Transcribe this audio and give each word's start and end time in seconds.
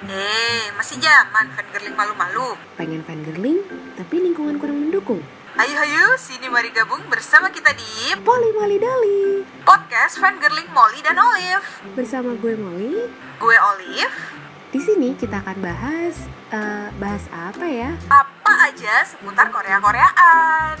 Eh, 0.00 0.64
masih 0.80 0.96
zaman 0.96 1.52
fangirling 1.52 1.92
malu-malu. 1.92 2.56
Pengen 2.80 3.04
fangirling, 3.04 3.60
tapi 4.00 4.16
lingkungan 4.16 4.56
kurang 4.56 4.88
mendukung. 4.88 5.20
Ayo 5.60 5.76
ayo, 5.76 6.16
sini 6.16 6.48
mari 6.48 6.72
gabung 6.72 7.04
bersama 7.12 7.52
kita 7.52 7.68
di 7.76 8.16
Poli 8.24 8.48
Mali 8.56 8.80
Dali. 8.80 9.44
podcast 9.60 10.16
fangirling 10.16 10.72
Molly 10.72 11.04
dan 11.04 11.20
Olive. 11.20 11.68
Bersama 11.92 12.32
gue 12.32 12.56
Molly, 12.56 13.12
Gue 13.36 13.56
Olive, 13.60 14.16
di 14.72 14.80
sini 14.80 15.12
kita 15.12 15.44
akan 15.44 15.60
bahas 15.60 16.16
eh, 16.48 16.88
bahas 16.96 17.28
apa 17.28 17.68
ya? 17.68 17.92
apa 18.08 18.72
aja 18.72 19.04
seputar 19.04 19.52
Korea-Koreaan. 19.52 20.80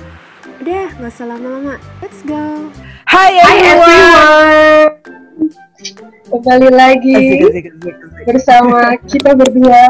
Udah, 0.64 0.96
nggak 0.96 1.12
usah 1.12 1.28
lama-lama. 1.28 1.76
Let's 2.00 2.24
go. 2.24 2.72
Hai 3.04 3.36
Hai 3.36 3.56
everyone. 3.68 5.68
Kembali 5.80 6.68
lagi 6.68 7.16
Asik, 7.16 7.40
asik, 7.40 7.48
asik, 7.48 7.66
asik. 7.72 7.94
bersama 8.28 8.80
kita 9.08 9.32
berdua 9.32 9.80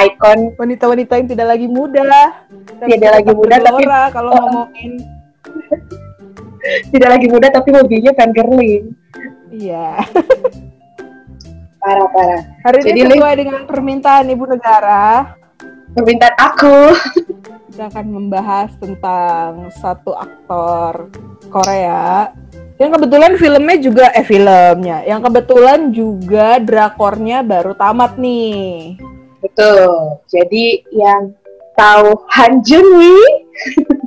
Icon 0.00 0.56
Wanita-wanita 0.56 1.20
yang 1.20 1.28
tidak 1.28 1.46
lagi 1.52 1.68
muda. 1.68 2.40
Tidak 2.80 3.10
lagi 3.12 3.30
muda, 3.30 3.60
tapi- 3.60 3.84
kalau 4.08 4.30
Oh. 4.32 4.40
ngomongin. 4.40 4.92
tidak 6.96 7.08
lagi 7.12 7.26
muda 7.28 7.46
tapi 7.52 7.68
hobinya 7.76 8.12
fangirling. 8.16 8.96
Iya. 9.52 10.00
Parah 11.82 12.08
parah. 12.08 12.42
Hari 12.62 12.78
Jadi, 12.80 13.00
ini 13.04 13.12
sesuai 13.12 13.34
dengan 13.36 13.60
permintaan 13.66 14.30
Ibu 14.30 14.44
Negara, 14.48 15.34
Permintaan 15.92 16.34
aku. 16.40 16.76
kita 17.68 17.88
akan 17.88 18.06
membahas 18.08 18.72
tentang 18.80 19.68
satu 19.76 20.12
aktor 20.14 21.08
Korea 21.48 22.32
yang 22.82 22.90
kebetulan 22.98 23.38
filmnya 23.38 23.76
juga 23.78 24.10
eh 24.10 24.26
filmnya, 24.26 25.06
yang 25.06 25.22
kebetulan 25.22 25.94
juga 25.94 26.58
drakornya 26.58 27.46
baru 27.46 27.78
tamat 27.78 28.18
nih. 28.18 28.98
Betul. 29.38 30.18
Jadi 30.26 30.82
yang 30.90 31.30
tahu 31.78 32.10
Han 32.34 32.58
Junwi 32.66 33.22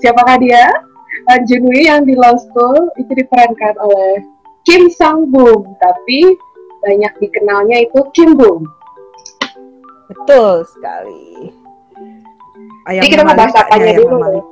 Siapakah 0.00 0.40
dia? 0.40 0.72
Han 1.28 1.44
Junwi 1.44 1.84
yang 1.84 2.08
di 2.08 2.16
Law 2.16 2.40
School 2.40 2.88
itu 2.96 3.12
diperankan 3.12 3.76
oleh 3.76 4.24
Kim 4.64 4.88
Sang 4.88 5.28
Boom, 5.28 5.68
tapi 5.84 6.32
banyak 6.80 7.12
dikenalnya 7.20 7.84
itu 7.84 8.00
Kim 8.16 8.40
Boom. 8.40 8.64
Betul 10.08 10.64
sekali. 10.64 11.52
Jadi 12.88 13.06
kita 13.06 13.22
mau 13.22 13.36
bahas 13.36 13.54
apanya 13.54 13.94
ayam 13.94 14.00
dulu. 14.00 14.50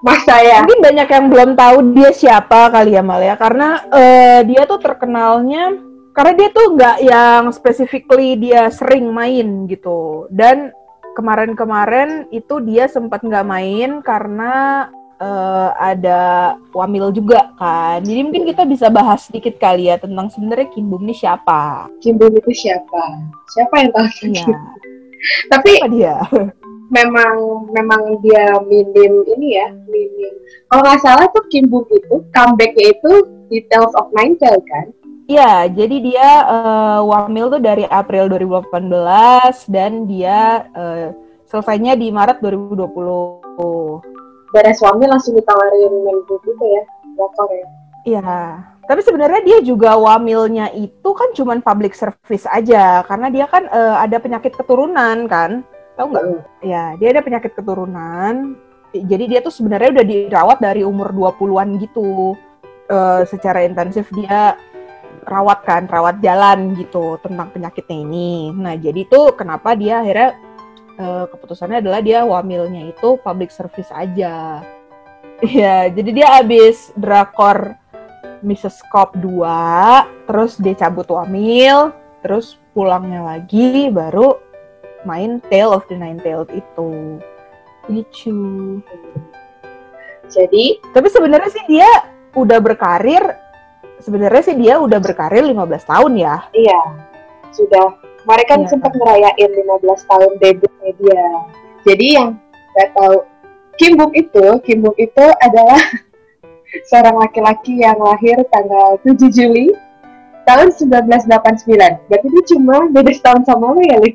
Mas 0.00 0.24
saya. 0.24 0.64
Mungkin 0.64 0.80
banyak 0.80 1.08
yang 1.08 1.26
belum 1.28 1.50
tahu 1.56 1.76
dia 1.92 2.10
siapa 2.16 2.72
kali 2.72 2.96
ya 2.96 3.02
Mal 3.04 3.20
ya, 3.20 3.36
karena 3.36 3.84
eh, 3.92 4.40
dia 4.48 4.64
tuh 4.64 4.80
terkenalnya 4.80 5.76
karena 6.10 6.32
dia 6.36 6.48
tuh 6.50 6.66
nggak 6.74 6.96
yang 7.06 7.42
specifically 7.54 8.36
dia 8.40 8.72
sering 8.72 9.12
main 9.12 9.68
gitu. 9.68 10.26
Dan 10.32 10.72
kemarin-kemarin 11.14 12.30
itu 12.32 12.58
dia 12.64 12.88
sempat 12.88 13.20
nggak 13.20 13.46
main 13.46 14.00
karena 14.00 14.88
eh, 15.20 15.70
ada 15.76 16.20
wamil 16.72 17.12
juga 17.12 17.52
kan. 17.60 18.00
Jadi 18.00 18.20
mungkin 18.24 18.44
kita 18.48 18.64
bisa 18.64 18.88
bahas 18.88 19.28
sedikit 19.28 19.60
kali 19.60 19.92
ya 19.92 20.00
tentang 20.00 20.32
sebenarnya 20.32 20.72
Kim 20.72 20.88
Bum 20.88 21.04
ini 21.04 21.12
siapa. 21.12 21.92
Kim 22.00 22.16
Boom 22.16 22.32
itu 22.32 22.52
siapa? 22.56 23.02
Siapa 23.52 23.74
yang 23.76 23.90
tahu? 23.92 24.08
Iya. 24.24 24.56
Tapi 25.52 25.70
Siapa 25.76 25.88
dia? 25.92 26.16
Memang 26.90 27.66
memang 27.70 28.18
dia 28.20 28.58
minim 28.66 29.22
ini 29.38 29.56
ya, 29.56 29.68
minim. 29.86 30.34
Kalau 30.66 30.82
nggak 30.82 31.02
salah 31.02 31.26
tuh 31.30 31.46
Kim 31.48 31.70
Boom 31.70 31.86
itu 31.90 32.22
comebacknya 32.34 32.86
itu 32.94 33.12
di 33.50 33.62
Tales 33.70 33.94
of 33.94 34.10
Nine 34.14 34.34
Tail 34.38 34.58
kan? 34.66 34.90
Iya, 35.30 35.70
jadi 35.70 35.96
dia 36.02 36.28
eh, 36.42 37.00
wamil 37.06 37.54
tuh 37.54 37.62
dari 37.62 37.86
April 37.86 38.26
2018 38.34 39.70
dan 39.70 40.10
dia 40.10 40.66
eh, 40.74 41.14
selesainya 41.46 41.94
di 41.94 42.10
Maret 42.10 42.42
2020. 42.42 42.90
Beres 44.50 44.82
suami 44.82 45.06
langsung 45.06 45.38
ditawarin 45.38 45.94
main 46.02 46.18
boom 46.26 46.42
gitu 46.42 46.64
ya, 46.66 46.82
drakor 47.14 47.50
ya. 47.54 47.66
Iya. 48.02 48.34
Tapi 48.90 49.06
sebenarnya 49.06 49.40
dia 49.46 49.58
juga 49.62 49.94
wamilnya 49.94 50.74
itu 50.74 51.10
kan 51.14 51.30
cuman 51.30 51.62
public 51.62 51.94
service 51.94 52.42
aja 52.50 53.06
karena 53.06 53.30
dia 53.30 53.46
kan 53.46 53.70
eh, 53.70 53.96
ada 54.02 54.18
penyakit 54.18 54.50
keturunan 54.58 55.30
kan. 55.30 55.62
Tahu 56.00 56.16
nggak? 56.16 56.24
Ya, 56.64 56.96
dia 56.96 57.12
ada 57.12 57.20
penyakit 57.20 57.52
keturunan. 57.52 58.56
Jadi 58.96 59.24
dia 59.28 59.44
tuh 59.44 59.52
sebenarnya 59.52 60.00
udah 60.00 60.06
dirawat 60.08 60.58
dari 60.64 60.80
umur 60.80 61.12
20-an 61.12 61.76
gitu. 61.76 62.32
Eh, 62.88 63.22
secara 63.28 63.68
intensif 63.68 64.08
dia 64.16 64.56
rawat 65.28 65.60
kan, 65.68 65.84
rawat 65.84 66.24
jalan 66.24 66.72
gitu 66.72 67.20
tentang 67.20 67.52
penyakitnya 67.52 67.98
ini. 68.00 68.48
Nah, 68.56 68.80
jadi 68.80 69.04
tuh 69.12 69.36
kenapa 69.36 69.76
dia 69.76 70.00
akhirnya 70.00 70.40
eh, 70.96 71.24
keputusannya 71.28 71.84
adalah 71.84 72.00
dia 72.00 72.24
wamilnya 72.24 72.88
itu 72.88 73.20
public 73.20 73.52
service 73.52 73.92
aja. 73.92 74.64
Iya, 75.44 75.86
jadi 76.00 76.10
dia 76.16 76.28
abis 76.40 76.96
drakor 76.96 77.76
Mrs. 78.40 78.80
Cop 78.88 79.20
2, 79.20 80.24
terus 80.24 80.56
dia 80.56 80.72
cabut 80.80 81.12
wamil, 81.12 81.92
terus 82.24 82.56
pulangnya 82.72 83.36
lagi 83.36 83.92
baru 83.92 84.49
main 85.04 85.40
Tale 85.48 85.72
of 85.72 85.84
the 85.88 85.96
Nine 85.96 86.20
Tailed 86.20 86.50
itu. 86.50 87.18
Lucu. 87.88 88.38
Jadi 90.30 90.78
Tapi 90.94 91.08
sebenarnya 91.10 91.50
sih 91.50 91.64
dia 91.66 91.90
udah 92.38 92.62
berkarir, 92.62 93.22
sebenarnya 93.98 94.42
sih 94.46 94.54
dia 94.54 94.78
udah 94.78 95.02
berkarir 95.02 95.42
15 95.42 95.58
tahun 95.90 96.12
ya. 96.14 96.46
iya 96.54 96.78
sudah 97.50 97.98
kemarin 98.22 98.46
kan 98.46 98.60
Iya. 98.62 98.68
sempat 98.70 98.92
ngerayain 98.94 99.50
15 99.50 100.06
tahun 100.06 100.30
debutnya 100.38 100.90
dia. 101.02 101.26
Jadi 101.82 102.06
yang 102.14 102.28
nggak 102.78 102.88
tahu 102.94 103.16
Kim 103.74 103.98
Boom 103.98 104.12
itu, 104.14 104.46
Kim 104.62 104.86
Boom 104.86 104.94
itu 104.94 105.24
adalah 105.42 105.80
seorang 106.94 107.18
laki-laki 107.18 107.82
yang 107.82 107.98
lahir 107.98 108.38
tanggal 108.54 109.02
7 109.02 109.18
Juli 109.34 109.74
tahun 110.46 110.70
1989. 110.70 111.26
Berarti 112.06 112.26
dia 112.30 112.44
cuma 112.54 112.86
beda 112.86 113.10
setahun 113.10 113.42
sama 113.50 113.74
lo 113.74 113.82
ya, 113.82 113.98
Lin? 113.98 114.14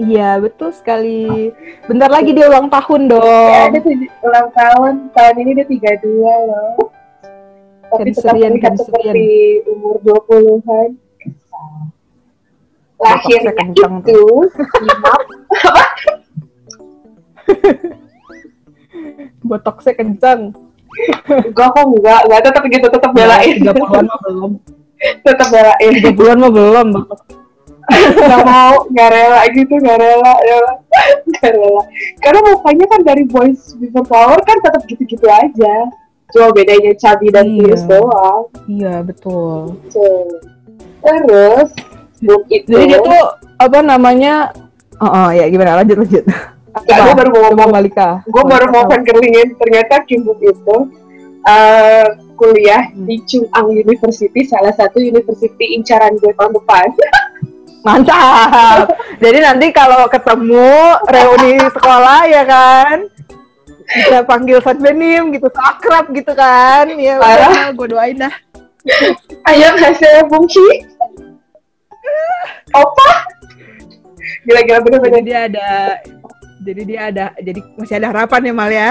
Iya, 0.00 0.40
betul 0.40 0.72
sekali. 0.72 1.52
Bentar 1.84 2.08
lagi 2.08 2.32
dia 2.32 2.48
ulang 2.48 2.66
tahun 2.66 3.00
Ya, 3.02 3.10
dong. 3.10 3.64
ada 3.68 3.78
tujuh- 3.78 4.12
ulang 4.22 4.48
tahun, 4.50 4.92
tahun 5.12 5.34
ini 5.38 5.50
dia 5.54 5.66
32 5.66 6.08
loh. 6.40 6.88
Tapi 7.90 8.08
tetap 8.08 8.32
Cancerian, 8.32 8.54
terlihat 8.54 8.64
cancerian. 8.70 9.12
seperti 9.12 9.28
umur 9.68 9.96
20-an. 10.00 10.88
Lahirnya 12.96 13.52
kencang 13.52 13.94
itu, 13.98 14.22
imap, 14.78 15.20
Botoksnya 19.42 19.94
kencang. 19.94 20.40
Enggak 21.26 21.68
kok 21.70 21.84
enggak, 21.86 22.20
enggak 22.24 22.40
tetap 22.44 22.62
gitu, 22.66 22.86
tetap 22.88 23.10
belain, 23.10 23.54
30-an 23.58 24.04
mah 24.04 24.20
belum. 24.22 24.52
tetap 25.22 25.48
belain. 25.48 25.92
30-an 25.98 26.38
mah 26.38 26.52
belum. 26.52 26.88
Enggak 27.90 28.42
mau, 28.42 28.74
enggak 28.86 29.08
rela 29.10 29.40
gitu, 29.50 29.72
enggak 29.76 29.98
rela, 29.98 30.34
ya. 30.40 30.58
Enggak 31.24 31.50
rela. 31.52 31.82
Karena 32.18 32.40
mukanya 32.46 32.86
kan 32.86 33.00
dari 33.02 33.24
Boys 33.24 33.74
Before 33.76 34.04
Flower 34.04 34.40
kan 34.40 34.58
tetap 34.58 34.82
gitu-gitu 34.84 35.26
aja. 35.26 35.74
Cuma 36.30 36.48
bedanya 36.50 36.94
Chubby 36.94 37.28
dan 37.28 37.44
Iya. 37.44 37.58
Fierce 37.60 37.84
doang. 37.84 38.42
Iya, 38.64 38.94
betul. 39.02 39.74
Tuh. 39.88 40.30
Terus 41.00 41.68
book 42.20 42.44
itu 42.48 42.68
Jadi 42.68 42.86
dia 42.86 43.00
tuh 43.00 43.22
apa 43.56 43.78
namanya? 43.80 44.54
Oh, 44.96 45.08
oh 45.08 45.28
ya 45.30 45.48
gimana 45.48 45.80
lanjut 45.80 45.96
lanjut. 45.98 46.24
Enggak, 46.70 46.98
gue 47.02 47.14
baru 47.16 47.28
mau 47.30 47.42
ngomong 47.48 47.70
Malika. 47.72 48.22
gue 48.22 48.44
baru 48.46 48.66
mau 48.68 48.86
fangirlingin 48.86 49.56
ternyata 49.56 50.04
Kim 50.04 50.22
Book 50.22 50.38
itu 50.38 50.76
eh, 51.42 52.06
kuliah 52.36 52.86
Hmm. 52.86 53.04
di 53.04 53.16
Chung 53.24 53.48
Ang 53.50 53.74
University 53.74 54.44
salah 54.44 54.70
satu 54.70 54.96
university 54.96 55.74
incaran 55.74 56.14
gue 56.14 56.30
tahun 56.30 56.54
depan 56.54 56.86
Mantap. 57.80 58.92
Jadi 59.20 59.38
nanti 59.40 59.66
kalau 59.72 60.04
ketemu 60.08 61.00
reuni 61.08 61.56
sekolah 61.72 62.28
ya 62.28 62.42
kan, 62.44 63.08
kita 63.88 64.24
panggil 64.28 64.60
Fatbenim 64.60 65.32
gitu, 65.32 65.48
akrab 65.56 66.12
gitu 66.12 66.32
kan. 66.36 66.88
Ya 66.96 67.16
Parah. 67.16 67.72
gue 67.72 67.86
doain 67.88 68.16
dah. 68.16 68.34
ayo 69.52 69.76
hasil 69.76 70.24
bungki 70.32 70.88
opa 72.72 73.10
gila-gila 74.48 74.80
bener-bener 74.80 75.20
dia 75.20 75.38
ada, 75.52 76.00
jadi 76.64 76.82
dia 76.88 77.00
ada, 77.12 77.26
jadi 77.44 77.60
masih 77.76 78.00
ada 78.00 78.08
harapan 78.08 78.48
ya 78.48 78.52
Mal 78.56 78.72
ya. 78.72 78.90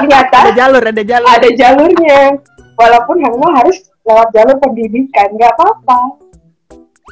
ternyata 0.00 0.36
Ada 0.48 0.52
jalur, 0.56 0.80
ada 0.80 1.02
jalur. 1.04 1.28
ada 1.28 1.48
jalurnya 1.52 2.20
walaupun 2.80 3.16
Hangul 3.20 3.52
harus 3.52 3.84
lewat 4.08 4.28
jalur 4.32 4.56
pendidikan 4.64 5.28
nggak 5.36 5.52
apa-apa 5.60 6.24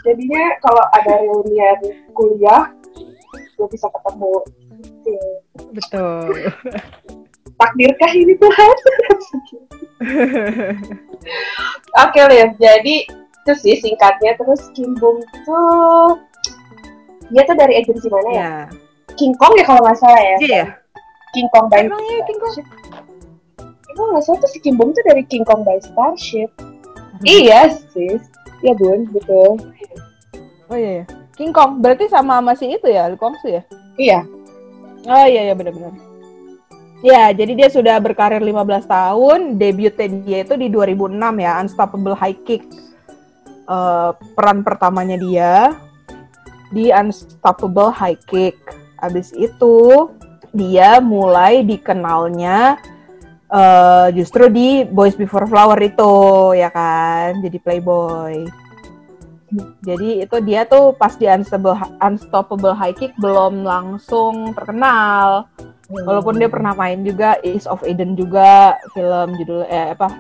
jadinya 0.05 0.45
kalau 0.61 0.85
ada 0.93 1.13
reunian 1.25 1.79
kuliah 2.13 2.71
gue 3.57 3.67
bisa 3.73 3.89
ketemu 3.89 4.45
Gitu. 4.85 5.17
Betul. 5.73 6.29
takdirkah 7.61 8.13
ini 8.13 8.35
Tuhan? 8.37 8.77
Oke 12.05 12.21
Liv, 12.29 12.51
jadi 12.59 12.97
itu 13.45 13.53
sih 13.61 13.77
singkatnya 13.79 14.35
terus 14.41 14.73
Kim 14.73 14.97
Bum 14.97 15.21
tuh 15.45 16.19
dia 17.31 17.45
tuh 17.47 17.57
dari 17.57 17.79
agensi 17.81 18.09
mana 18.11 18.31
ya? 18.33 18.41
Ya. 18.41 18.53
King 19.15 19.33
Kong 19.39 19.55
ya 19.55 19.65
kalau 19.65 19.81
nggak 19.85 19.99
salah 20.01 20.19
ya. 20.19 20.37
Iya. 20.43 20.65
King 21.33 21.49
Kong 21.55 21.71
by 21.71 21.87
Emang 21.87 22.03
iya 22.03 22.21
King 22.27 22.39
Kong? 22.41 22.53
Emang 23.95 24.07
nggak 24.17 24.25
salah 24.27 24.39
tuh 24.43 24.51
si 24.51 24.59
Kim 24.59 24.75
Bum 24.75 24.91
tuh 24.91 25.05
dari 25.07 25.23
King 25.29 25.45
Kong 25.47 25.63
by 25.63 25.79
Starship. 25.79 26.51
Iya 27.23 27.71
sis. 27.95 28.27
Iya 28.65 28.73
bun, 28.81 29.01
betul. 29.13 29.61
Oh 30.73 30.77
iya, 30.77 30.91
iya. 31.03 31.05
King 31.37 31.53
Kong. 31.53 31.85
Berarti 31.85 32.09
sama 32.09 32.41
masih 32.41 32.81
itu 32.81 32.89
ya, 32.89 33.05
Lee 33.13 33.21
Kwang 33.21 33.37
Soo 33.45 33.53
ya? 33.53 33.63
Iya. 34.01 34.25
Oh 35.05 35.27
iya, 35.29 35.53
iya 35.53 35.55
benar-benar. 35.55 35.93
Ya, 37.05 37.29
jadi 37.37 37.53
dia 37.53 37.69
sudah 37.69 38.01
berkarir 38.01 38.41
15 38.41 38.89
tahun. 38.89 39.61
Debutnya 39.61 40.09
dia 40.25 40.39
itu 40.41 40.57
di 40.57 40.73
2006 40.73 41.13
ya, 41.37 41.61
Unstoppable 41.61 42.17
High 42.17 42.41
Kick. 42.49 42.65
Eh, 43.69 44.11
peran 44.33 44.65
pertamanya 44.65 45.21
dia 45.21 45.53
di 46.73 46.89
Unstoppable 46.89 47.93
High 47.93 48.17
Kick. 48.25 48.57
Habis 49.05 49.37
itu 49.37 50.09
dia 50.57 50.97
mulai 51.05 51.61
dikenalnya 51.61 52.81
eh, 53.51 54.09
justru 54.17 54.49
di 54.49 54.87
Boys 54.87 55.19
Before 55.19 55.45
Flower 55.49 55.77
itu 55.83 56.15
ya 56.57 56.71
kan, 56.73 57.41
jadi 57.45 57.59
playboy. 57.61 58.45
Jadi 59.87 60.27
itu 60.27 60.37
dia 60.43 60.67
tuh 60.67 60.97
pas 60.99 61.15
di 61.15 61.31
Unstoppable, 61.31 61.79
Unstoppable 62.03 62.75
High 62.75 62.97
Kick 62.97 63.13
belum 63.23 63.63
langsung 63.63 64.51
terkenal. 64.57 65.47
Walaupun 65.87 66.41
dia 66.41 66.49
pernah 66.51 66.75
main 66.75 67.05
juga 67.07 67.39
East 67.45 67.71
of 67.71 67.85
Eden 67.87 68.17
juga 68.19 68.81
film 68.97 69.37
judul 69.37 69.69
eh 69.69 69.93
apa 69.93 70.11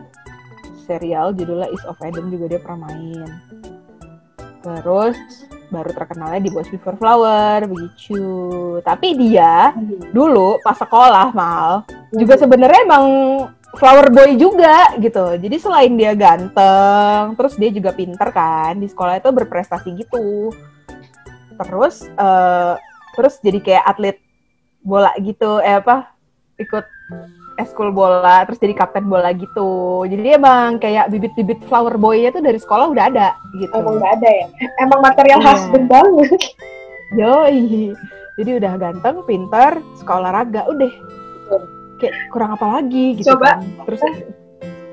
serial 0.84 1.32
judulnya 1.32 1.72
East 1.72 1.88
of 1.88 1.98
Eden 2.04 2.30
juga 2.30 2.46
dia 2.46 2.60
pernah 2.60 2.86
main. 2.86 3.26
Terus 4.62 5.16
baru 5.72 5.90
terkenalnya 5.92 6.40
di 6.40 6.50
Boys 6.52 6.68
Before 6.68 6.96
Flower 6.96 7.64
begitu. 7.68 8.24
Tapi 8.84 9.16
dia 9.16 9.72
dulu 10.12 10.60
pas 10.60 10.76
sekolah 10.76 11.32
mal 11.32 11.86
juga 12.14 12.38
sebenarnya 12.38 12.80
emang 12.86 13.06
flower 13.74 14.08
boy 14.14 14.38
juga 14.38 14.94
gitu. 15.02 15.34
Jadi 15.38 15.56
selain 15.58 15.92
dia 15.98 16.14
ganteng, 16.14 17.34
terus 17.34 17.58
dia 17.58 17.70
juga 17.74 17.90
pinter 17.90 18.30
kan 18.30 18.78
di 18.78 18.86
sekolah 18.86 19.18
itu 19.18 19.30
berprestasi 19.34 19.88
gitu. 19.98 20.54
Terus 21.58 22.06
eh, 22.06 22.74
terus 23.14 23.38
jadi 23.42 23.58
kayak 23.62 23.84
atlet 23.86 24.16
bola 24.84 25.10
gitu, 25.18 25.58
eh 25.62 25.80
apa 25.80 26.12
ikut 26.58 26.86
eskul 27.56 27.90
bola, 27.90 28.42
terus 28.44 28.58
jadi 28.58 28.74
kapten 28.74 29.06
bola 29.06 29.30
gitu. 29.30 30.02
Jadi 30.04 30.34
emang 30.34 30.78
kayak 30.78 31.08
bibit-bibit 31.08 31.62
flower 31.66 31.94
boy-nya 31.94 32.30
tuh 32.30 32.42
dari 32.42 32.58
sekolah 32.58 32.90
udah 32.90 33.04
ada 33.06 33.28
gitu. 33.54 33.70
Emang 33.72 33.96
nggak 33.96 34.12
ada 34.18 34.30
ya? 34.30 34.46
Emang 34.80 35.00
material 35.00 35.38
Iya. 35.38 35.46
husband 35.48 35.86
banget. 35.86 36.40
Yoi. 37.14 37.94
Jadi 38.34 38.50
udah 38.58 38.72
ganteng, 38.74 39.22
pinter, 39.22 39.78
suka 39.94 40.18
olahraga, 40.18 40.66
udah. 40.66 40.90
Kayak 42.02 42.14
kurang 42.34 42.58
apa 42.58 42.66
lagi 42.80 43.14
gitu 43.16 43.38
Coba. 43.38 43.62
kan. 43.62 43.86
Terus 43.86 44.02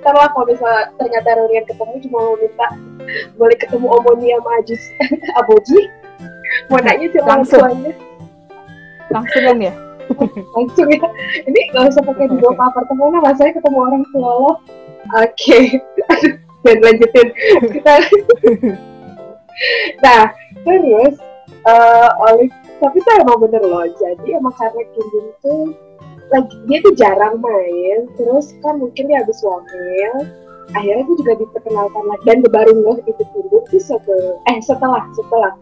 Ntar 0.02 0.18
lah 0.18 0.34
kalau 0.34 0.50
misalnya 0.50 0.90
ternyata 0.98 1.30
Rurian 1.38 1.62
ketemu 1.62 1.94
cuma 2.10 2.18
mau 2.26 2.34
minta 2.34 2.68
boleh 3.38 3.54
ketemu 3.54 3.86
Omoni 3.86 4.34
sama 4.34 4.50
Ajis 4.58 4.82
Aboji. 5.38 5.80
Mau 6.74 6.82
nanya 6.82 7.06
orang 7.06 7.46
Langsung. 7.46 7.62
langsung 9.14 9.44
ya. 9.62 9.74
Langsung 10.56 10.88
ya. 10.90 11.08
Ini 11.48 11.60
nggak 11.74 11.86
usah 11.94 12.04
pakai 12.04 12.26
dibawa 12.30 12.54
ke 12.56 12.64
apartemen 12.64 13.22
lah 13.22 13.34
saya 13.36 13.52
ketemu 13.56 13.80
orang 13.80 14.04
tua 14.12 14.22
lo 14.22 14.52
oke. 15.18 15.60
Dan 16.62 16.78
lanjutin. 16.86 17.28
Kita 17.74 17.96
nah 20.06 20.30
terus 20.66 21.16
eh 21.66 22.10
Olive 22.30 22.54
tapi 22.82 22.98
tuh 23.02 23.14
emang 23.22 23.42
bener 23.42 23.64
loh. 23.66 23.86
Jadi 23.98 24.38
emang 24.38 24.54
karena 24.58 24.82
Kim 24.94 25.26
tuh 25.42 25.74
lagi 26.32 26.56
dia 26.70 26.80
tuh 26.80 26.96
jarang 26.96 27.44
main 27.44 28.08
terus 28.16 28.56
kan 28.64 28.80
mungkin 28.80 29.12
dia 29.12 29.20
habis 29.20 29.44
wamil 29.44 30.32
akhirnya 30.72 31.04
tuh 31.04 31.18
juga 31.20 31.34
diperkenalkan 31.42 32.04
lagi. 32.08 32.24
Dan 32.26 32.38
baru 32.48 32.74
ngeh 32.74 32.98
itu 33.10 33.24
Jong 33.36 33.66
tuh 33.68 33.82
setelah 33.82 34.34
eh 34.50 34.60
setelah 34.64 35.04
setelah 35.14 35.54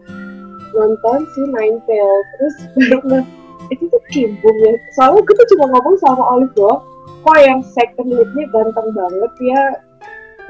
nonton 0.70 1.26
si 1.34 1.42
Nine 1.50 1.78
Tail 1.84 2.14
terus 2.36 2.56
baru 2.76 2.98
ngeh 3.08 3.24
itu 3.70 3.84
tuh 3.88 4.02
Kim 4.10 4.36
Bum 4.42 4.56
ya. 4.60 4.74
Soalnya 4.94 5.22
gue 5.22 5.34
tuh 5.38 5.48
cuma 5.56 5.64
ngomong 5.72 5.96
sama 6.02 6.22
Olive 6.36 6.54
doang. 6.58 6.82
Kok 7.20 7.36
yang 7.38 7.60
second 7.62 8.08
leadnya 8.10 8.44
ganteng 8.50 8.88
banget 8.96 9.32
ya? 9.40 9.62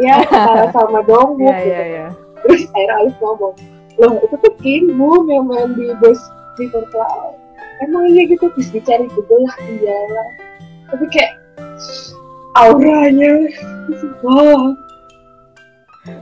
Ya 0.01 0.15
setara 0.29 0.67
sama 0.73 1.05
Dongwook 1.05 1.53
Iya, 1.53 1.61
gitu. 1.61 1.69
iya, 1.69 1.83
iya. 1.85 2.07
terus 2.41 2.63
akhirnya 2.73 2.95
Olive 3.05 3.19
ngomong 3.21 3.55
loh 4.01 4.17
itu 4.25 4.35
tuh 4.41 4.53
Kim 4.65 4.85
Bum 4.97 5.29
yang 5.29 5.45
main 5.45 5.77
di 5.77 5.93
Boys 6.01 6.21
Before 6.57 6.89
Flower 6.89 7.37
emang 7.85 8.09
iya 8.09 8.25
gitu 8.33 8.49
terus 8.57 8.73
dicari 8.73 9.05
Google 9.13 9.45
lah 9.45 9.57
iya. 9.69 10.01
Tapi 10.89 11.05
kayak 11.13 11.33
auranya 12.57 13.33
wah 14.25 14.73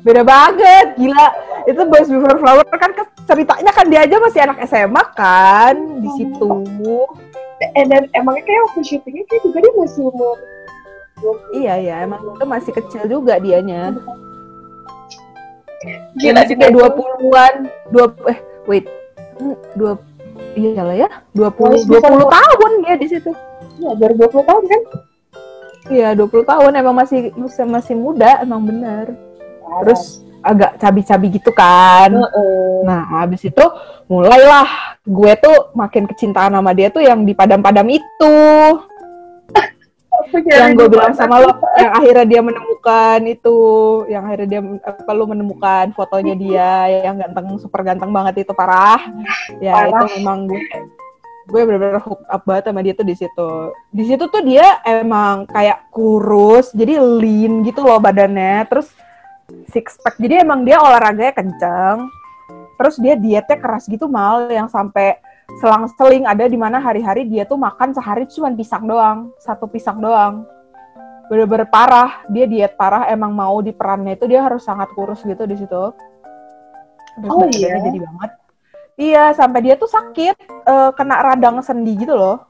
Beda 0.01 0.23
banget, 0.23 0.87
gila. 0.95 1.27
Itu 1.65 1.83
Boys 1.85 2.07
Before 2.07 2.39
Flower 2.39 2.65
kan 2.71 2.91
ceritanya 3.25 3.71
kan 3.71 3.87
dia 3.87 4.01
aja 4.03 4.17
masih 4.17 4.41
anak 4.41 4.59
SMA 4.65 5.03
kan 5.13 5.75
di 6.01 6.09
situ. 6.15 6.51
and 7.75 7.91
then 7.91 8.07
emangnya 8.15 8.41
kayak 8.41 8.63
waktu 8.71 8.81
syutingnya 8.87 9.27
kayak 9.27 9.43
juga 9.43 9.59
dia 9.59 9.73
masih 9.75 10.03
umur 10.07 10.37
Iya, 11.51 11.75
iya, 11.77 11.95
emang 12.07 12.23
itu 12.23 12.45
masih 12.47 12.71
kecil 12.73 13.03
juga 13.05 13.37
dianya. 13.37 13.91
Dia 16.15 16.31
gila 16.31 16.43
juga 16.47 16.59
kayak 16.59 16.73
20-an, 16.75 17.55
dua 17.91 18.07
eh 18.27 18.39
wait. 18.67 18.87
Hmm, 19.39 19.55
Dua 19.75 19.99
iya 20.55 20.83
lah 20.83 20.97
ya, 20.97 21.09
20 21.33 21.55
Boys 21.55 21.83
20 21.87 21.99
Before- 21.99 22.31
tahun 22.31 22.71
dia 22.83 22.95
di 22.95 23.07
situ. 23.07 23.31
ya 23.79 23.91
baru 23.95 24.15
20 24.17 24.43
tahun 24.43 24.65
kan 24.65 24.83
Iya, 25.89 26.09
20 26.15 26.43
tahun 26.45 26.73
emang 26.75 26.95
masih 26.95 27.33
masih, 27.65 27.95
muda, 27.95 28.43
emang 28.43 28.63
bener. 28.63 29.09
Terus 29.85 30.23
agak 30.39 30.79
cabi-cabi 30.79 31.27
gitu 31.35 31.51
kan. 31.53 32.11
Heeh. 32.15 32.87
Nah, 32.87 33.03
habis 33.21 33.43
itu 33.45 33.65
mulailah 34.07 34.99
gue 35.05 35.33
tuh 35.41 35.75
makin 35.75 36.07
kecintaan 36.07 36.55
sama 36.55 36.71
dia 36.73 36.89
tuh 36.89 37.03
yang 37.03 37.27
di 37.27 37.35
padam-padam 37.35 37.89
itu. 37.91 38.37
Yang 40.29 40.77
gue 40.77 40.89
bilang 40.93 41.17
sama 41.17 41.41
lo, 41.41 41.57
yang 41.81 41.93
akhirnya 41.95 42.27
dia 42.29 42.41
menemukan 42.45 43.21
itu, 43.25 43.59
yang 44.13 44.29
akhirnya 44.29 44.49
dia 44.51 44.61
apa 44.85 45.11
lu 45.17 45.25
menemukan 45.25 45.89
fotonya 45.97 46.35
dia 46.37 46.71
yang 47.09 47.17
ganteng, 47.17 47.57
super 47.57 47.81
ganteng 47.81 48.13
banget 48.13 48.45
itu 48.45 48.53
parah. 48.53 49.01
Ya 49.57 49.73
Parah. 49.73 50.05
itu 50.05 50.21
memang 50.21 50.45
gue 50.45 50.61
gue 51.49 51.61
bener-bener 51.65 52.05
hook 52.05 52.21
up 52.29 52.45
banget 52.45 52.69
sama 52.69 52.85
dia 52.85 52.93
tuh 52.93 53.09
di 53.09 53.17
situ. 53.17 53.51
Di 53.89 54.05
situ 54.05 54.25
tuh 54.29 54.43
dia 54.45 54.85
emang 54.85 55.49
kayak 55.49 55.89
kurus, 55.89 56.77
jadi 56.77 57.01
lean 57.01 57.65
gitu 57.65 57.81
loh 57.81 57.97
badannya, 57.97 58.69
terus 58.69 58.93
six 59.73 59.97
pack. 60.01 60.17
Jadi 60.21 60.45
emang 60.45 60.65
dia 60.65 60.81
olahraganya 60.81 61.33
kenceng. 61.33 62.09
Terus 62.79 62.95
dia 63.03 63.19
dietnya 63.19 63.59
keras 63.59 63.91
gitu 63.91 64.07
mal 64.07 64.47
yang 64.47 64.71
sampai 64.71 65.19
selang-seling 65.59 66.29
ada 66.29 66.47
di 66.47 66.55
mana 66.55 66.79
hari-hari 66.79 67.27
dia 67.27 67.43
tuh 67.49 67.59
makan 67.59 67.91
sehari 67.91 68.29
cuma 68.31 68.53
pisang 68.55 68.87
doang, 68.87 69.33
satu 69.43 69.67
pisang 69.67 69.99
doang. 69.99 70.47
Bener-bener 71.27 71.67
parah, 71.69 72.23
dia 72.31 72.47
diet 72.47 72.79
parah 72.79 73.11
emang 73.11 73.35
mau 73.35 73.59
di 73.61 73.75
perannya 73.75 74.15
itu 74.17 74.31
dia 74.31 74.47
harus 74.47 74.63
sangat 74.63 74.89
kurus 74.95 75.25
gitu 75.27 75.45
di 75.45 75.57
situ. 75.59 75.85
Terus 77.19 77.31
Oh, 77.35 77.45
iya? 77.51 77.83
jadi 77.83 77.99
banget. 77.99 78.31
Iya, 78.99 79.25
sampai 79.35 79.61
dia 79.63 79.75
tuh 79.75 79.91
sakit, 79.91 80.37
eh, 80.47 80.91
kena 80.95 81.23
radang 81.23 81.59
sendi 81.63 81.99
gitu 81.99 82.15
loh. 82.15 82.47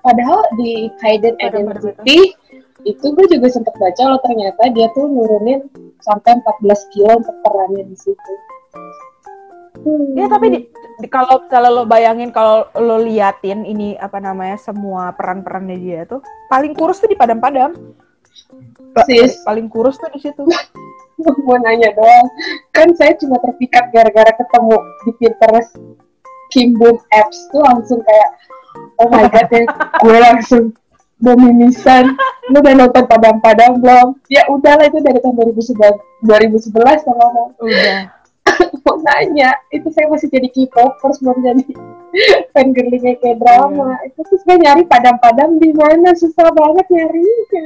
Padahal 0.00 0.44
di 0.60 0.88
pada- 1.00 1.32
Identity 1.60 2.36
itu 2.84 3.06
gue 3.16 3.26
juga 3.32 3.48
sempat 3.48 3.74
baca 3.80 4.02
loh 4.12 4.20
ternyata 4.20 4.62
dia 4.76 4.86
tuh 4.92 5.08
nurunin 5.08 5.64
sampai 6.04 6.36
14 6.40 6.92
kilo 6.92 7.12
untuk 7.16 7.36
perannya 7.40 7.84
di 7.88 7.96
situ. 7.96 8.32
Hmm. 9.84 10.16
Ya 10.16 10.28
tapi 10.28 10.46
di, 10.52 10.58
di- 11.00 11.10
kalau 11.10 11.44
misalnya 11.44 11.70
lo 11.72 11.82
bayangin 11.88 12.30
kalau 12.30 12.68
lo 12.76 13.00
liatin 13.00 13.64
ini 13.64 13.96
apa 13.96 14.20
namanya 14.20 14.60
semua 14.60 15.12
peran-perannya 15.16 15.76
dia 15.80 16.00
tuh 16.04 16.20
paling 16.52 16.76
kurus 16.76 17.00
tuh 17.00 17.08
di 17.08 17.16
padam-padam. 17.16 17.72
Sis. 19.08 19.42
Paling 19.42 19.66
kurus 19.72 19.96
tuh 19.96 20.12
di 20.12 20.20
situ. 20.20 20.44
mau 21.46 21.56
nanya 21.58 21.90
doang. 21.96 22.26
Kan 22.74 22.92
saya 22.94 23.16
cuma 23.16 23.40
terpikat 23.40 23.90
gara-gara 23.90 24.32
ketemu 24.36 24.76
di 25.08 25.10
Pinterest 25.18 25.72
Kim 26.52 26.76
Bum 26.76 27.00
apps 27.10 27.48
tuh 27.50 27.64
langsung 27.64 27.98
kayak 28.04 28.30
oh 29.02 29.08
my 29.10 29.26
god 29.30 29.48
ya 29.50 29.62
gue 30.04 30.18
langsung 30.22 30.64
dominisan 31.24 32.12
lu 32.52 32.60
udah 32.60 32.74
nonton 32.76 33.04
padam-padam 33.08 33.80
belum 33.80 34.08
ya 34.28 34.44
udahlah 34.52 34.84
itu 34.84 35.00
dari 35.00 35.18
tahun 35.24 35.34
2011 35.40 36.28
2011 36.28 37.08
kalau 37.08 37.28
mau 37.32 37.48
Udah. 37.64 38.12
mau 38.84 38.96
nanya 39.00 39.56
itu 39.72 39.88
saya 39.88 40.12
masih 40.12 40.28
jadi 40.28 40.48
K-popers 40.52 41.24
belum 41.24 41.38
jadi 41.40 41.64
fangirlingnya 42.52 43.16
kayak 43.18 43.40
drama 43.40 43.96
itu 44.04 44.20
tuh 44.20 44.38
saya 44.44 44.60
nyari 44.60 44.84
padam-padam 44.84 45.56
di 45.56 45.72
mana 45.72 46.12
susah 46.12 46.52
banget 46.52 46.86
nyarinya 46.92 47.64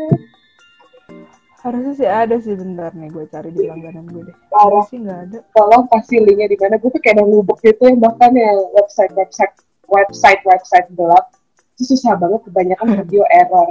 Harusnya 1.59 1.95
sih 1.99 2.07
ada 2.07 2.38
sih 2.38 2.55
bentar 2.55 2.95
nih 2.95 3.11
gue 3.11 3.27
cari 3.35 3.50
di 3.50 3.67
langganan 3.67 4.07
gue 4.07 4.31
deh. 4.31 4.37
Parah. 4.47 4.79
Harusnya 4.87 4.99
nggak 5.03 5.21
ada. 5.27 5.38
Tolong 5.50 5.85
kasih 5.91 6.23
linknya 6.23 6.47
di 6.47 6.57
mana. 6.57 6.79
Gue 6.79 6.91
tuh 6.95 7.03
kayak 7.03 7.19
ada 7.19 7.25
ngubek 7.27 7.59
gitu 7.67 7.83
yang 7.91 7.99
bahkan 7.99 8.31
ya 8.31 8.50
website 8.79 9.12
website 9.19 9.55
website 9.91 10.43
website 10.47 10.88
gelap 10.95 11.35
itu 11.78 11.94
susah 11.94 12.18
banget 12.18 12.42
kebanyakan 12.42 13.06
video 13.06 13.23
error. 13.30 13.70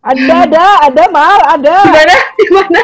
Ada 0.00 0.48
ada 0.48 0.64
ada 0.88 1.04
mal 1.12 1.36
ada. 1.44 1.76
Di 1.84 1.92
mana? 1.92 2.16
Di 2.40 2.46
mana? 2.56 2.80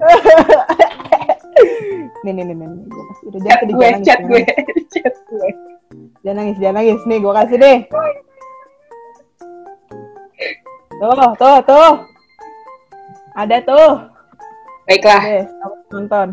nih 2.24 2.32
nih 2.40 2.44
nih 2.48 2.56
nih. 2.56 2.68
kasih. 2.88 3.04
Udah 3.28 3.40
Chat 3.44 3.60
jangan 3.60 3.68
gue, 3.68 3.84
jangan 3.84 4.00
chat 4.00 4.20
gue, 4.24 4.40
chat 4.96 5.14
gue. 5.28 5.48
Jangan 6.24 6.36
nangis, 6.40 6.56
jangan 6.56 6.76
nangis. 6.80 7.00
Nih 7.04 7.18
gue 7.20 7.32
kasih 7.36 7.56
deh. 7.60 7.78
Tuh, 10.96 11.12
tuh, 11.36 11.56
tuh. 11.68 11.90
Ada 13.36 13.56
tuh. 13.60 13.90
Baiklah, 14.88 15.22
nonton. 15.92 16.28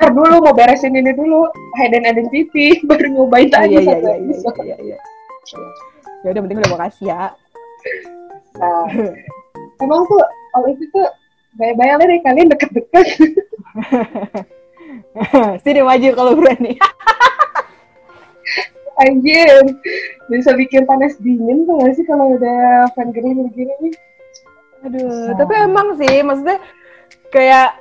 ntar 0.00 0.08
dulu 0.16 0.40
mau 0.40 0.56
beresin 0.56 0.96
ini 0.96 1.12
dulu. 1.12 1.52
Hidden 1.76 2.08
Identity, 2.08 2.78
baru 2.88 3.12
nyobain 3.12 3.52
Oh, 3.52 3.60
tadi 3.60 3.76
iya, 3.76 3.80
iya, 3.84 3.96
iya, 4.00 4.00
iya, 4.00 4.12
episode. 4.32 4.64
iya, 4.64 4.76
iya. 4.80 4.96
Ya 6.24 6.32
udah 6.32 6.42
penting 6.48 6.58
udah 6.64 6.70
gue 6.72 6.80
kasih 6.88 7.06
ya. 7.12 7.24
Nah, 8.56 8.88
emang 9.84 10.00
tuh 10.08 10.24
kalau 10.56 10.66
itu 10.72 10.84
tuh 10.88 11.06
bayang-bayangnya 11.60 12.06
deh 12.08 12.20
kalian 12.24 12.48
deket-deket 12.50 13.06
Sini 15.62 15.80
maju 15.84 16.08
kalau 16.16 16.32
berani. 16.38 16.80
anjir 18.94 19.74
bisa 20.30 20.54
bikin 20.54 20.86
panas 20.86 21.18
dingin 21.18 21.66
tuh 21.66 21.82
gak 21.82 21.98
sih 21.98 22.06
kalau 22.06 22.38
udah 22.38 22.86
fan 22.94 23.10
gini 23.10 23.50
begini 23.50 23.74
nih 23.82 23.94
Aduh, 24.84 25.32
tapi 25.40 25.52
emang 25.56 25.96
sih, 25.96 26.20
maksudnya 26.20 26.60
kayak 27.32 27.80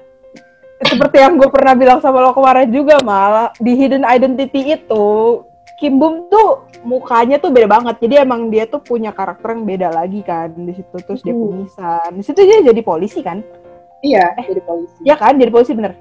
seperti 0.88 1.20
yang 1.20 1.36
gue 1.36 1.52
pernah 1.52 1.76
bilang 1.76 2.00
sama 2.00 2.24
lo 2.24 2.32
kemarin 2.32 2.72
juga 2.72 2.96
malah 3.04 3.52
di 3.60 3.76
Hidden 3.76 4.08
Identity 4.08 4.80
itu 4.80 5.44
Kim 5.84 6.00
Bum 6.00 6.32
tuh 6.32 6.64
mukanya 6.88 7.44
tuh 7.44 7.52
beda 7.52 7.68
banget. 7.68 8.00
Jadi 8.00 8.16
emang 8.24 8.48
dia 8.48 8.64
tuh 8.64 8.80
punya 8.80 9.12
karakter 9.12 9.52
yang 9.52 9.68
beda 9.68 9.92
lagi 9.92 10.24
kan 10.24 10.48
di 10.56 10.72
situ 10.72 10.96
terus 11.04 11.20
dia 11.20 11.36
Hmm. 11.36 11.44
kumisan. 11.44 12.10
Di 12.16 12.24
situ 12.24 12.40
dia 12.40 12.64
jadi 12.64 12.80
polisi 12.80 13.20
kan? 13.20 13.44
iya 14.04 14.32
jadi 14.36 14.60
polisi 14.64 15.00
Iya 15.04 15.16
kan, 15.20 15.36
jadi 15.36 15.52
polisi 15.52 15.72
bener. 15.76 16.00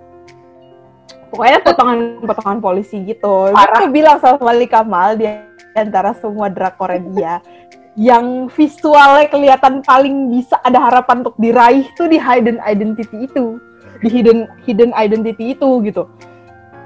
Pokoknya 1.34 1.58
potongan-potongan 1.66 2.58
polisi 2.62 3.02
gitu. 3.02 3.50
Aku 3.50 3.90
bilang 3.90 4.22
sama 4.22 4.38
Malik 4.54 4.70
Kamal 4.70 5.18
di 5.18 5.26
antara 5.74 6.14
semua 6.14 6.46
drakornya 6.46 7.02
dia 7.10 7.34
yang 8.10 8.46
visualnya 8.54 9.26
kelihatan 9.30 9.82
paling 9.82 10.30
bisa 10.30 10.62
ada 10.62 10.78
harapan 10.78 11.26
untuk 11.26 11.34
diraih 11.42 11.90
tuh 11.98 12.06
di 12.06 12.22
hidden 12.22 12.62
identity 12.62 13.26
itu, 13.26 13.58
di 13.98 14.08
hidden 14.10 14.46
hidden 14.62 14.94
identity 14.94 15.58
itu 15.58 15.68
gitu. 15.86 16.06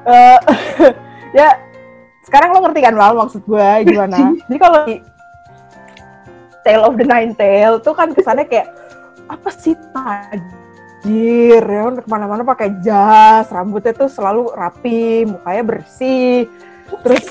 Eh 0.08 0.38
ya 1.38 1.58
sekarang 2.26 2.50
lo 2.50 2.58
ngerti 2.66 2.80
kan 2.82 2.94
Mal 2.98 3.14
maksud 3.14 3.42
gue 3.46 3.70
gimana? 3.86 4.34
Jadi 4.50 4.58
kalau 4.58 4.80
di 4.84 4.96
Tale 6.66 6.82
of 6.82 6.98
the 6.98 7.06
Nine 7.06 7.32
Tail 7.38 7.78
tuh 7.78 7.94
kan 7.94 8.10
kesannya 8.10 8.50
kayak 8.50 8.74
apa 9.30 9.48
sih 9.54 9.78
tajir 9.94 11.62
ya 11.62 11.80
kan 11.86 11.94
ke 12.02 12.08
mana-mana 12.10 12.42
pakai 12.42 12.74
jas 12.82 13.46
rambutnya 13.54 13.94
tuh 13.94 14.10
selalu 14.10 14.50
rapi 14.54 15.26
mukanya 15.26 15.62
bersih 15.62 16.50
terus 17.06 17.26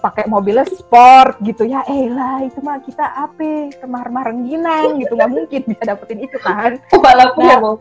pakai 0.00 0.24
mobilnya 0.28 0.64
sport 0.68 1.40
gitu 1.44 1.68
ya 1.68 1.84
elah 1.88 2.44
itu 2.44 2.58
mah 2.64 2.80
kita 2.80 3.06
apa 3.12 3.70
kemar-mar 3.80 4.32
rengginang 4.32 5.00
gitu 5.00 5.14
nggak 5.16 5.30
mungkin 5.30 5.60
bisa 5.68 5.82
dapetin 5.88 6.20
itu 6.24 6.36
kan 6.40 6.80
walaupun 7.04 7.44
Nah. 7.48 7.76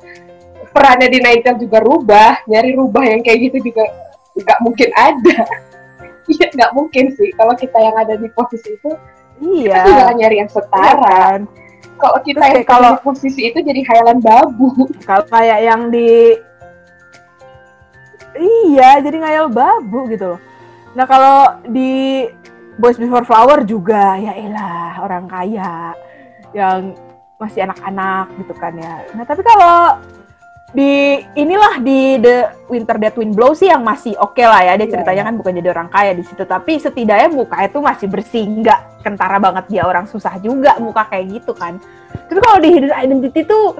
perannya 0.71 1.07
di 1.11 1.19
Nightingale 1.19 1.59
juga 1.59 1.77
rubah 1.83 2.31
nyari 2.47 2.71
rubah 2.77 3.03
yang 3.03 3.19
kayak 3.23 3.51
gitu 3.51 3.71
juga 3.71 3.83
nggak 4.37 4.59
mungkin 4.63 4.89
ada 4.95 5.39
iya 6.31 6.47
nggak 6.51 6.71
mungkin 6.71 7.05
sih. 7.15 7.29
Kalau 7.35 7.53
kita 7.59 7.77
yang 7.77 7.95
ada 7.99 8.15
di 8.15 8.27
posisi 8.31 8.75
itu 8.79 8.91
iya. 9.43 9.83
kita 9.83 9.91
juga 10.07 10.13
nyari 10.15 10.35
yang 10.41 10.49
iya 10.49 10.55
setara 10.55 10.93
kan? 11.03 11.39
Kalau 12.01 12.17
kita 12.25 12.41
Terus 12.41 12.53
yang 12.55 12.65
kalau- 12.65 12.95
di 12.97 13.03
posisi 13.05 13.41
itu 13.51 13.59
jadi 13.61 13.81
Highland 13.85 14.21
babu. 14.25 14.69
Kalau 15.07 15.23
kayak 15.29 15.59
yang 15.61 15.81
di 15.93 16.33
iya 18.39 18.97
jadi 19.03 19.17
ngayal 19.21 19.47
babu 19.51 20.07
gitu 20.09 20.35
loh. 20.35 20.39
Nah 20.95 21.05
kalau 21.07 21.61
di 21.67 22.27
Boys 22.79 22.97
Before 22.97 23.27
Flower 23.27 23.63
juga 23.67 24.15
ya 24.17 24.33
elah 24.35 25.03
orang 25.03 25.27
kaya 25.27 25.93
yang 26.55 26.95
masih 27.39 27.65
anak-anak 27.67 28.31
gitu 28.39 28.53
kan 28.55 28.73
ya. 28.79 29.03
Nah 29.15 29.23
tapi 29.27 29.43
kalau 29.43 29.99
di 30.71 31.19
inilah 31.35 31.83
di 31.83 32.15
The 32.23 32.37
Winter 32.71 32.95
That 32.95 33.15
Wind 33.19 33.35
Blows 33.35 33.59
sih 33.59 33.67
yang 33.67 33.83
masih 33.83 34.15
oke 34.15 34.39
lah 34.39 34.63
ya. 34.63 34.73
Dia 34.79 34.87
Iya, 34.87 34.91
ceritanya 34.95 35.23
kan 35.27 35.35
bukan 35.35 35.51
jadi 35.59 35.69
orang 35.75 35.89
kaya 35.91 36.11
di 36.15 36.23
situ. 36.23 36.43
Tapi 36.47 36.79
setidaknya 36.79 37.27
mukanya 37.27 37.67
tuh 37.67 37.83
masih 37.83 38.07
bersih. 38.07 38.47
Nggak 38.47 39.03
kentara 39.03 39.37
banget 39.43 39.67
dia. 39.67 39.83
Orang 39.83 40.07
susah 40.07 40.39
juga 40.39 40.79
muka 40.79 41.03
kayak 41.11 41.43
gitu 41.43 41.51
kan. 41.51 41.75
Tapi 42.31 42.39
kalau 42.39 42.57
di 42.63 42.69
Hidden 42.71 42.95
Identity 42.95 43.43
tuh 43.43 43.75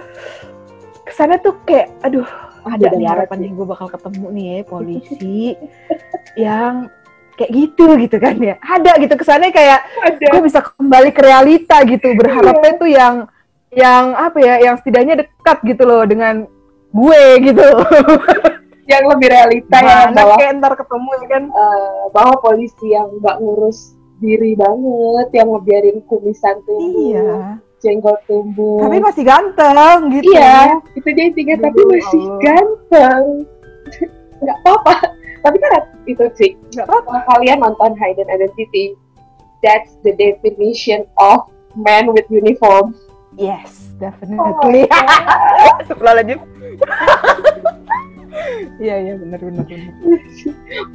kesannya 1.08 1.40
tuh 1.40 1.56
kayak 1.64 1.96
aduh 2.04 2.28
ada 2.62 2.88
nih 2.94 3.08
harapan 3.10 3.40
yang 3.50 3.54
gue 3.58 3.68
bakal 3.68 3.88
ketemu 3.90 4.26
nih 4.38 4.46
ya 4.46 4.58
polisi 4.70 5.40
yang 6.46 6.92
kayak 7.40 7.52
gitu 7.56 7.88
gitu 8.04 8.18
kan 8.20 8.36
ya. 8.36 8.60
Ada 8.60 9.00
gitu. 9.00 9.14
Kesannya 9.16 9.56
kayak 9.56 9.80
ada. 10.04 10.28
gue 10.28 10.42
bisa 10.44 10.60
kembali 10.60 11.10
ke 11.16 11.22
realita 11.24 11.78
gitu. 11.88 12.20
Berharapnya 12.20 12.72
tuh 12.76 12.92
yang 12.92 13.16
yang 13.72 14.12
apa 14.20 14.36
ya 14.44 14.60
yang 14.60 14.76
setidaknya 14.76 15.24
dekat 15.24 15.64
gitu 15.64 15.88
loh 15.88 16.04
dengan 16.04 16.44
gue 16.92 17.24
gitu. 17.52 17.68
Yang 18.92 19.04
lebih 19.16 19.28
realita 19.32 19.78
ya 19.80 20.12
Mana 20.12 20.16
bahwa 20.16 20.36
kayak 20.36 20.54
ntar 20.60 20.74
ketemu 20.76 21.10
ya 21.16 21.26
kan? 21.32 21.44
Eh, 21.48 22.02
bahwa 22.12 22.34
polisi 22.44 22.92
yang 22.92 23.08
nggak 23.24 23.40
ngurus 23.40 23.96
diri 24.20 24.52
banget 24.60 25.28
yang 25.32 25.48
ngebiarin 25.48 25.98
kumisan 26.12 26.60
tumbuh 26.68 27.16
iya. 27.16 27.56
jenggot 27.80 28.20
tumbuh. 28.28 28.84
Tapi 28.84 29.00
masih 29.00 29.24
ganteng 29.24 30.12
gitu. 30.12 30.36
Iya 30.36 30.84
itu 30.94 31.08
dia 31.08 31.26
intinya 31.32 31.56
tapi 31.64 31.80
Aduh, 31.80 31.88
masih 31.88 32.22
Allah. 32.22 32.40
ganteng. 32.44 33.24
Nggak 34.44 34.58
apa-apa. 34.66 34.96
Tapi 35.42 35.58
kan 35.58 35.72
itu 36.06 36.26
sih 36.36 36.52
apa 36.84 36.96
kalau 37.08 37.22
kalian 37.32 37.64
nonton 37.64 37.96
Hidden 37.96 38.28
Identity 38.28 38.94
that's 39.64 39.96
the 40.04 40.12
definition 40.20 41.08
of 41.16 41.48
man 41.80 42.12
with 42.12 42.28
uniform. 42.28 42.92
Yes 43.40 43.81
definitely. 44.02 44.90
Astagfirullahaladzim 45.86 46.42
iya 48.84 48.96
iya 48.98 49.14
benar 49.20 49.38
benar 49.38 49.66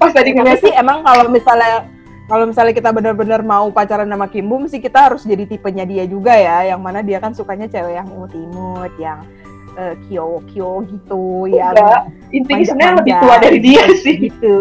pas 0.00 0.10
tadi 0.10 0.34
Tapi 0.34 0.38
ngeliat 0.42 0.58
sih 0.58 0.72
emang 0.74 1.06
kalau 1.06 1.30
misalnya 1.30 1.86
kalau 2.26 2.50
misalnya 2.50 2.74
kita 2.74 2.90
benar-benar 2.90 3.46
mau 3.46 3.70
pacaran 3.70 4.10
sama 4.10 4.26
Kim 4.26 4.50
Bum 4.50 4.66
sih 4.66 4.82
kita 4.82 5.10
harus 5.10 5.22
jadi 5.22 5.46
tipenya 5.46 5.86
dia 5.86 6.02
juga 6.10 6.34
ya, 6.34 6.74
yang 6.74 6.82
mana 6.82 6.98
dia 6.98 7.22
kan 7.22 7.30
sukanya 7.30 7.70
cewek 7.70 8.02
yang 8.02 8.08
imut-imut, 8.10 8.90
yang 8.98 9.22
eh, 9.78 9.94
kyo-kyo 10.10 10.82
gitu, 10.90 11.46
yang 11.46 11.70
enggak 11.70 12.10
intinya 12.34 12.66
sebenarnya 12.66 12.98
lebih 12.98 13.14
tua 13.22 13.34
dari 13.38 13.58
dia 13.62 13.84
sih. 14.02 14.16
gitu. 14.26 14.58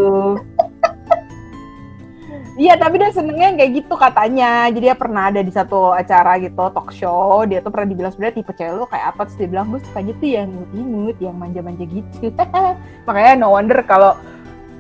Iya, 2.56 2.80
tapi 2.80 3.04
dia 3.04 3.12
senengnya 3.12 3.52
kayak 3.60 3.72
gitu 3.84 4.00
katanya. 4.00 4.72
Jadi 4.72 4.88
dia 4.88 4.96
pernah 4.96 5.28
ada 5.28 5.44
di 5.44 5.52
satu 5.52 5.92
acara 5.92 6.40
gitu, 6.40 6.56
talk 6.72 6.88
show. 6.96 7.44
Dia 7.44 7.60
tuh 7.60 7.68
pernah 7.68 7.92
dibilang 7.92 8.16
sebenarnya 8.16 8.40
tipe 8.40 8.56
cewek 8.56 8.74
lu 8.80 8.88
kayak 8.88 9.12
apa. 9.12 9.28
Terus 9.28 9.38
dia 9.44 9.50
bilang, 9.52 9.68
gue 9.76 9.84
sukanya 9.84 10.14
tuh 10.24 10.30
yang 10.32 10.48
imut-imut, 10.48 11.18
yang 11.20 11.36
manja-manja 11.36 11.84
gitu. 11.84 12.32
Makanya 13.08 13.34
no 13.36 13.52
wonder 13.52 13.84
kalau 13.84 14.16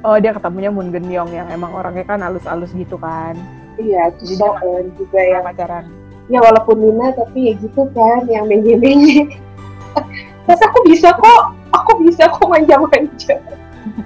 oh, 0.05 0.17
dia 0.22 0.32
ketemunya 0.32 0.70
Moon 0.70 0.94
Genyong 0.94 1.34
yang 1.34 1.48
emang 1.50 1.74
orangnya 1.74 2.05
kan 2.05 2.22
halus-halus 2.22 2.70
gitu 2.77 2.96
kan. 2.96 3.34
iya 3.75 4.08
Jadi 4.22 4.39
terus 4.39 4.55
Soeun 4.62 4.86
juga 4.96 5.20
Yang 5.20 5.44
pacaran. 5.51 5.86
ya 6.32 6.39
walaupun 6.41 6.75
Nina 6.79 7.12
tapi 7.12 7.39
ya 7.51 7.53
gitu 7.60 7.84
kan 7.91 8.24
yang 8.32 8.48
menye-menye 8.48 9.29
tapi 10.48 10.63
aku 10.72 10.79
bisa 10.89 11.12
kok 11.12 11.44
aku 11.75 11.91
bisa 12.08 12.24
kok 12.32 12.48
manja-manja 12.48 13.36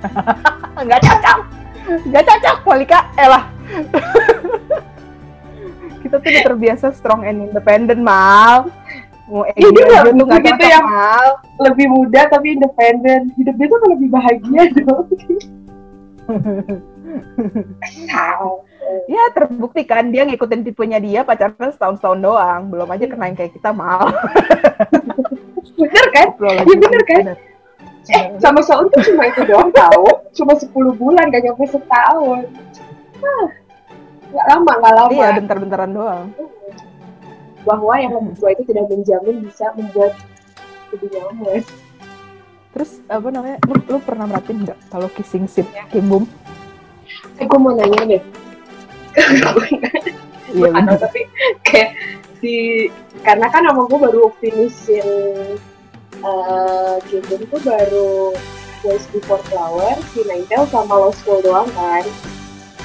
Nggak 0.84 1.02
cocok. 1.04 1.40
Nggak 2.08 2.24
cocok, 2.28 2.56
Walika. 2.68 3.00
Elah. 3.16 3.59
Kita 6.00 6.16
tuh 6.16 6.26
udah 6.26 6.44
terbiasa 6.46 6.86
strong 6.92 7.24
and 7.24 7.44
independent, 7.44 8.00
Mal. 8.00 8.68
Mau 9.28 9.44
Iya, 9.46 9.68
dia 9.70 9.84
aja 9.84 9.86
nggak 9.86 10.02
tuh 10.02 10.14
nggak 10.26 10.42
begitu 10.42 10.58
cocok, 10.58 10.74
yang- 10.74 10.90
Mal. 10.90 11.28
lebih 11.62 11.86
muda 11.88 12.22
tapi 12.28 12.46
independen 12.52 13.20
hidup 13.36 13.54
dia 13.56 13.68
tuh 13.68 13.80
lebih 13.88 14.08
bahagia 14.10 14.62
dong. 14.80 15.06
Ya 19.06 19.22
terbukti 19.32 19.82
kan 19.84 20.08
dia 20.08 20.24
ngikutin 20.24 20.62
tipenya 20.64 20.98
dia 20.98 21.20
pacaran 21.22 21.70
setahun-setahun 21.70 22.20
doang. 22.20 22.60
Belum 22.70 22.88
aja 22.88 23.06
kena 23.06 23.28
yang 23.28 23.36
kayak 23.36 23.52
kita, 23.54 23.70
Mal. 23.70 24.08
bener 25.76 26.06
kan 26.12 26.28
Iya, 26.36 26.62
bener 26.66 27.02
kan? 27.06 27.24
eh 28.10 28.26
sama 28.42 28.60
Saun 28.60 28.90
tuh 28.90 29.00
cuma 29.06 29.22
itu 29.24 29.46
doang 29.46 29.70
tahu 29.70 30.04
cuma 30.34 30.52
10 30.58 30.66
bulan 30.98 31.30
gak 31.30 31.46
nyampe 31.46 31.62
setahun 31.70 32.42
nggak 34.30 34.46
lama 34.48 34.72
nggak 34.78 34.94
lama 34.96 35.12
Iya, 35.12 35.28
bentar-bentaran 35.36 35.92
doang. 35.92 36.26
bahwa 37.60 37.94
yang 37.96 38.16
lebih 38.16 38.34
tua 38.36 38.50
itu 38.52 38.64
tidak 38.66 38.88
menjamin 38.88 39.36
bisa 39.44 39.66
membuat 39.76 40.14
lebih 40.90 41.10
nyaman 41.12 41.62
Terus 42.70 43.02
apa 43.06 43.28
namanya? 43.28 43.58
Lu, 43.66 43.76
lu 43.84 43.98
pernah 44.00 44.26
merhatiin 44.26 44.62
nggak 44.64 44.80
kalau 44.88 45.10
kissing 45.12 45.44
scene-nya 45.46 45.90
Kim 45.90 46.06
Bum? 46.06 46.24
eh 47.36 47.44
gue 47.44 47.60
mau 47.60 47.74
nanya 47.74 48.00
deh 48.08 48.24
Iya 50.50 50.70
bener. 50.72 50.98
tapi 50.98 51.26
kayak 51.62 51.94
di 52.40 52.88
karena 53.22 53.50
kan 53.50 53.66
sama 53.66 53.86
gue 53.86 54.00
baru 54.00 54.24
finishin 54.40 55.10
uh, 56.22 56.98
Kingdom 57.06 57.42
tuh 57.48 57.62
baru 57.62 58.34
Boys 58.80 59.04
Before 59.12 59.44
Flower, 59.46 59.94
si 60.10 60.24
Ninetale 60.24 60.64
sama 60.70 60.96
Lost 60.96 61.20
School 61.22 61.44
doang 61.44 61.68
kan 61.74 62.06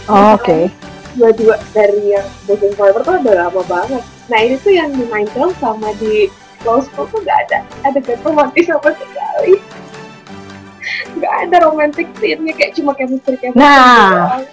Oh, 0.04 0.36
Oke. 0.36 0.68
dua-dua 1.14 1.56
dari 1.72 2.12
yang 2.12 2.26
Before 2.44 2.74
Flower 2.74 3.00
tuh 3.00 3.16
udah 3.22 3.34
lama 3.46 3.62
banget. 3.64 4.02
Nah 4.26 4.38
ini 4.38 4.58
tuh 4.58 4.72
yang 4.74 4.90
di 4.90 5.06
Ninetale 5.06 5.54
sama 5.56 5.94
di 5.96 6.28
School 6.60 7.06
tuh 7.08 7.20
gak 7.22 7.48
ada. 7.48 7.58
Ada 7.84 8.00
romantis 8.24 8.66
sama 8.66 8.88
sekali? 8.92 9.54
Gak 11.20 11.34
ada 11.48 11.56
romantic 11.64 12.08
scene-nya 12.16 12.52
kayak 12.52 12.72
cuma 12.74 12.92
chemistry 12.92 13.36
chemistry 13.36 13.60
Nah. 13.60 14.10
doang. 14.34 14.44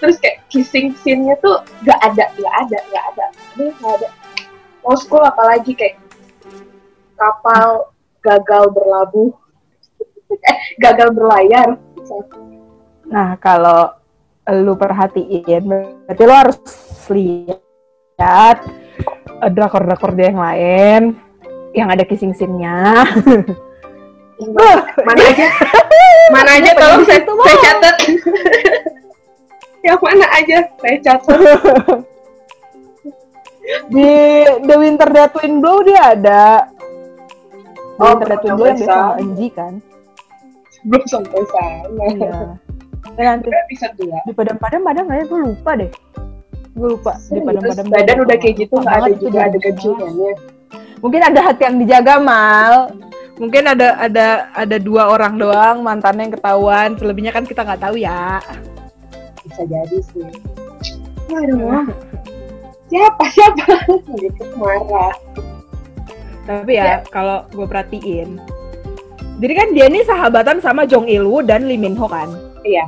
terus 0.00 0.16
kayak 0.16 0.40
kissing 0.48 0.96
scene-nya 0.96 1.36
tuh 1.38 1.60
gak 1.82 2.00
ada 2.00 2.24
gak 2.32 2.54
ada 2.64 2.78
gak 2.88 3.04
ada. 3.14 3.26
Aduh, 3.54 3.70
gak 3.76 3.92
ada. 4.00 4.08
School 4.96 5.22
apalagi 5.22 5.72
kayak 5.72 5.98
kapal 7.14 7.90
gagal 8.20 8.64
berlabuh. 8.70 9.30
Eh, 10.30 10.58
gagal 10.78 11.10
berlayar. 11.10 11.74
Nah, 13.04 13.34
kalau 13.36 13.90
lu 14.52 14.74
perhatiin, 14.74 15.62
berarti 15.66 16.22
lu 16.22 16.34
harus 16.34 16.58
lihat 17.10 18.58
eh, 19.42 19.50
drakor-drakor 19.50 20.14
dia 20.14 20.30
yang 20.30 20.40
lain 20.40 21.02
yang 21.70 21.88
ada 21.90 22.02
kissing 22.02 22.34
scene-nya. 22.34 23.06
mana 25.04 25.20
aja 25.20 25.46
mana 26.32 26.50
aja 26.56 26.70
tolong 26.72 27.04
saya, 27.04 27.20
saya 27.20 27.56
catat 27.60 27.96
yang 29.84 30.00
mana 30.00 30.26
aja 30.32 30.58
saya 30.80 30.96
catat 31.04 31.40
Di 33.92 34.10
The 34.64 34.76
Winter 34.80 35.06
That 35.12 35.36
Wind 35.36 35.60
Blow 35.60 35.84
dia 35.84 36.16
ada. 36.16 36.66
The 37.94 38.00
Oh, 38.00 38.16
Winter 38.16 38.28
That 38.32 38.40
belum 38.42 38.56
Blow 38.56 38.66
yang 38.72 38.80
sana. 38.80 39.20
Enji 39.20 39.48
kan? 39.52 39.74
belum 40.80 41.04
sampai 41.04 41.42
sana 41.52 42.04
Iya. 42.08 42.38
Dan 43.20 43.36
nanti 43.36 43.52
episode 43.52 43.92
dua 44.00 44.16
di 44.24 44.32
padam-padam 44.32 44.80
padam 44.80 45.04
nggak 45.04 45.18
ya? 45.20 45.24
Gue 45.28 45.40
lupa 45.44 45.70
deh. 45.76 45.90
Gue 46.72 46.88
lupa 46.96 47.12
di 47.12 47.20
Serius, 47.20 47.44
padam-padam. 47.44 47.86
badan 47.92 48.16
udah 48.24 48.36
kayak 48.40 48.54
gitu 48.64 48.74
nggak 48.80 48.96
ada 48.96 49.12
juga 49.20 49.38
ada 49.44 49.58
kenciumannya 49.60 50.32
Mungkin 51.04 51.20
ada 51.20 51.40
hati 51.44 51.62
yang 51.68 51.76
dijaga 51.76 52.14
mal. 52.16 52.74
Mungkin 53.36 53.62
ada 53.68 54.00
ada 54.00 54.26
ada 54.56 54.76
dua 54.80 55.12
orang 55.12 55.36
doang 55.36 55.84
mantannya 55.84 56.28
yang 56.28 56.34
ketahuan. 56.40 56.96
Selebihnya 56.96 57.32
kan 57.36 57.44
kita 57.44 57.60
nggak 57.60 57.80
tahu 57.84 58.00
ya. 58.00 58.40
bisa 59.40 59.64
jadi 59.64 59.98
sih 60.12 60.28
aduh 61.30 61.86
siapa 62.90 63.24
siapa 63.30 63.74
gitu 64.20 64.44
marah 64.58 65.14
Tapi 66.44 66.76
ya 66.76 67.00
kalau 67.14 67.46
gue 67.54 67.62
perhatiin, 67.62 68.42
jadi 69.38 69.52
kan 69.54 69.68
dia 69.70 69.86
ini 69.86 70.02
sahabatan 70.02 70.58
sama 70.58 70.82
Jong 70.82 71.06
Il 71.06 71.22
Woo 71.22 71.46
dan 71.46 71.70
Lee 71.70 71.78
Min 71.78 71.94
Ho 71.94 72.10
kan. 72.10 72.26
iya 72.66 72.84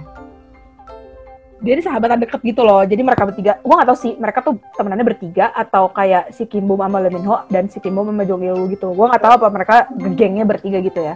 Dia 1.62 1.72
ini 1.72 1.80
sahabatan 1.80 2.18
deket 2.18 2.42
gitu 2.42 2.60
loh. 2.60 2.82
Jadi 2.82 2.98
mereka 3.00 3.22
bertiga, 3.22 3.56
gue 3.56 3.70
gak 3.72 3.86
tahu 3.86 3.94
sih 3.96 4.12
mereka 4.14 4.42
tuh 4.42 4.58
temenannya 4.74 5.06
bertiga 5.06 5.50
atau 5.52 5.86
kayak 5.88 6.30
si 6.30 6.44
Kim 6.44 6.66
Bum 6.66 6.76
sama 6.76 6.98
Lee 6.98 7.08
Min 7.08 7.22
Ho 7.22 7.46
dan 7.46 7.66
si 7.66 7.78
Kim 7.78 7.94
Bum 7.94 8.04
sama 8.04 8.22
Jong 8.22 8.42
Il 8.42 8.58
gitu. 8.68 8.90
Gue 8.90 9.06
gak 9.06 9.22
tahu 9.22 9.32
apa 9.36 9.46
mereka 9.48 9.74
gengnya 10.12 10.42
bertiga 10.42 10.78
gitu 10.78 10.98
ya. 10.98 11.14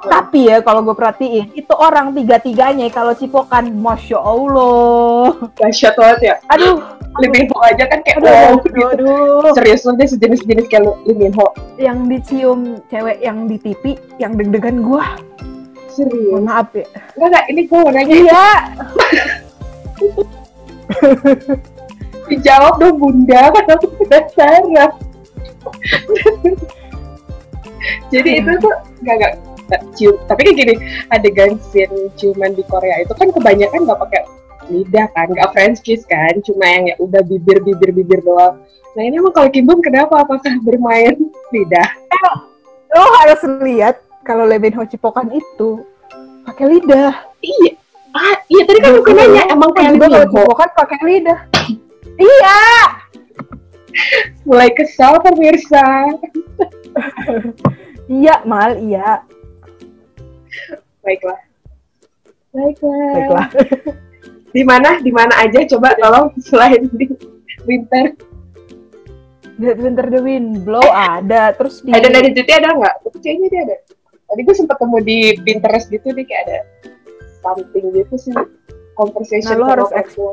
Tapi 0.00 0.46
ya 0.46 0.62
kalau 0.62 0.80
gue 0.80 0.94
perhatiin, 0.94 1.50
itu 1.52 1.74
orang 1.74 2.14
tiga-tiganya 2.14 2.86
kalau 2.88 3.10
cipokan, 3.12 3.74
masya 3.74 4.14
Allah. 4.16 5.34
dahsyat 5.58 5.92
banget 5.92 6.20
ya 6.24 6.34
Aduh, 6.48 6.78
Lee 7.18 7.26
Min 7.28 7.50
Ho 7.50 7.58
aja 7.60 7.82
kan 7.84 7.98
kayak 8.00 8.16
aduh, 8.16 8.30
wow 8.30 8.38
aduh, 8.48 8.62
gitu 8.62 8.78
aduh. 8.86 9.52
serius 9.52 9.82
dia 9.82 10.06
sejenis-jenis 10.06 10.66
kayak 10.68 10.86
Lee 11.02 11.18
Min 11.18 11.34
Ho 11.34 11.50
Yang 11.74 11.98
dicium 12.08 12.60
cewek 12.86 13.18
yang 13.18 13.50
di 13.50 13.58
TV, 13.58 13.82
yang 14.16 14.38
deg-degan 14.38 14.78
gue. 14.80 15.02
serius 15.88 16.38
Maaf 16.38 16.70
ya. 16.70 16.86
enggak 17.12 17.28
enggak 17.28 17.44
ini 17.48 17.60
gue 17.66 17.74
mau 17.76 17.90
nanya 17.90 18.14
Iya. 18.14 18.46
dijawab 22.28 22.74
dong 22.80 22.96
bunda. 23.00 23.50
Kan 23.52 23.66
aku 23.72 23.86
penasaran 23.98 24.64
jadi 28.08 28.30
itu 28.42 28.50
tuh 28.58 28.74
nggak 29.04 29.16
nggak 29.68 29.82
cium. 29.94 30.16
Tapi 30.26 30.40
kayak 30.48 30.56
gini 30.56 30.74
adegan 31.12 31.60
scene 31.60 32.10
ciuman 32.16 32.56
di 32.56 32.64
Korea 32.66 33.04
itu 33.04 33.12
kan 33.14 33.28
kebanyakan 33.30 33.84
nggak 33.84 34.00
pakai 34.00 34.22
lidah 34.68 35.06
kan 35.16 35.32
nggak 35.32 35.50
French 35.56 35.80
kiss 35.80 36.04
kan 36.04 36.40
cuma 36.44 36.64
yang 36.68 36.92
ya 36.92 36.94
udah 37.00 37.22
bibir 37.24 37.60
bibir 37.64 37.90
bibir 37.92 38.20
doang. 38.24 38.60
Nah 38.96 39.02
ini 39.04 39.20
emang 39.20 39.32
kalau 39.32 39.48
Kim 39.52 39.68
Bum 39.68 39.80
kenapa? 39.84 40.24
Apakah 40.24 40.58
bermain 40.64 41.14
lidah? 41.52 41.88
Lo 42.92 43.04
harus 43.20 43.40
lihat 43.62 44.00
kalau 44.24 44.48
Lee 44.48 44.60
Min 44.60 44.74
Ho 44.76 44.84
cipokan 44.84 45.28
itu 45.32 45.84
pakai 46.48 46.66
lidah. 46.76 47.12
iya 47.38 47.78
ah 48.18 48.36
iya 48.50 48.62
tadi 48.66 48.78
kan 48.82 48.98
aku 48.98 49.10
nanya 49.14 49.42
emang 49.54 49.70
kayak 49.70 49.94
juga 49.94 50.06
kalau 50.10 50.26
Ho 50.26 50.40
cipokan 50.42 50.70
pakai 50.74 50.98
lidah. 51.06 51.40
Iya. 52.18 52.60
mulai 54.42 54.70
kesal 54.74 55.22
pemirsa. 55.22 55.86
Iya, 58.08 58.40
mal, 58.48 58.80
iya. 58.80 59.22
baiklah. 61.04 61.40
Baiklah. 62.56 63.12
Baiklah. 63.14 63.46
di 64.48 64.62
mana 64.64 64.96
di 65.04 65.12
mana 65.12 65.44
aja 65.44 65.60
coba 65.76 65.92
tolong 66.00 66.32
selain 66.40 66.88
di 66.90 67.06
winter. 67.68 68.16
The 69.58 69.74
Winter 69.74 70.06
the 70.06 70.22
Wind 70.22 70.62
Blow 70.62 70.86
ada, 70.86 71.50
terus 71.50 71.82
di 71.82 71.90
ada 71.90 72.06
dari 72.06 72.30
Titi 72.30 72.54
ada 72.54 72.78
nggak? 72.78 73.10
Kayaknya 73.18 73.46
dia 73.50 73.60
ada. 73.66 73.76
Tadi 74.30 74.40
gue 74.46 74.54
sempat 74.54 74.78
temu 74.78 75.02
di 75.02 75.34
Pinterest 75.42 75.90
gitu 75.90 76.14
nih 76.14 76.22
kayak 76.22 76.42
ada 76.46 76.58
something 77.40 77.84
gitu 77.92 78.14
sih 78.16 78.34
conversation 78.94 79.54
Nah, 79.54 79.62
lo 79.62 79.66
harus 79.70 79.90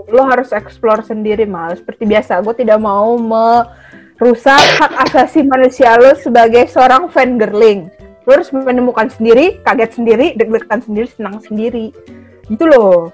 lo 0.10 0.22
harus 0.26 0.50
explore 0.50 1.02
sendiri 1.02 1.46
mal. 1.46 1.78
Seperti 1.78 2.04
biasa, 2.04 2.42
gue 2.42 2.56
tidak 2.58 2.82
mau 2.82 3.14
merusak 3.16 4.58
hak 4.82 4.94
asasi 5.06 5.46
manusia 5.46 5.94
lo 5.96 6.18
sebagai 6.18 6.66
seorang 6.66 7.06
fan 7.08 7.38
girling. 7.38 7.94
Lo 8.26 8.42
harus 8.42 8.50
menemukan 8.50 9.06
sendiri, 9.08 9.62
kaget 9.62 10.02
sendiri, 10.02 10.34
deg-degan 10.34 10.82
sendiri, 10.82 11.06
senang 11.08 11.38
sendiri. 11.40 11.94
Gitu 12.46 12.66
loh. 12.66 13.14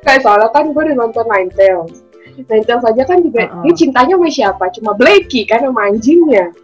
kayak 0.00 0.22
soalnya 0.22 0.46
kan 0.54 0.70
gue 0.70 0.82
udah 0.86 0.96
nonton 1.02 1.26
Nine 1.26 1.50
Tails 1.50 2.06
Nine 2.38 2.62
Tails 2.62 2.86
aja 2.86 3.02
kan 3.02 3.18
juga 3.20 3.50
Uh-uh. 3.50 3.66
dia 3.66 3.74
cintanya 3.74 4.14
sama 4.14 4.30
siapa 4.30 4.64
cuma 4.70 4.94
Blakey 4.94 5.42
kan 5.50 5.66
sama 5.66 5.90
anjingnya 5.90 6.54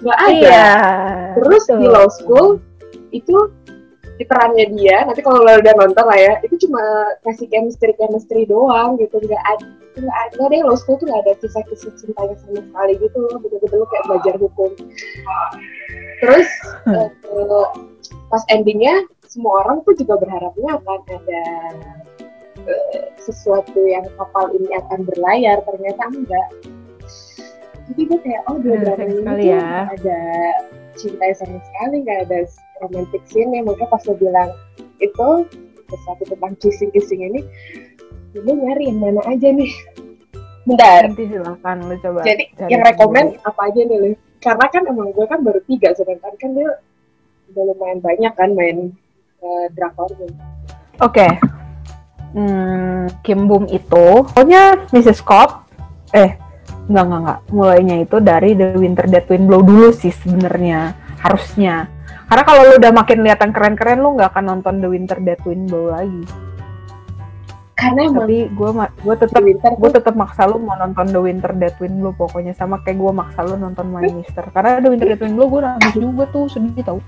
nggak 0.00 0.16
ada 0.16 0.32
Iya. 0.32 0.72
terus 1.36 1.62
betul. 1.68 1.76
di 1.76 1.86
Law 1.92 2.08
School 2.08 2.48
itu 3.12 3.36
di 4.16 4.24
perannya 4.24 4.64
dia 4.72 5.04
nanti 5.04 5.20
kalau 5.20 5.44
lo 5.44 5.60
udah 5.60 5.74
nonton 5.76 6.04
lah 6.04 6.16
ya 6.16 6.34
itu 6.40 6.56
cuma 6.64 6.80
kasih 7.20 7.46
chemistry 7.48 7.92
chemistry 7.94 8.48
doang 8.48 8.96
gitu 8.96 9.20
nggak 9.20 9.44
ada 9.44 9.64
nggak 9.96 10.18
ada 10.28 10.42
deh 10.48 10.60
Law 10.64 10.76
School 10.76 10.96
tuh 10.96 11.04
nggak 11.04 11.20
ada 11.24 11.32
kisah-kisah 11.36 11.92
cintanya 11.96 12.36
sama 12.40 12.60
sekali 12.60 12.92
gitu 12.96 13.16
loh 13.16 13.36
betul-betul 13.36 13.76
lo 13.76 13.86
kayak 13.88 14.04
belajar 14.08 14.34
hukum 14.40 14.70
terus 16.20 16.48
Hmm. 16.86 17.10
eh, 17.10 17.66
pas 18.30 18.42
endingnya 18.48 19.04
semua 19.26 19.66
orang 19.66 19.82
tuh 19.82 19.92
juga 19.98 20.16
berharapnya 20.16 20.78
akan 20.80 21.00
ada 21.12 21.42
eh, 22.62 23.04
sesuatu 23.18 23.84
yang 23.84 24.06
kapal 24.16 24.48
ini 24.54 24.70
akan 24.80 25.02
berlayar 25.02 25.60
ternyata 25.66 26.02
enggak 26.08 26.48
jadi 27.86 28.00
gue 28.02 28.18
kayak 28.22 28.42
oh 28.50 28.56
dua 28.58 28.74
Hmm, 28.74 28.84
drama 28.86 29.02
sayang 29.04 29.36
ini 29.36 29.46
ya. 29.50 29.68
ada 29.92 30.20
cinta 30.96 31.24
sama 31.36 31.60
sekali 31.60 32.02
nggak 32.02 32.20
ada 32.28 32.40
romantic 32.82 33.22
scene 33.28 33.52
yang 33.52 33.64
makanya 33.68 33.88
pas 33.92 34.02
lo 34.08 34.14
bilang 34.16 34.50
itu 34.98 35.28
sesuatu 35.86 36.22
tentang 36.26 36.54
kissing 36.58 36.90
kissing 36.90 37.22
ini 37.22 37.40
nyari 38.36 38.90
yang 38.90 39.00
mana 39.00 39.22
aja 39.28 39.48
nih 39.48 39.72
bentar 40.66 41.06
Nanti 41.06 41.24
silakan 41.30 41.76
lo 41.86 41.94
coba. 42.02 42.20
jadi 42.26 42.44
cari 42.58 42.70
yang 42.74 42.82
rekomend 42.82 43.28
apa 43.46 43.60
aja 43.70 43.80
nih 43.80 43.98
Liv? 44.02 44.16
karena 44.42 44.66
kan 44.68 44.82
emang 44.84 45.08
gue 45.14 45.26
kan 45.30 45.40
baru 45.40 45.60
tiga 45.64 45.94
sedangkan 45.94 46.34
kan 46.36 46.50
dia 46.52 46.68
udah 47.54 47.62
lumayan 47.72 48.00
banyak 48.02 48.32
kan 48.34 48.50
main 48.52 48.90
uh, 49.40 49.66
drakornya 49.78 50.28
Oke. 51.04 51.28
Hmm, 52.32 53.04
Kim 53.20 53.48
Bum 53.48 53.68
itu, 53.68 54.06
pokoknya 54.32 54.88
Mrs. 54.96 55.20
Cobb, 55.24 55.68
eh, 56.16 56.36
enggak, 56.86 57.04
enggak, 57.06 57.20
enggak. 57.20 57.40
Mulainya 57.50 57.96
itu 58.02 58.16
dari 58.22 58.50
The 58.54 58.68
Winter 58.78 59.06
That 59.10 59.26
Wind 59.30 59.46
Blow 59.46 59.62
dulu 59.62 59.90
sih 59.92 60.12
sebenarnya. 60.14 60.94
Harusnya. 61.20 61.90
Karena 62.26 62.42
kalau 62.42 62.62
lu 62.66 62.74
udah 62.82 62.92
makin 62.94 63.18
lihat 63.22 63.38
yang 63.42 63.54
keren-keren, 63.54 64.02
lu 64.02 64.18
nggak 64.18 64.34
akan 64.34 64.44
nonton 64.46 64.74
The 64.82 64.88
Winter 64.90 65.18
That 65.22 65.40
Wind 65.46 65.70
Blow 65.70 65.94
lagi. 65.94 66.45
Karena 67.76 68.08
emang 68.08 68.24
Tapi 68.24 68.48
gue 68.56 68.70
gue 69.04 69.14
tetap 69.20 69.42
winter 69.44 69.72
gue 69.76 69.90
tetap 69.92 70.14
maksa 70.16 70.48
lu 70.48 70.56
mau 70.56 70.80
nonton 70.80 71.12
The 71.12 71.20
Winter 71.20 71.52
That 71.60 71.76
Wind 71.76 72.00
Blow 72.00 72.16
pokoknya. 72.16 72.56
Sama 72.56 72.80
kayak 72.80 72.96
gue 72.96 73.12
maksa 73.12 73.44
lu 73.44 73.60
nonton 73.60 73.92
My 73.92 74.08
Mister. 74.16 74.48
Karena 74.48 74.80
The 74.80 74.88
Winter 74.88 75.12
That 75.12 75.20
Wind 75.20 75.36
Blow 75.36 75.48
gue 75.52 75.60
nangis 75.60 75.92
juga 75.92 76.24
tuh 76.32 76.48
sedih 76.48 76.72
tau. 76.80 77.04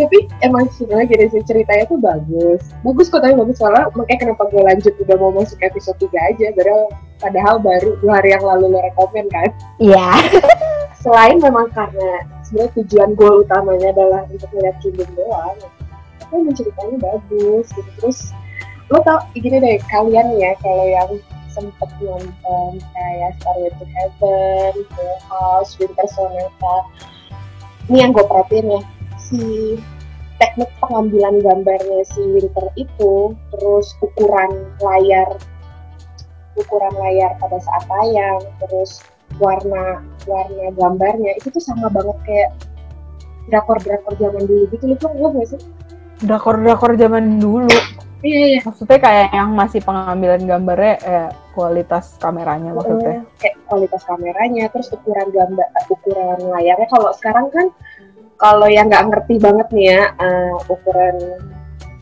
Tapi 0.00 0.18
emang 0.40 0.64
sebenarnya 0.72 1.12
gini 1.12 1.26
sih 1.28 1.44
ceritanya 1.44 1.84
tuh 1.92 2.00
bagus. 2.00 2.60
Bagus 2.80 3.12
kok 3.12 3.20
tapi 3.20 3.36
bagus. 3.36 3.60
Soalnya 3.60 3.92
makanya 3.92 4.18
kenapa 4.24 4.42
gue 4.48 4.62
lanjut 4.64 4.92
udah 4.96 5.16
mau 5.20 5.30
masuk 5.36 5.58
episode 5.60 5.98
3 6.00 6.08
aja. 6.32 6.46
Padahal 6.56 6.82
padahal 7.20 7.54
baru 7.60 7.90
dua 8.00 8.12
hari 8.16 8.32
yang 8.32 8.44
lalu 8.48 8.64
lo 8.72 8.80
rekomen 8.80 9.28
kan? 9.28 9.48
Iya. 9.76 10.08
Selain 11.04 11.36
memang 11.36 11.68
karena 11.76 12.24
sebenarnya 12.48 12.72
tujuan 12.80 13.10
goal 13.12 13.44
utamanya 13.44 13.92
adalah 13.92 14.24
untuk 14.32 14.48
melihat 14.56 14.76
Kingdom 14.80 15.10
doang 15.14 15.60
tapi 16.28 16.44
emang 16.44 16.56
ceritanya 16.60 16.96
bagus 17.00 17.66
gitu. 17.72 17.90
Terus 18.04 18.18
lo 18.88 18.98
tau 19.04 19.20
gini 19.36 19.60
deh 19.60 19.76
kalian 19.92 20.40
ya 20.40 20.56
kalau 20.64 20.86
yang 20.88 21.10
sempet 21.52 21.90
nonton 22.00 22.80
kayak 22.94 23.34
Starway 23.42 23.72
to 23.76 23.84
Heaven, 23.84 24.72
Full 24.94 25.16
House, 25.28 25.76
Winter 25.76 26.08
Sonata 26.08 26.76
ini 27.88 28.04
yang 28.04 28.12
gue 28.12 28.24
perhatiin 28.24 28.78
ya 28.78 28.80
si 29.16 29.42
teknik 30.40 30.70
pengambilan 30.80 31.42
gambarnya 31.44 32.00
si 32.08 32.20
Winter 32.22 32.66
itu 32.80 33.36
terus 33.52 33.92
ukuran 34.00 34.72
layar 34.80 35.36
ukuran 36.56 36.94
layar 36.96 37.36
pada 37.36 37.58
saat 37.60 37.84
tayang 37.86 38.40
terus 38.64 39.04
warna 39.36 40.00
warna 40.24 40.66
gambarnya 40.74 41.36
itu 41.36 41.52
tuh 41.52 41.62
sama 41.62 41.92
banget 41.92 42.16
kayak 42.24 42.50
drakor-drakor 43.48 44.16
zaman 44.16 44.44
dulu 44.44 44.64
gitu 44.72 44.84
lu 44.92 44.96
tuh 44.96 45.08
nggak 45.12 45.46
sih? 45.48 45.60
drakor-drakor 46.24 46.92
zaman 46.96 47.40
dulu 47.40 47.68
Iya 48.18 48.42
iya. 48.50 48.60
maksudnya 48.66 48.98
kayak 48.98 49.28
yang 49.30 49.50
masih 49.54 49.78
pengambilan 49.78 50.42
gambarnya 50.42 50.94
eh, 51.06 51.30
kualitas 51.54 52.18
kameranya 52.18 52.74
maksudnya 52.74 53.22
Eh, 53.22 53.38
kayak 53.38 53.56
kualitas 53.70 54.02
kameranya, 54.02 54.64
terus 54.74 54.90
ukuran 54.90 55.28
gambar, 55.30 55.68
eh, 55.70 55.86
ukuran 55.86 56.38
layarnya. 56.50 56.88
Kalau 56.90 57.10
sekarang 57.14 57.46
kan, 57.54 57.66
kalau 58.34 58.66
yang 58.66 58.90
nggak 58.90 59.06
ngerti 59.06 59.38
banget 59.38 59.68
nih 59.70 59.86
ya, 59.94 60.02
eh, 60.18 60.54
ukuran 60.66 61.16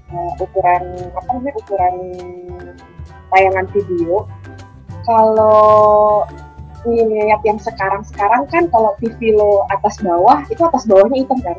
eh, 0.08 0.32
ukuran 0.40 0.82
apa 1.12 1.28
namanya 1.36 1.54
ukuran 1.60 1.94
tayangan 3.28 3.66
video. 3.76 4.24
Kalau 5.04 6.24
lihat 6.86 7.42
yang 7.42 7.58
sekarang 7.58 8.06
sekarang 8.06 8.46
kan 8.46 8.70
kalau 8.70 8.94
TV 9.02 9.34
lo 9.34 9.66
atas 9.74 9.98
bawah 9.98 10.46
itu 10.46 10.62
atas 10.62 10.86
bawahnya 10.86 11.26
hitam 11.26 11.38
kan. 11.42 11.58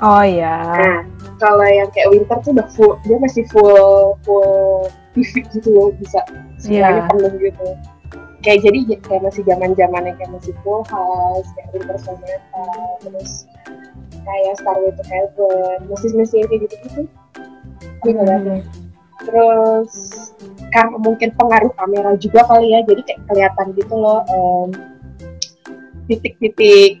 oh 0.00 0.24
iya 0.24 0.56
Nah, 0.64 1.00
kalau 1.42 1.66
yang 1.66 1.90
kayak 1.90 2.14
winter 2.14 2.38
tuh 2.38 2.54
udah 2.54 2.68
full, 2.70 2.94
dia 3.02 3.18
masih 3.18 3.42
full 3.50 4.14
full 4.22 4.86
TV 5.10 5.42
gitu 5.50 5.68
loh, 5.74 5.90
bisa 5.98 6.22
semuanya 6.62 7.02
Iya. 7.02 7.10
penuh 7.10 7.32
gitu. 7.42 7.68
Kayak 8.42 8.58
jadi 8.70 8.78
kayak 9.02 9.22
masih 9.26 9.42
zaman 9.46 9.70
zamannya 9.74 10.14
kayak 10.18 10.30
masih 10.30 10.54
full 10.62 10.86
house, 10.86 11.50
kayak 11.58 11.68
winter 11.74 11.98
sonata, 11.98 12.66
terus 13.02 13.50
kayak 14.22 14.54
Starway 14.62 14.94
to 14.94 15.02
Heaven, 15.10 15.78
masih 15.90 16.08
masih 16.14 16.36
yang 16.46 16.48
kayak 16.50 16.62
gitu 16.70 16.76
gitu. 16.86 17.02
Gitu. 18.06 18.18
Hmm. 18.22 18.62
Terus 19.22 19.92
karena 20.74 20.96
mungkin 20.98 21.30
pengaruh 21.38 21.70
kamera 21.74 22.10
juga 22.18 22.40
kali 22.46 22.70
ya, 22.74 22.80
jadi 22.86 23.02
kayak 23.02 23.20
kelihatan 23.26 23.66
gitu 23.74 23.94
loh 23.98 24.22
titik-titik 26.10 26.98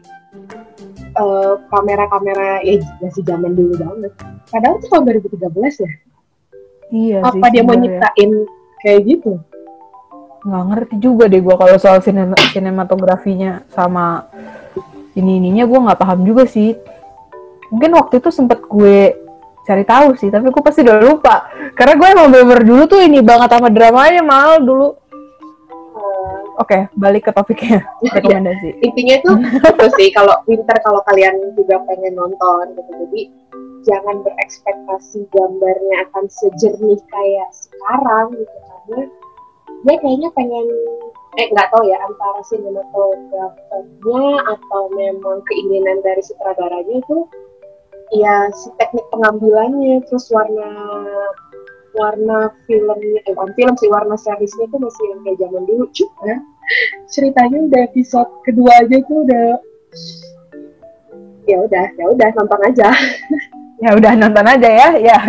eh, 1.12 1.54
kamera-kamera 1.68 2.62
ya 2.62 2.78
masih 3.02 3.22
zaman 3.26 3.52
dulu 3.58 3.74
banget. 3.82 4.12
Padahal 4.52 4.76
itu 4.76 4.86
tahun 4.86 5.04
2013 5.08 5.48
ya. 5.80 5.90
iya 6.92 7.18
sih 7.24 7.40
Apa 7.40 7.46
dia 7.48 7.62
mau 7.64 7.72
nyiptain 7.74 8.30
kayak 8.78 9.00
gitu? 9.08 9.40
nggak 10.42 10.64
ngerti 10.68 10.94
juga 10.98 11.30
deh 11.30 11.38
gue 11.38 11.54
kalau 11.54 11.78
soal 11.78 12.02
sinema 12.02 12.34
sinematografinya 12.50 13.62
sama 13.70 14.26
ini 15.14 15.38
ininya 15.38 15.64
gue 15.64 15.78
nggak 15.78 15.96
paham 15.96 16.26
juga 16.26 16.44
sih. 16.44 16.74
Mungkin 17.70 17.94
waktu 17.94 18.18
itu 18.18 18.28
sempet 18.28 18.58
gue 18.60 19.14
cari 19.62 19.86
tahu 19.86 20.18
sih 20.18 20.28
tapi 20.28 20.50
gue 20.50 20.58
pasti 20.60 20.82
udah 20.82 20.98
lupa. 20.98 21.46
Karena 21.72 21.94
gue 21.94 22.08
emang 22.10 22.28
bener 22.28 22.60
dulu 22.60 22.82
tuh 22.84 23.00
ini 23.00 23.22
banget 23.22 23.54
sama 23.54 23.70
dramanya 23.70 24.20
mal 24.20 24.58
dulu. 24.58 24.98
Eh, 25.94 26.38
oke 26.58 26.90
balik 26.92 27.22
ke 27.22 27.32
topiknya 27.32 27.86
rekomendasi. 28.16 28.82
intinya 28.82 29.16
tuh 29.22 29.36
itu 29.70 29.86
sih 29.94 30.08
kalau 30.10 30.34
winter 30.44 30.74
kalau 30.82 31.00
kalian 31.06 31.38
juga 31.54 31.78
pengen 31.86 32.18
nonton 32.18 32.66
gitu. 32.74 32.90
Jadi 33.06 33.22
jangan 33.82 34.22
berekspektasi 34.22 35.26
gambarnya 35.30 35.96
akan 36.08 36.24
sejernih 36.30 37.00
kayak 37.10 37.50
sekarang 37.54 38.34
gitu 38.34 38.58
karena 38.62 39.00
dia 39.82 39.96
kayaknya 39.98 40.30
pengen 40.38 40.66
eh 41.40 41.48
nggak 41.48 41.68
tahu 41.72 41.82
ya 41.88 41.96
antara 42.04 42.40
sinematografernya 42.44 44.26
atau 44.52 44.82
memang 44.92 45.40
keinginan 45.48 45.98
dari 46.04 46.20
sutradaranya 46.20 47.00
itu 47.00 47.18
ya 48.12 48.52
si 48.52 48.68
teknik 48.76 49.08
pengambilannya 49.08 50.04
terus 50.04 50.28
warna 50.28 50.68
warna 51.96 52.52
filmnya 52.68 53.20
eh 53.24 53.32
bukan 53.32 53.52
film 53.56 53.74
sih 53.80 53.88
warna 53.88 54.16
seriesnya 54.20 54.68
tuh 54.68 54.80
masih 54.80 55.04
yang 55.08 55.20
kayak 55.24 55.38
zaman 55.40 55.62
dulu 55.64 55.84
juga 55.96 56.32
ceritanya 57.08 57.58
udah 57.68 57.80
episode 57.88 58.30
kedua 58.44 58.72
aja 58.84 58.96
tuh 59.08 59.18
udah 59.24 59.48
ya 61.48 61.58
udah 61.64 61.86
ya 61.96 62.04
udah 62.12 62.28
nonton 62.36 62.60
aja 62.68 62.88
ya 63.82 63.90
udah 63.98 64.12
nonton 64.14 64.46
aja 64.46 64.68
ya 64.70 64.88
ya. 64.96 65.18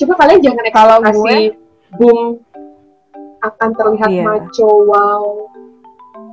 Coba 0.00 0.12
kalian 0.24 0.40
jangan 0.40 0.64
Kalau 0.72 0.96
ekspektasi 1.04 1.52
boom 1.96 2.20
akan 3.44 3.70
terlihat 3.76 4.10
Iya. 4.10 4.24
maco 4.24 4.68
wow 4.88 5.22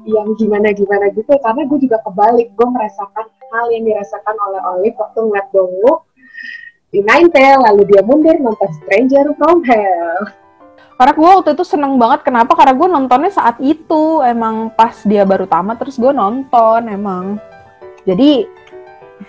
yang 0.07 0.31
gimana 0.39 0.71
gimana 0.73 1.11
gitu. 1.11 1.35
Karena 1.43 1.67
gue 1.67 1.79
juga 1.83 1.99
kebalik 2.07 2.55
gue 2.55 2.67
merasakan 2.71 3.27
hal 3.51 3.65
yang 3.75 3.83
dirasakan 3.83 4.35
oleh 4.47 4.61
Olive 4.73 4.97
waktu 4.97 5.19
ngeliat 5.27 5.47
Dongwook 5.51 6.07
di 6.91 6.99
Ninetale 7.03 7.59
lalu 7.71 7.81
dia 7.87 8.01
mundur 8.03 8.35
nonton 8.39 8.71
Stranger 8.83 9.35
from 9.35 9.59
Hell. 9.67 10.31
Karena 10.95 11.13
gue 11.17 11.29
waktu 11.41 11.49
itu 11.57 11.65
seneng 11.65 11.97
banget. 11.97 12.21
Kenapa? 12.21 12.53
Karena 12.53 12.77
gue 12.77 12.87
nontonnya 12.87 13.31
saat 13.33 13.57
itu. 13.57 14.21
Emang 14.21 14.69
pas 14.71 14.93
dia 15.03 15.25
baru 15.25 15.49
tamat 15.49 15.81
terus 15.81 15.97
gue 15.97 16.13
nonton 16.13 16.87
emang. 16.87 17.41
Jadi 18.05 18.45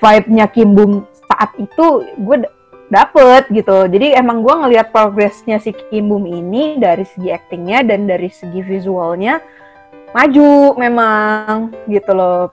vibe-nya 0.01 0.47
Kim 0.49 0.73
Bum 0.73 1.05
saat 1.29 1.53
itu 1.59 2.07
gue 2.21 2.37
dapet 2.93 3.49
gitu. 3.49 3.89
Jadi 3.89 4.13
emang 4.13 4.45
gue 4.45 4.53
ngelihat 4.53 4.93
progresnya 4.93 5.57
si 5.57 5.73
Kim 5.73 6.13
Bum 6.13 6.29
ini 6.29 6.77
dari 6.77 7.09
segi 7.09 7.33
actingnya 7.33 7.81
dan 7.83 8.05
dari 8.05 8.29
segi 8.29 8.61
visualnya 8.61 9.41
maju 10.13 10.77
memang 10.77 11.73
gitu 11.89 12.13
loh. 12.13 12.53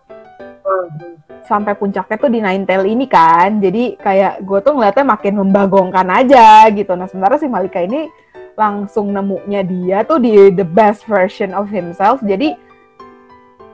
Sampai 1.43 1.73
puncaknya 1.75 2.15
tuh 2.15 2.31
di 2.31 2.39
Ninetale 2.39 2.87
ini 2.87 3.09
kan. 3.09 3.59
Jadi 3.59 3.99
kayak 3.99 4.47
gue 4.47 4.59
tuh 4.63 4.79
ngeliatnya 4.79 5.03
makin 5.03 5.33
membagongkan 5.43 6.07
aja 6.07 6.71
gitu. 6.71 6.95
Nah 6.95 7.09
sementara 7.11 7.35
si 7.35 7.51
Malika 7.51 7.83
ini 7.83 8.07
langsung 8.55 9.11
nemunya 9.11 9.63
dia 9.63 9.97
tuh 10.07 10.19
di 10.19 10.51
the 10.55 10.63
best 10.63 11.03
version 11.03 11.51
of 11.51 11.67
himself. 11.67 12.23
Jadi 12.23 12.68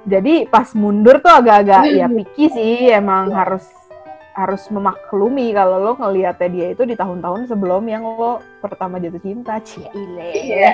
jadi 0.06 0.46
pas 0.48 0.70
mundur 0.78 1.18
tuh 1.20 1.34
agak-agak 1.34 1.82
ya 1.92 2.06
picky 2.06 2.46
sih 2.54 2.94
emang 2.94 3.34
harus 3.34 3.66
harus 4.36 4.68
memaklumi 4.68 5.56
kalau 5.56 5.80
lo 5.80 5.94
ngeliatnya 5.96 6.50
dia 6.52 6.68
itu 6.76 6.84
di 6.84 6.94
tahun-tahun 6.94 7.48
sebelum 7.50 7.88
yang 7.88 8.04
lo 8.04 8.44
pertama 8.60 9.00
jatuh 9.02 9.22
cinta 9.24 9.58
cile 9.64 10.30
Iya. 10.34 10.72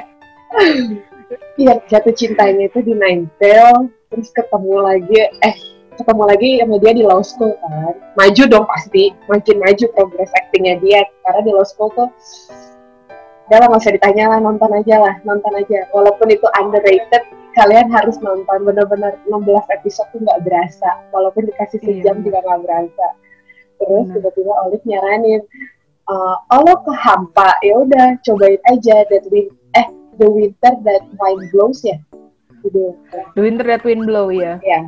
Iya, 1.55 1.79
jatuh 1.87 2.11
cintanya 2.11 2.67
itu 2.67 2.83
di 2.83 2.91
Ninetale, 2.91 3.87
terus 4.11 4.35
ketemu 4.35 4.75
lagi, 4.83 5.19
eh 5.47 5.55
ketemu 5.95 6.23
lagi 6.27 6.49
sama 6.59 6.75
dia 6.83 6.91
di 6.91 7.03
law 7.07 7.23
school 7.23 7.55
kan. 7.63 7.95
Maju 8.19 8.43
dong 8.51 8.65
pasti, 8.67 9.15
makin 9.31 9.63
maju 9.63 9.85
progres 9.95 10.31
actingnya 10.35 10.75
dia. 10.83 11.07
Karena 11.23 11.41
di 11.47 11.51
law 11.55 11.63
school 11.63 11.87
tuh, 11.95 12.11
udah 13.47 13.57
lah 13.63 13.67
nggak 13.71 13.79
usah 13.83 13.95
ditanya 13.95 14.35
lah, 14.35 14.39
nonton 14.43 14.71
aja 14.75 14.95
lah, 14.99 15.15
nonton 15.23 15.53
aja. 15.55 15.87
Walaupun 15.95 16.27
itu 16.35 16.47
underrated, 16.59 17.23
kalian 17.53 17.87
harus 17.89 18.17
nonton. 18.19 18.59
Bener-bener 18.63 19.17
16 19.27 19.67
episode 19.69 20.07
tuh 20.11 20.19
nggak 20.21 20.41
berasa. 20.43 20.89
Walaupun 21.11 21.47
dikasih 21.47 21.79
Iya. 21.81 21.87
sejam 22.01 22.15
juga 22.21 22.39
nggak 22.41 22.61
berasa. 22.63 23.07
Terus 23.77 24.05
Bener. 24.05 24.13
tiba-tiba 24.19 24.53
Olive 24.63 24.85
nyaranin, 24.85 25.41
eh, 26.05 26.35
oh 26.51 26.61
lo 26.61 26.75
kehampa, 26.85 27.49
ya 27.61 27.73
udah 27.81 28.07
cobain 28.21 28.61
aja 28.69 29.01
That 29.09 29.25
Win, 29.29 29.49
eh 29.73 29.87
The 30.19 30.27
Winter 30.29 30.73
That 30.85 31.05
Wind 31.17 31.49
Blows 31.49 31.81
ya, 31.81 31.97
gitu. 32.61 32.93
The 33.33 33.41
Winter 33.41 33.65
That 33.65 33.81
Wind 33.81 34.05
Blow 34.05 34.29
ya 34.29 34.61
Ya, 34.61 34.85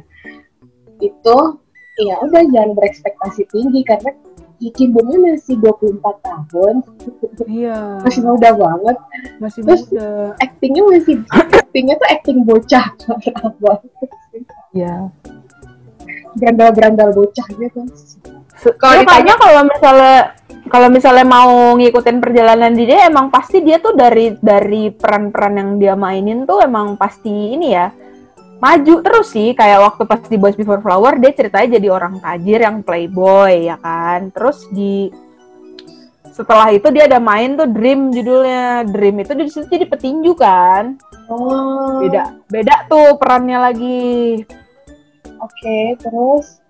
itu 1.02 1.38
ya 2.06 2.16
udah 2.22 2.42
jangan 2.54 2.78
berekspektasi 2.78 3.50
tinggi 3.50 3.82
karena 3.82 4.14
Kim 4.72 4.96
Bumnya 4.96 5.36
masih 5.36 5.60
24 5.60 6.00
tahun, 6.22 6.76
iya 7.50 8.00
masih 8.00 8.22
muda 8.24 8.50
banget. 8.56 8.98
masih 9.42 9.62
Terus- 9.66 9.90
muda 9.92 10.38
Actingnya 10.40 10.84
masih, 10.88 11.16
actingnya 11.28 11.96
tuh 11.98 12.08
acting 12.08 12.38
bocah 12.48 12.86
banget. 13.60 14.10
ya 14.72 15.12
Berandal-berandal 16.34 17.10
bocah 17.14 17.48
gitu. 17.52 17.82
Kalau 18.80 18.96
ya, 18.96 19.04
ditanya- 19.04 19.40
kalau 19.42 19.62
misalnya 19.68 20.16
kalau 20.72 20.88
misalnya 20.88 21.26
mau 21.28 21.76
ngikutin 21.76 22.18
perjalanan 22.24 22.72
di 22.72 22.88
dia 22.88 23.06
emang 23.12 23.28
pasti 23.28 23.60
dia 23.60 23.78
tuh 23.78 23.94
dari 23.94 24.32
dari 24.40 24.90
peran-peran 24.90 25.60
yang 25.60 25.72
dia 25.78 25.94
mainin 25.94 26.48
tuh 26.48 26.64
emang 26.64 26.96
pasti 26.96 27.30
ini 27.30 27.76
ya 27.76 27.92
maju 28.64 28.94
terus 29.04 29.28
sih. 29.36 29.52
Kayak 29.52 29.92
waktu 29.92 30.04
pas 30.08 30.24
di 30.24 30.40
Boys 30.40 30.56
Before 30.56 30.80
Flower 30.80 31.20
dia 31.20 31.36
ceritanya 31.36 31.76
jadi 31.76 31.88
orang 31.92 32.24
tajir 32.24 32.64
yang 32.64 32.80
playboy 32.80 33.68
ya 33.68 33.76
kan? 33.84 34.32
Terus 34.32 34.64
di 34.72 35.12
setelah 36.34 36.74
itu 36.74 36.90
dia 36.90 37.06
ada 37.06 37.20
main 37.20 37.60
tuh 37.60 37.68
Dream 37.68 38.16
judulnya. 38.16 38.88
Dream 38.88 39.20
itu 39.20 39.36
di 39.36 39.52
situ 39.52 39.68
jadi 39.68 39.86
petinju 39.86 40.32
kan? 40.40 40.96
Oh. 41.28 42.04
beda 42.04 42.36
beda 42.48 42.88
tuh 42.88 43.20
perannya 43.20 43.60
lagi. 43.60 44.44
Oke, 45.44 46.00
terus? 46.00 46.64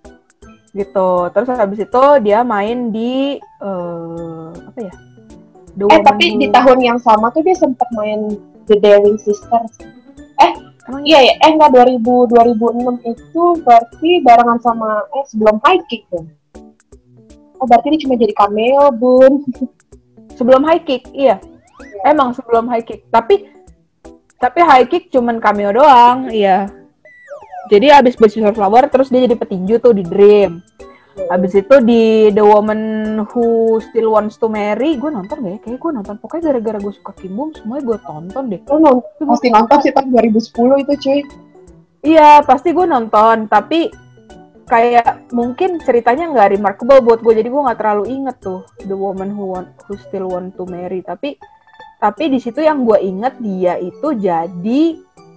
Gitu. 0.74 1.10
Terus 1.30 1.48
habis 1.54 1.80
itu 1.86 2.04
dia 2.26 2.42
main 2.42 2.90
di 2.90 3.38
eh 3.38 4.50
apa 4.50 4.80
ya? 4.82 4.94
The 5.74 5.86
eh 5.86 5.90
Woman 5.90 6.06
tapi 6.06 6.26
di 6.42 6.48
tahun 6.50 6.80
yang 6.82 7.00
sama 7.02 7.30
tuh 7.30 7.46
dia 7.46 7.54
sempat 7.54 7.86
main 7.94 8.34
The 8.66 8.82
Daring 8.82 9.18
Sisters. 9.22 9.94
Emang 10.84 11.02
Iya 11.08 11.20
ya, 11.24 11.34
eh 11.48 11.52
enggak 11.56 11.72
2000 11.72 12.00
2006 12.02 13.14
itu 13.14 13.44
berarti 13.64 14.10
barengan 14.20 14.60
sama 14.60 15.04
eh 15.16 15.26
sebelum 15.32 15.58
High 15.64 15.84
Kick 15.88 16.08
tuh. 16.12 16.28
Oh, 17.62 17.66
berarti 17.70 17.96
dia 17.96 18.04
cuma 18.04 18.20
jadi 18.20 18.36
cameo, 18.36 18.92
Bun. 18.92 19.40
sebelum 20.38 20.66
high 20.66 20.84
kick 20.84 21.08
iya. 21.14 21.40
Emang 22.04 22.36
sebelum 22.36 22.68
high 22.68 22.84
kick 22.84 23.08
tapi 23.08 23.48
tapi 24.42 24.60
high 24.60 24.88
kick 24.90 25.08
cuman 25.14 25.40
cameo 25.40 25.72
doang 25.72 26.30
iya. 26.34 26.68
Jadi 27.72 27.96
abis 27.96 28.20
Before 28.20 28.52
Flower 28.52 28.92
terus 28.92 29.08
dia 29.08 29.24
jadi 29.24 29.40
petinju 29.40 29.80
tuh 29.80 29.96
di 29.96 30.04
Dream 30.04 30.60
abis 31.14 31.62
itu 31.62 31.76
di 31.86 32.34
The 32.34 32.42
Woman 32.42 32.82
Who 33.30 33.78
Still 33.90 34.10
Wants 34.10 34.42
to 34.42 34.50
Marry 34.50 34.98
gue 34.98 35.10
nonton 35.14 35.46
gak 35.46 35.52
ya? 35.54 35.60
Kayak 35.62 35.80
gue 35.80 35.92
nonton. 35.94 36.16
Pokoknya 36.18 36.44
gara-gara 36.54 36.78
gue 36.82 36.94
suka 36.94 37.12
Kim 37.14 37.38
Bum 37.38 37.50
semuanya 37.54 37.84
gue 37.86 37.98
tonton 38.02 38.44
deh. 38.50 38.62
Lu 38.66 38.78
nonton, 38.82 39.26
pasti 39.30 39.48
nonton. 39.54 39.78
sih 39.86 39.92
tahun 39.94 40.10
2010 40.10 40.84
itu, 40.84 40.94
cuy. 40.98 41.20
iya 42.04 42.42
pasti 42.42 42.70
gue 42.74 42.86
nonton. 42.90 43.46
Tapi 43.46 43.80
kayak 44.64 45.30
mungkin 45.36 45.78
ceritanya 45.84 46.32
nggak 46.34 46.58
remarkable 46.58 47.04
buat 47.04 47.20
gue 47.22 47.34
jadi 47.36 47.50
gue 47.52 47.62
nggak 47.62 47.80
terlalu 47.80 48.06
inget 48.10 48.38
tuh 48.42 48.66
The 48.82 48.96
Woman 48.96 49.36
Who 49.38 49.54
Want 49.54 49.70
Who 49.86 49.94
Still 50.02 50.34
Want 50.34 50.58
to 50.58 50.66
Marry. 50.66 51.06
Tapi 51.06 51.38
tapi 52.02 52.24
di 52.28 52.40
situ 52.42 52.60
yang 52.60 52.84
gue 52.84 53.00
inget 53.00 53.38
dia 53.40 53.78
itu 53.78 54.18
jadi 54.18 54.82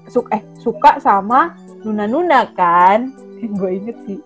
suka 0.08 0.40
eh 0.40 0.42
suka 0.58 0.98
sama 1.04 1.54
Nuna 1.84 2.08
Nuna 2.08 2.48
kan? 2.56 3.12
Yang 3.36 3.52
gue 3.60 3.70
inget 3.76 3.96
sih 4.08 4.18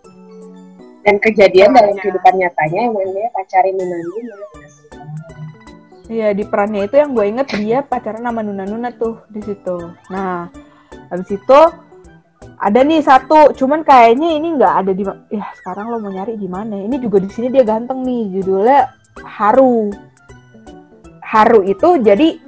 Dan 1.00 1.16
kejadian 1.16 1.72
dalam 1.72 1.96
Iya. 1.96 2.00
kehidupan 2.04 2.34
nyatanya 2.36 2.80
emang 2.92 3.08
dia 3.10 3.28
pacarin 3.32 3.74
Nuna 3.76 3.96
Nuna. 3.98 4.36
iya 6.10 6.28
di 6.34 6.42
perannya 6.42 6.90
itu 6.90 6.98
yang 6.98 7.14
gue 7.14 7.22
inget 7.22 7.48
dia 7.54 7.78
pacaran 7.86 8.26
sama 8.26 8.42
Nuna 8.42 8.66
Nuna 8.66 8.90
tuh 8.90 9.22
di 9.30 9.38
situ 9.46 9.78
nah 10.10 10.50
habis 11.06 11.30
itu 11.30 11.60
ada 12.58 12.82
nih 12.82 12.98
satu 12.98 13.54
cuman 13.54 13.86
kayaknya 13.86 14.34
ini 14.34 14.58
nggak 14.58 14.74
ada 14.84 14.90
di 14.90 15.06
ya 15.30 15.46
sekarang 15.62 15.86
lo 15.86 16.02
mau 16.02 16.10
nyari 16.10 16.34
gimana 16.34 16.82
ini 16.82 16.98
juga 16.98 17.22
di 17.22 17.30
sini 17.30 17.46
dia 17.54 17.62
ganteng 17.62 18.02
nih 18.02 18.42
judulnya 18.42 18.90
Haru 19.22 19.94
Haru 21.22 21.62
itu 21.62 21.88
jadi 22.02 22.42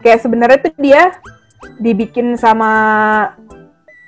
kayak 0.00 0.24
sebenarnya 0.24 0.58
tuh 0.64 0.74
dia 0.80 1.12
dibikin 1.76 2.40
sama 2.40 2.72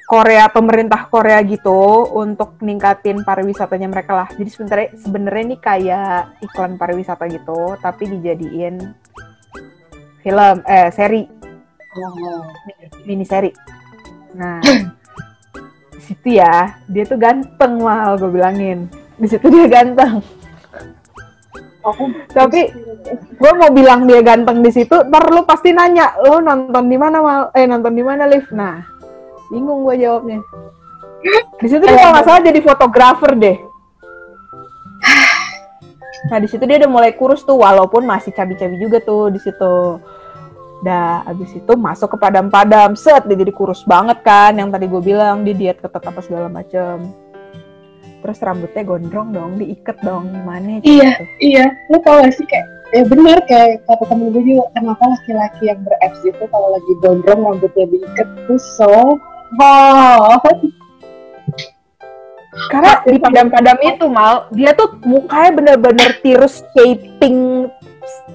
Korea 0.09 0.49
pemerintah 0.49 1.05
Korea 1.13 1.45
gitu 1.45 2.09
untuk 2.17 2.57
ningkatin 2.65 3.23
pariwisatanya 3.29 3.89
mereka 3.93 4.13
lah 4.25 4.29
jadi 4.33 4.49
sebenarnya 4.49 4.89
sebenarnya 4.97 5.43
ini 5.45 5.57
kayak 5.61 6.41
iklan 6.41 6.81
pariwisata 6.81 7.29
gitu 7.29 7.77
tapi 7.77 8.09
dijadiin 8.09 8.81
film 10.25 10.57
eh 10.65 10.89
seri 10.89 11.39
Oh. 11.99 12.45
mini 13.09 13.25
seri. 13.25 13.51
Nah, 14.37 14.61
di 15.97 16.01
situ 16.05 16.37
ya, 16.37 16.79
dia 16.85 17.05
tuh 17.09 17.17
ganteng 17.17 17.81
mal, 17.81 18.15
gue 18.21 18.29
bilangin. 18.29 18.87
Di 19.17 19.27
situ 19.27 19.49
dia 19.49 19.67
ganteng. 19.67 20.21
Aku 21.89 22.13
Tapi 22.29 22.69
gue 23.41 23.53
mau 23.57 23.71
bilang 23.73 24.05
dia 24.05 24.21
ganteng 24.21 24.61
di 24.61 24.69
situ, 24.69 24.93
ntar 25.09 25.33
lu 25.33 25.49
pasti 25.49 25.73
nanya, 25.73 26.21
lu 26.21 26.45
nonton 26.45 26.85
di 26.87 26.99
mana 27.01 27.19
mal? 27.25 27.43
Eh 27.57 27.65
nonton 27.65 27.97
di 27.97 28.05
mana 28.05 28.29
live? 28.29 28.53
Nah, 28.53 28.85
bingung 29.53 29.85
gue 29.85 29.95
jawabnya. 30.01 30.41
Di 31.63 31.67
situ 31.67 31.83
dia 31.83 31.99
kalau 31.99 32.13
nggak 32.15 32.27
salah 32.27 32.43
jadi 32.45 32.61
fotografer 32.63 33.33
deh. 33.37 33.57
Nah 36.19 36.43
di 36.43 36.51
situ 36.51 36.67
dia 36.67 36.83
udah 36.83 36.91
mulai 36.91 37.15
kurus 37.15 37.47
tuh, 37.47 37.63
walaupun 37.63 38.03
masih 38.03 38.35
cabi-cabi 38.35 38.75
juga 38.83 38.99
tuh 38.99 39.31
di 39.31 39.39
situ. 39.39 40.03
Dah, 40.83 41.23
abis 41.23 41.55
itu 41.55 41.73
masuk 41.79 42.11
ke 42.11 42.17
padam-padam, 42.19 42.99
set 42.99 43.23
dia 43.31 43.39
jadi 43.39 43.55
kurus 43.55 43.87
banget 43.87 44.27
kan, 44.27 44.51
yang 44.59 44.69
tadi 44.69 44.91
gue 44.91 44.99
bilang 44.99 45.47
dia 45.47 45.55
diet 45.55 45.79
ketat 45.79 46.03
apa 46.03 46.19
segala 46.19 46.51
macem. 46.51 47.15
Terus 48.19 48.39
rambutnya 48.43 48.83
gondrong 48.83 49.31
dong, 49.31 49.63
diikat 49.63 50.03
dong, 50.03 50.27
gimana? 50.35 50.83
Iya. 50.83 51.23
gitu. 51.23 51.25
Iya, 51.39 51.65
lu 51.87 51.97
tau 52.03 52.19
gak 52.19 52.35
sih 52.35 52.47
kayak 52.51 52.67
ya 52.89 53.05
bener 53.05 53.39
kayak 53.45 53.85
kata 53.85 54.05
temen 54.09 54.33
gue 54.33 54.43
juga 54.49 54.65
kenapa 54.73 55.05
laki-laki 55.13 55.69
yang 55.69 55.81
ber-abs 55.85 56.21
itu 56.25 56.45
kalau 56.49 56.69
lagi 56.73 56.93
gondrong 57.05 57.41
rambutnya 57.45 57.85
diikat 57.85 58.29
tuh 58.49 58.57
so 58.57 59.21
hot. 59.57 60.59
Karena 62.69 63.01
di 63.07 63.17
padam-padam 63.23 63.79
itu 63.81 64.07
mal, 64.11 64.51
dia 64.51 64.75
tuh 64.75 64.99
mukanya 65.07 65.51
bener-bener 65.55 66.11
tirus 66.21 66.67
shaping 66.75 67.71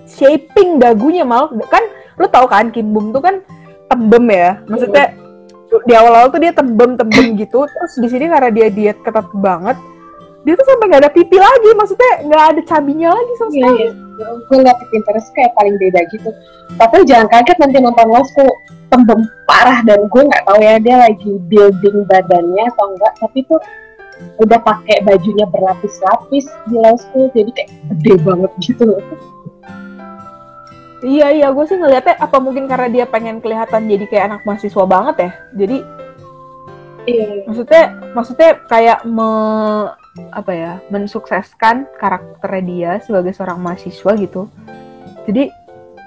shaping 0.08 0.80
dagunya 0.80 1.28
mal. 1.28 1.52
Kan 1.70 1.84
lu 2.18 2.26
tau 2.30 2.48
kan 2.48 2.72
Kim 2.72 2.94
Bum 2.96 3.12
tuh 3.12 3.20
kan 3.20 3.44
tembem 3.92 4.26
ya. 4.32 4.58
Maksudnya 4.66 5.12
di 5.86 5.94
awal-awal 5.98 6.30
tuh 6.32 6.40
dia 6.40 6.54
tembem-tembem 6.56 7.36
gitu. 7.42 7.68
Terus 7.68 7.94
di 8.00 8.08
sini 8.10 8.26
karena 8.32 8.50
dia 8.54 8.68
diet 8.72 8.98
ketat 9.04 9.28
banget, 9.38 9.76
dia 10.48 10.54
tuh 10.56 10.66
sampai 10.72 10.86
nggak 10.88 11.02
ada 11.04 11.12
pipi 11.12 11.38
lagi. 11.38 11.70
Maksudnya 11.76 12.12
nggak 12.24 12.44
ada 12.56 12.62
cabinya 12.64 13.10
lagi 13.12 13.34
sama 13.38 13.52
Iya, 13.52 13.60
sekali. 13.60 13.82
iya. 13.84 13.92
Gue 14.48 14.60
liat 14.62 14.78
Pinterest 14.94 15.30
kayak 15.36 15.52
paling 15.58 15.76
beda 15.82 16.00
gitu. 16.14 16.30
Tapi 16.80 16.96
jangan 17.06 17.28
kaget 17.28 17.58
nanti 17.60 17.78
nonton 17.82 18.08
kok 18.08 18.56
tembem 18.94 19.26
parah 19.50 19.82
dan 19.82 20.06
gue 20.06 20.22
nggak 20.22 20.44
tahu 20.46 20.60
ya 20.62 20.78
dia 20.78 20.96
lagi 21.02 21.32
building 21.50 22.06
badannya 22.06 22.64
atau 22.70 22.86
enggak. 22.94 23.14
Tapi 23.18 23.40
tuh 23.50 23.62
udah 24.38 24.60
pakai 24.62 25.02
bajunya 25.02 25.50
berlapis-lapis 25.50 26.46
di 26.70 26.76
Lost 26.78 27.10
School 27.10 27.34
jadi 27.34 27.50
kayak 27.50 27.70
gede 27.98 28.14
banget 28.22 28.52
gitu 28.62 28.84
loh. 28.86 29.02
Iya 31.04 31.36
iya, 31.36 31.48
gue 31.52 31.66
sih 31.68 31.76
ngeliatnya 31.76 32.16
apa 32.16 32.38
mungkin 32.40 32.70
karena 32.70 32.88
dia 32.88 33.06
pengen 33.10 33.44
kelihatan 33.44 33.92
jadi 33.92 34.06
kayak 34.08 34.26
anak 34.32 34.42
mahasiswa 34.48 34.86
banget 34.88 35.16
ya. 35.20 35.32
Jadi 35.58 35.78
Iya. 37.04 37.44
maksudnya 37.44 37.84
maksudnya 38.16 38.50
kayak 38.72 39.04
me 39.04 39.28
apa 40.32 40.52
ya 40.56 40.74
mensukseskan 40.88 41.90
karakternya 42.00 42.64
dia 42.64 42.92
sebagai 43.04 43.36
seorang 43.36 43.60
mahasiswa 43.60 44.12
gitu 44.16 44.48
jadi 45.28 45.52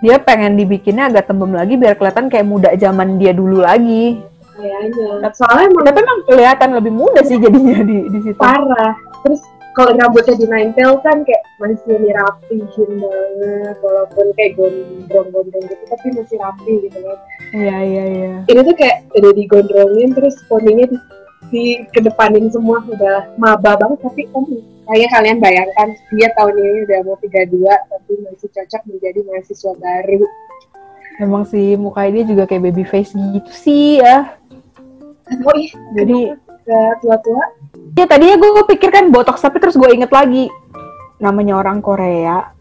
dia 0.04 0.16
pengen 0.20 0.61
dibikinnya 0.61 1.09
agak 1.09 1.28
tembem 1.30 1.56
lagi 1.56 1.74
biar 1.80 1.96
kelihatan 1.96 2.28
kayak 2.28 2.46
muda 2.46 2.70
zaman 2.76 3.16
dia 3.16 3.32
dulu 3.32 3.64
lagi 3.64 4.20
Kayaknya. 4.56 5.28
Soalnya 5.37 5.68
emang 5.68 5.85
tapi 5.85 5.98
emang 6.00 6.20
kelihatan 6.24 6.70
lebih 6.80 6.92
muda 6.96 7.20
sih 7.28 7.37
jadinya 7.37 7.76
di 7.85 8.09
di 8.09 8.18
situ 8.24 8.40
parah. 8.40 8.96
Terus 9.20 9.44
kalau 9.76 9.92
rambutnya 9.92 10.35
di 10.40 10.46
nine 10.48 10.72
tail 10.72 10.96
kan 11.04 11.20
kayak 11.28 11.44
masih 11.61 12.00
dirapihin 12.00 12.90
banget 12.96 13.76
walaupun 13.85 14.26
kayak 14.32 14.56
gondrong-gondrong 14.56 15.64
gitu 15.68 15.85
tapi 15.92 16.06
masih 16.16 16.37
rapi 16.40 16.72
gitu 16.88 16.98
kan. 17.04 17.18
iya 17.52 17.76
iya 17.85 18.04
iya 18.09 18.35
Ini 18.48 18.61
tuh 18.64 18.72
kayak 18.72 19.04
udah 19.12 19.32
digondrongin 19.37 20.16
terus 20.16 20.40
poninya 20.48 20.88
di, 20.88 20.96
di 21.50 21.87
kedepanin 21.94 22.50
semua 22.50 22.82
udah 22.82 23.30
maba 23.38 23.78
banget 23.78 23.98
tapi 24.02 24.22
om 24.35 24.46
kayak 24.87 25.11
kalian 25.11 25.38
bayangkan 25.42 25.88
dia 26.14 26.28
tahun 26.38 26.54
ini 26.54 26.78
udah 26.87 26.98
mau 27.06 27.16
32 27.18 27.90
tapi 27.90 28.12
masih 28.22 28.48
cocok 28.54 28.82
menjadi 28.87 29.20
mahasiswa 29.26 29.72
baru. 29.74 30.22
emang 31.16 31.48
sih 31.48 31.80
mukanya 31.80 32.20
dia 32.20 32.24
juga 32.28 32.44
kayak 32.44 32.62
baby 32.70 32.85
face 32.85 33.16
gitu 33.16 33.50
sih 33.50 33.98
ya. 34.04 34.37
Oh 35.26 35.54
iya, 35.59 35.74
jadi 35.96 36.18
tua-tua. 37.02 37.44
ya 37.96 38.04
tadinya 38.04 38.37
gue 38.38 38.64
pikir 38.76 38.90
kan 38.92 39.11
botox 39.11 39.42
tapi 39.42 39.59
terus 39.59 39.74
gue 39.74 39.90
inget 39.90 40.12
lagi. 40.12 40.46
Namanya 41.18 41.59
orang 41.59 41.80
Korea. 41.80 42.52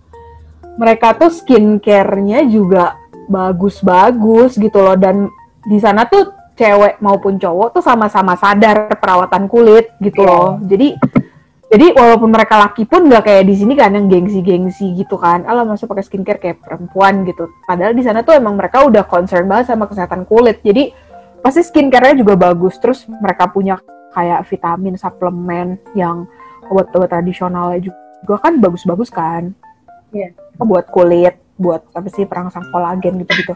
Mereka 0.79 1.19
tuh 1.19 1.31
skincare-nya 1.31 2.47
juga 2.47 2.95
bagus-bagus 3.27 4.55
gitu 4.55 4.79
loh. 4.81 4.95
Dan 4.95 5.29
di 5.67 5.77
sana 5.77 6.07
tuh 6.07 6.31
cewek 6.55 7.03
maupun 7.03 7.35
cowok 7.35 7.79
tuh 7.79 7.83
sama-sama 7.83 8.39
sadar 8.39 8.91
perawatan 8.95 9.51
kulit 9.51 9.91
gitu 9.99 10.23
Iya. 10.23 10.27
loh 10.27 10.49
jadi 10.63 10.87
jadi 11.65 11.97
walaupun 11.97 12.29
mereka 12.31 12.55
laki 12.61 12.87
pun 12.87 13.09
nggak 13.11 13.23
kayak 13.27 13.43
di 13.43 13.55
sini 13.59 13.73
kan 13.75 13.91
yang 13.91 14.07
gengsi-gengsi 14.07 14.95
gitu 14.95 15.19
kan 15.19 15.43
alah 15.43 15.67
masuk 15.67 15.91
pakai 15.91 16.05
skincare 16.07 16.39
kayak 16.39 16.63
perempuan 16.63 17.27
gitu 17.27 17.51
padahal 17.67 17.91
di 17.91 18.03
sana 18.05 18.23
tuh 18.23 18.37
emang 18.37 18.55
mereka 18.55 18.85
udah 18.87 19.03
concern 19.03 19.43
banget 19.49 19.75
sama 19.75 19.89
kesehatan 19.89 20.23
kulit 20.23 20.63
jadi 20.63 20.95
pasti 21.43 21.61
skincare-nya 21.61 22.23
juga 22.23 22.33
bagus 22.39 22.79
terus 22.79 23.03
mereka 23.09 23.51
punya 23.51 23.77
kayak 24.15 24.47
vitamin 24.47 24.95
suplemen 24.95 25.75
yang 25.91 26.23
obat-obat 26.71 27.11
tradisionalnya 27.11 27.91
juga 27.91 28.35
kan 28.39 28.57
bagus-bagus 28.57 29.11
kan. 29.11 29.51
Iya. 30.15 30.31
Buat 30.57 30.89
kulit, 30.89 31.35
buat 31.59 31.83
apa 31.91 32.07
sih 32.09 32.23
perangsang 32.23 32.71
kolagen 32.71 33.19
gitu-gitu. 33.21 33.53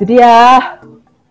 Jadi 0.00 0.18
ya 0.18 0.80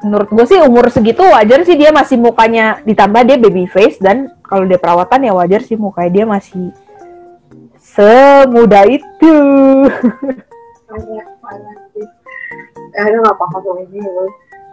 menurut 0.03 0.29
gue 0.29 0.45
sih 0.45 0.59
umur 0.59 0.87
segitu 0.87 1.23
wajar 1.23 1.63
sih 1.63 1.73
dia 1.73 1.89
masih 1.89 2.19
mukanya 2.19 2.83
ditambah 2.83 3.23
dia 3.23 3.37
baby 3.39 3.65
face 3.65 3.97
dan 3.97 4.29
kalau 4.43 4.63
dia 4.63 4.75
perawatan 4.75 5.23
ya 5.23 5.33
wajar 5.33 5.63
sih 5.63 5.75
mukanya 5.75 6.11
dia 6.11 6.25
masih 6.27 6.69
semuda 7.79 8.83
itu. 8.85 9.35
sih 11.93 12.07
karena 12.93 13.17
nggak 13.19 13.37
paham 13.37 13.61
sama 13.63 13.81
ini 13.87 13.99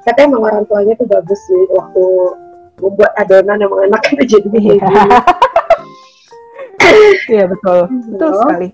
katanya 0.04 0.26
emang 0.28 0.42
orang 0.44 0.64
tuanya 0.66 0.92
tuh 0.94 1.08
bagus 1.08 1.40
sih 1.40 1.62
waktu 1.72 2.04
membuat 2.80 3.12
adonan 3.16 3.58
emang 3.58 3.80
enak 3.88 4.00
kan 4.00 4.14
jadi 4.28 4.48
Iya. 4.48 4.76
gini 4.76 4.80
Iya 7.30 7.44
betul, 7.46 7.86
betul 8.10 8.28
Iya. 8.28 8.38
sekali. 8.42 8.68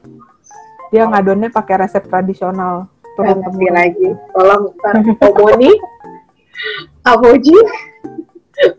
Dia 0.89 1.03
ngadonnya 1.05 1.49
pakai 1.53 1.75
resep 1.77 2.07
tradisional 2.07 2.87
turun 3.13 3.41
temurun. 3.43 3.73
lagi 3.73 4.09
tolong 4.31 4.63
ntar 4.77 4.95
Omoni 5.27 5.71
Aboji 7.07 7.57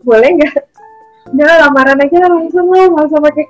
boleh 0.04 0.30
nggak? 0.36 0.54
Nggak 1.32 1.56
lamaran 1.60 2.02
aja 2.02 2.18
langsung 2.28 2.66
lah 2.72 2.88
nggak 2.88 3.06
usah 3.08 3.20
pakai 3.20 3.44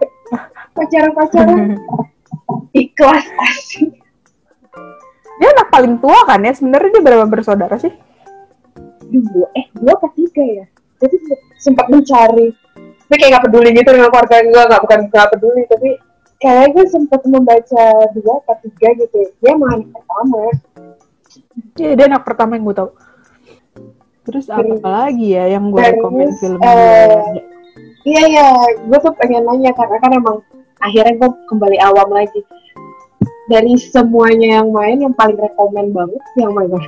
pacaran-pacaran. 0.74 1.78
Ikhlas 2.74 3.26
asik. 3.26 3.90
Dia 5.38 5.48
anak 5.54 5.70
paling 5.70 6.02
tua 6.02 6.26
kan 6.26 6.42
ya? 6.42 6.52
Sebenarnya 6.52 6.98
dia 6.98 7.02
berapa 7.02 7.26
bersaudara 7.30 7.78
sih? 7.78 7.94
dua 9.08 9.48
eh 9.56 9.72
dua 9.72 9.96
apa 9.96 10.12
tiga 10.12 10.44
ya? 10.44 10.66
Jadi 11.00 11.16
sempat 11.56 11.88
mencari. 11.88 12.52
Tapi 13.08 13.16
kayak 13.16 13.30
nggak 13.32 13.44
peduli 13.48 13.72
gitu 13.72 13.88
dengan 13.88 14.12
keluarga 14.12 14.36
gue 14.44 14.62
nggak 14.68 14.82
bukan 14.84 15.00
nggak 15.08 15.28
peduli 15.32 15.62
tapi 15.64 15.90
kayak 16.38 16.76
gue 16.76 16.84
sempat 16.92 17.20
membaca 17.24 17.84
dua 18.12 18.32
apa 18.44 18.52
tiga 18.62 18.88
gitu 19.00 19.32
dia 19.40 19.50
emang 19.56 19.80
anak 19.80 19.88
pertama. 19.96 20.42
Iya 21.80 21.92
dia 21.96 22.06
anak 22.10 22.22
pertama 22.28 22.60
yang 22.60 22.68
gue 22.68 22.76
tahu. 22.76 22.90
Terus 24.28 24.44
apa 24.52 25.08
lagi 25.08 25.32
ya 25.32 25.48
yang 25.48 25.72
gue 25.72 25.80
terus, 25.80 25.96
rekomen 25.96 26.28
film 26.36 26.60
eh, 26.60 27.40
iya 28.04 28.22
iya 28.28 28.48
gue 28.76 28.98
tuh 29.00 29.16
pengen 29.16 29.48
nanya 29.48 29.72
karena 29.72 29.96
kan 29.96 30.12
emang 30.12 30.36
akhirnya 30.84 31.16
gue 31.16 31.30
kembali 31.48 31.80
awam 31.80 32.12
lagi 32.12 32.44
dari 33.48 33.72
semuanya 33.80 34.60
yang 34.60 34.68
main 34.68 35.00
yang 35.00 35.16
paling 35.16 35.40
rekomen 35.40 35.96
banget 35.96 36.20
yang 36.36 36.52
mana 36.52 36.76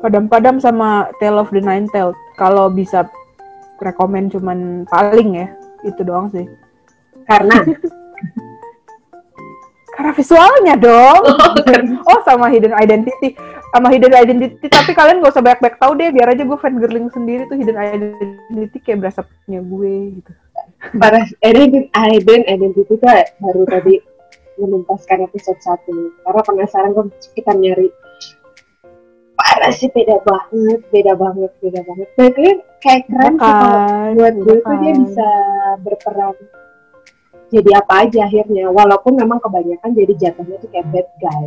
Padam-padam 0.00 0.56
sama 0.56 1.12
Tale 1.20 1.36
of 1.36 1.52
the 1.52 1.60
Nine 1.60 1.84
Tailed. 1.92 2.16
Kalau 2.32 2.72
bisa 2.72 3.04
rekomen 3.84 4.32
cuman 4.32 4.88
paling 4.88 5.44
ya, 5.44 5.52
itu 5.84 6.00
doang 6.00 6.32
sih. 6.32 6.48
karena 7.28 7.60
Karena 9.92 10.10
visualnya 10.16 10.74
dong. 10.80 11.20
karena- 11.68 12.00
Oh 12.08 12.16
sama 12.24 12.48
Hidden 12.48 12.72
Identity. 12.72 13.36
Sama 13.70 13.88
Hidden 13.94 14.14
Identity. 14.14 14.66
Tapi 14.66 14.90
kalian 14.92 15.22
gak 15.22 15.32
usah 15.34 15.44
banyak-banyak 15.44 15.78
tahu 15.78 15.92
deh. 15.94 16.10
Biar 16.10 16.28
aja 16.34 16.42
gue 16.42 16.58
fangirling 16.58 17.08
sendiri 17.14 17.46
tuh 17.46 17.56
Hidden 17.58 17.78
Identity 17.78 18.78
kayak 18.82 19.06
berasa 19.06 19.22
punya 19.46 19.60
gue 19.62 19.94
gitu. 20.18 20.32
para 20.96 21.20
Eden 21.44 22.42
Identity 22.48 22.82
tuh 22.88 22.98
baru 23.38 23.62
tadi 23.68 24.00
menuntaskan 24.60 25.24
episode 25.24 25.60
satu 25.64 26.12
karena 26.20 26.40
penasaran 26.44 26.92
gue 26.92 27.04
kita 27.32 27.52
nyari 27.56 27.88
parah 29.40 29.72
sih 29.72 29.88
beda 29.88 30.20
banget 30.20 30.80
beda 30.92 31.12
banget 31.16 31.50
beda 31.64 31.80
banget 31.88 32.08
dan 32.20 32.28
kalian 32.36 32.58
kayak 32.84 33.02
keren 33.08 33.34
sih 33.40 33.52
kalau 33.56 33.80
Kan, 33.88 34.12
buat 34.20 34.34
gue 34.36 34.56
tuh 34.60 34.76
dia 34.84 34.92
bisa 35.00 35.28
berperan 35.80 36.36
jadi 37.50 37.70
apa 37.80 37.92
aja 38.06 38.20
akhirnya 38.28 38.68
walaupun 38.68 39.16
memang 39.16 39.40
kebanyakan 39.40 39.90
jadi 39.96 40.12
jatuhnya 40.28 40.56
tuh 40.60 40.68
kayak 40.68 40.86
bad 40.92 41.08
guy 41.18 41.44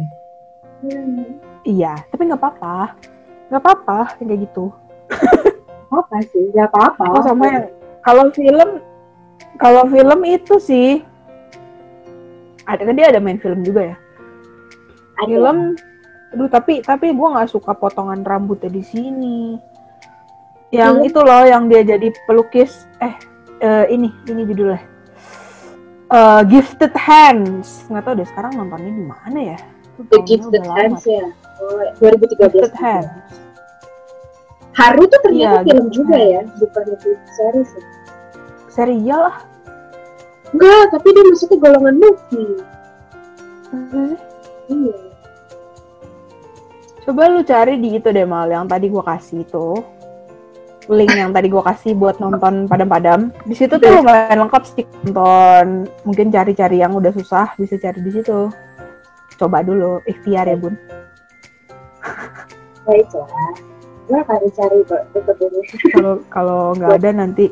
hmm, 0.83 1.39
Iya, 1.63 1.95
tapi 2.11 2.27
nggak 2.27 2.43
apa-apa. 2.43 2.99
Nggak 3.47 3.61
apa-apa 3.63 3.97
kayak 4.19 4.43
gitu. 4.43 4.67
apa 5.93 6.17
sih 6.25 6.49
nggak 6.49 6.69
apa-apa 6.73 7.05
Oh 7.13 7.21
sama 7.21 7.43
yang 7.49 7.65
kalau 8.01 8.33
film 8.33 8.81
kalau 9.61 9.85
film 9.87 10.19
itu 10.25 10.57
sih 10.57 11.05
ada 12.65 12.81
kan 12.81 12.95
dia 12.95 13.11
ada 13.11 13.21
main 13.21 13.37
film 13.37 13.61
juga 13.61 13.93
ya. 13.93 13.97
Ada. 15.21 15.27
Film 15.29 15.57
aduh 16.33 16.49
tapi 16.49 16.81
tapi 16.81 17.13
gue 17.13 17.27
nggak 17.29 17.51
suka 17.51 17.77
potongan 17.77 18.25
rambutnya 18.25 18.71
di 18.71 18.81
sini. 18.81 19.59
Yang 20.73 20.95
Film? 20.97 21.07
itu 21.13 21.19
loh 21.21 21.43
yang 21.45 21.63
dia 21.69 21.85
jadi 21.85 22.07
pelukis 22.25 22.89
eh 22.97 23.13
eh, 23.61 23.85
ini 23.93 24.09
ini 24.25 24.41
judulnya. 24.49 24.81
Eh, 26.09 26.41
Gifted 26.49 26.95
Hands. 26.97 27.85
Nggak 27.91 28.03
tahu 28.07 28.13
deh 28.17 28.27
sekarang 28.27 28.51
nontonnya 28.57 28.89
di 28.89 29.05
mana 29.05 29.39
ya. 29.53 29.59
The 29.93 30.19
udah 30.19 30.63
lama. 30.65 30.75
Hands 30.77 31.03
ya 31.05 31.25
oh, 31.61 31.81
2013 32.01 32.49
Gifted 32.49 32.75
Hands. 32.77 33.13
Haru 34.73 35.05
tuh 35.05 35.19
ternyata 35.21 35.61
Iya, 35.61 35.69
film 35.69 35.87
juga 35.93 36.17
ya 36.17 36.41
bukan 36.57 36.83
itu 36.97 37.09
series 37.37 37.69
ya 37.77 37.83
Serial 38.73 39.21
lah. 39.29 39.37
Enggak, 40.49 40.97
tapi 40.97 41.07
dia 41.13 41.23
masuknya 41.29 41.57
golongan 41.61 41.95
movie. 42.01 42.53
Iya. 44.69 44.97
Coba 47.05 47.21
lu 47.29 47.41
cari 47.45 47.77
di 47.77 48.01
itu 48.01 48.09
deh 48.09 48.25
mal 48.25 48.49
yang 48.49 48.65
tadi 48.65 48.89
gua 48.89 49.05
kasih 49.05 49.45
itu. 49.45 49.77
Link 50.89 51.13
yang 51.13 51.31
tadi 51.33 51.53
gua 51.53 51.61
kasih 51.69 51.93
buat 51.93 52.17
nonton 52.17 52.65
padam-padam. 52.65 53.29
Di 53.45 53.53
situ 53.53 53.77
tuh 53.77 53.89
lumayan 54.01 54.41
lengkap 54.41 54.63
sih 54.65 54.85
nonton. 55.05 55.85
Mungkin 56.01 56.33
cari-cari 56.33 56.81
yang 56.81 56.97
udah 56.97 57.13
susah 57.13 57.53
bisa 57.61 57.77
cari 57.77 58.01
di 58.01 58.09
situ. 58.09 58.49
Coba 59.37 59.65
dulu 59.65 59.99
ikhtiar 60.05 60.47
ya, 60.47 60.57
Bun. 60.57 60.75
Baiklah. 62.83 63.27
Gue 64.03 64.19
akan 64.19 64.39
tetap 65.15 65.37
ini. 65.39 65.59
Kalau 65.95 66.13
kalau 66.27 66.61
nggak 66.75 66.91
ada 66.99 67.09
nanti 67.15 67.47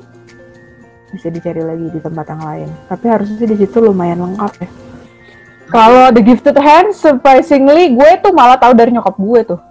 bisa 1.11 1.27
dicari 1.31 1.63
lagi 1.63 1.87
di 1.91 1.99
tempat 1.99 2.25
yang 2.31 2.43
lain. 2.43 2.69
Tapi 2.87 3.05
harusnya 3.07 3.47
di 3.47 3.57
situ 3.59 3.77
lumayan 3.79 4.19
lengkap 4.19 4.53
ya. 4.63 4.69
Kalau 5.71 6.11
The 6.11 6.19
Gifted 6.19 6.59
Hand, 6.59 6.91
surprisingly, 6.91 7.95
gue 7.95 8.11
tuh 8.19 8.35
malah 8.35 8.59
tahu 8.59 8.75
dari 8.75 8.91
nyokap 8.91 9.15
gue 9.15 9.41
tuh. 9.55 9.61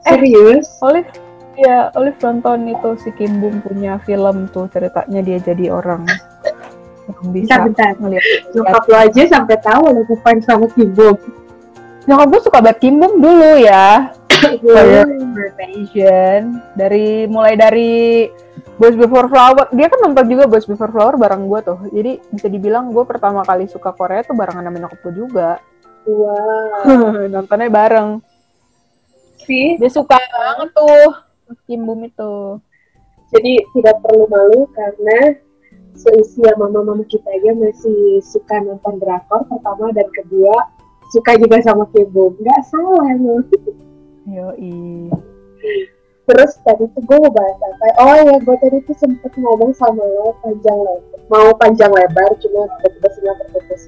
Serius? 0.00 0.64
Olive 0.80 1.12
ya 1.58 1.90
Olive 1.98 2.16
nonton 2.22 2.70
itu 2.70 2.90
si 3.02 3.10
Kim 3.18 3.42
Bum 3.42 3.58
punya 3.60 3.98
film 4.06 4.46
tuh 4.54 4.70
ceritanya 4.70 5.20
dia 5.20 5.42
jadi 5.42 5.74
orang 5.74 6.06
yang 7.08 7.28
bisa 7.32 7.54
Bentar, 7.64 7.92
bentar. 7.96 8.20
Nyokap 8.52 8.82
lo 8.84 8.96
aja 9.00 9.22
sampai 9.26 9.56
tahu 9.58 9.82
lo 9.90 10.00
bukan 10.04 10.36
sama 10.44 10.66
Kibo. 10.70 11.16
nyokap 12.08 12.26
gue 12.32 12.40
suka 12.40 12.58
banget 12.64 12.78
Kim 12.80 13.00
Bum 13.00 13.20
dulu 13.20 13.60
ya. 13.60 14.12
Asian 15.58 16.62
dari 16.72 17.26
mulai 17.26 17.58
dari 17.58 18.28
Boys 18.78 18.94
Before 18.94 19.26
Flower 19.26 19.66
dia 19.74 19.90
kan 19.90 19.98
nonton 20.00 20.24
juga 20.30 20.46
Boys 20.46 20.64
Before 20.64 20.88
Flower 20.88 21.18
bareng 21.18 21.50
gue 21.50 21.60
tuh 21.60 21.78
jadi 21.90 22.22
bisa 22.30 22.46
dibilang 22.46 22.94
gue 22.94 23.02
pertama 23.02 23.42
kali 23.42 23.66
suka 23.66 23.90
Korea 23.90 24.22
tuh 24.22 24.38
barengan 24.38 24.62
sama 24.64 24.78
nyokap 24.78 24.98
gue 25.04 25.14
juga 25.16 25.50
Wow. 26.08 27.28
nontonnya 27.34 27.68
bareng 27.68 28.22
Sih, 29.44 29.76
dia 29.76 29.90
suka 29.92 30.16
banget 30.16 30.70
tuh 30.72 31.08
Kim 31.66 31.84
Bum 31.84 32.00
itu 32.04 32.62
jadi 33.28 33.52
tidak 33.76 33.96
perlu 34.00 34.24
malu 34.30 34.64
karena 34.72 35.36
seusia 35.98 36.54
mama-mama 36.54 37.02
kita 37.10 37.26
aja 37.26 37.52
masih 37.58 38.22
suka 38.22 38.62
nonton 38.62 39.02
drakor 39.02 39.42
pertama 39.50 39.90
dan 39.90 40.06
kedua 40.14 40.70
suka 41.10 41.34
juga 41.40 41.58
sama 41.64 41.84
Kibo. 41.90 42.32
Nggak 42.38 42.60
salah 42.70 43.10
lo. 43.18 43.42
Yoi. 44.28 45.10
Terus 46.28 46.60
tadi 46.60 46.84
tuh 46.92 47.02
gue 47.08 47.18
mau 47.24 47.32
bahas 47.32 47.56
apa? 47.56 47.86
Oh 48.04 48.16
ya, 48.20 48.36
gue 48.36 48.56
tadi 48.60 48.78
tuh 48.84 48.96
sempet 49.00 49.32
ngomong 49.40 49.72
sama 49.72 50.04
lo 50.04 50.36
panjang 50.44 50.76
lebar. 50.76 51.20
Mau 51.32 51.48
panjang 51.56 51.88
lebar, 51.88 52.30
cuma 52.36 52.68
tiba-tiba 52.84 53.08
sinyal 53.16 53.34
terputus. 53.40 53.82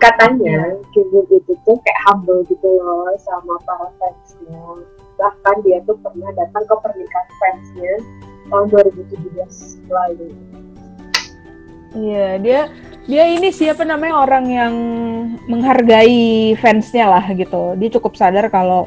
Katanya 0.00 0.80
Kim 0.96 1.04
Bum 1.12 1.28
itu 1.28 1.52
tuh 1.68 1.76
kayak 1.84 2.00
humble 2.08 2.40
gitu 2.48 2.64
loh 2.64 3.12
sama 3.20 3.60
para 3.68 3.92
fansnya. 4.00 4.80
Bahkan 5.20 5.56
dia 5.60 5.84
tuh 5.84 6.00
pernah 6.00 6.32
datang 6.32 6.64
ke 6.64 6.74
pernikahan 6.80 7.28
fansnya 7.36 7.92
tahun 8.50 8.66
2017 8.68 9.88
lalu. 9.88 10.26
Iya, 11.90 12.28
dia 12.38 12.60
dia 13.10 13.24
ini 13.26 13.50
siapa 13.50 13.82
namanya 13.82 14.22
orang 14.22 14.44
yang 14.46 14.74
menghargai 15.50 16.54
fansnya 16.58 17.10
lah 17.10 17.24
gitu. 17.34 17.74
Dia 17.78 17.88
cukup 17.98 18.14
sadar 18.14 18.46
kalau 18.52 18.86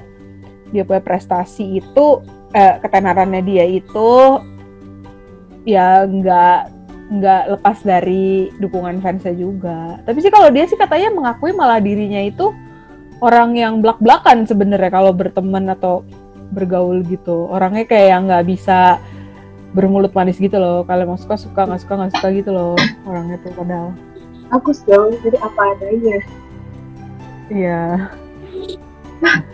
dia 0.72 0.88
punya 0.88 1.04
prestasi 1.04 1.84
itu 1.84 2.24
eh, 2.56 2.80
ketenarannya 2.80 3.42
dia 3.44 3.66
itu 3.68 4.40
ya 5.68 6.08
nggak 6.08 6.60
nggak 7.14 7.44
lepas 7.60 7.78
dari 7.84 8.50
dukungan 8.58 9.04
fansnya 9.04 9.36
juga. 9.36 10.00
Tapi 10.08 10.18
sih 10.24 10.32
kalau 10.32 10.48
dia 10.50 10.64
sih 10.66 10.80
katanya 10.80 11.12
mengakui 11.12 11.52
malah 11.52 11.84
dirinya 11.84 12.24
itu 12.24 12.56
orang 13.20 13.56
yang 13.60 13.84
belak-belakan 13.84 14.48
sebenarnya 14.48 14.92
kalau 14.92 15.12
berteman 15.12 15.68
atau 15.72 16.08
bergaul 16.56 17.04
gitu. 17.04 17.52
Orangnya 17.52 17.84
kayak 17.84 18.08
yang 18.08 18.24
nggak 18.32 18.46
bisa 18.48 18.98
bermulut 19.74 20.14
manis 20.14 20.38
gitu 20.38 20.56
loh. 20.56 20.86
Kalau 20.86 21.04
mau 21.10 21.20
suka 21.20 21.36
suka, 21.36 21.66
nggak 21.66 21.82
suka 21.82 21.94
nggak 21.98 22.14
suka 22.18 22.28
gitu 22.32 22.50
loh 22.54 22.74
orangnya 23.10 23.38
tuh 23.42 23.52
padahal. 23.58 23.90
Bagus 24.54 24.80
dong, 24.86 25.18
jadi 25.26 25.38
apa 25.42 25.62
adanya. 25.76 26.18
Iya. 27.50 27.82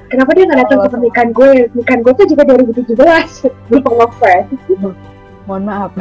Kenapa 0.10 0.30
dia 0.34 0.44
nggak 0.50 0.60
datang 0.66 0.80
ke 0.82 0.90
pernikahan 0.90 1.30
gue? 1.32 1.50
Pernikahan 1.72 2.00
gue 2.04 2.14
tuh 2.14 2.28
juga 2.28 2.44
2017. 2.52 2.90
Belum 3.72 3.94
ngefans. 3.96 4.48
Mohon 5.48 5.64
maaf. 5.66 5.92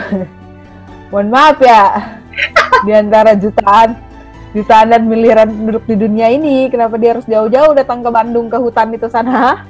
Mohon 1.13 1.29
maaf 1.31 1.57
ya. 1.63 1.83
Di 2.85 2.93
antara 2.95 3.33
jutaan 3.39 3.99
jutaan 4.57 4.89
dan 4.89 5.05
miliaran 5.05 5.53
penduduk 5.53 5.85
di 5.85 5.97
dunia 6.01 6.33
ini, 6.33 6.73
kenapa 6.73 6.97
dia 6.97 7.13
harus 7.13 7.29
jauh-jauh 7.29 7.77
datang 7.77 8.01
ke 8.01 8.09
Bandung 8.09 8.49
ke 8.49 8.57
hutan 8.57 8.89
itu 8.97 9.07
sana? 9.13 9.69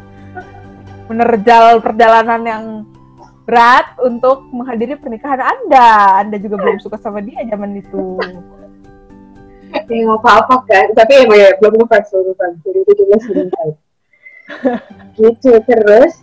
Menerjal 1.11 1.83
perjalanan 1.83 2.41
yang 2.47 2.65
berat 3.49 3.97
untuk 4.05 4.45
menghadiri 4.53 5.01
pernikahan 5.01 5.41
Anda. 5.41 6.21
Anda 6.21 6.37
juga 6.37 6.61
belum 6.61 6.85
suka 6.85 7.01
sama 7.01 7.25
dia 7.25 7.41
zaman 7.49 7.81
itu. 7.81 8.21
ya 9.89 10.05
nggak 10.05 10.21
apa-apa 10.21 10.69
kan. 10.69 10.93
Tapi 10.93 11.25
emang 11.25 11.41
ya 11.41 11.57
belum 11.57 11.81
ngefans, 11.81 12.13
belum 12.13 12.37
ngefans. 12.37 12.57
Jadi 12.61 12.81
17 12.93 13.29
belum 13.33 13.49
tahu. 13.49 13.71
gitu, 15.17 15.53
terus 15.65 16.21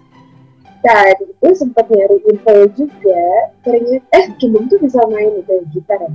tadi 0.85 1.25
itu 1.33 1.49
sempat 1.57 1.89
nyari 1.89 2.21
info 2.29 2.53
juga. 2.77 3.25
Ternyata, 3.65 4.05
eh 4.13 4.25
Kim 4.37 4.53
tuh 4.69 4.77
bisa 4.77 5.01
main 5.09 5.41
itu 5.41 5.65
gitar 5.73 5.97
ya? 5.97 6.13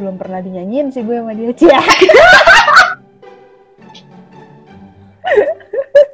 Belum 0.00 0.16
pernah 0.16 0.40
dinyanyiin 0.40 0.88
sih 0.88 1.04
gue 1.04 1.20
sama 1.20 1.36
dia. 1.36 1.52
Cia. 1.52 1.76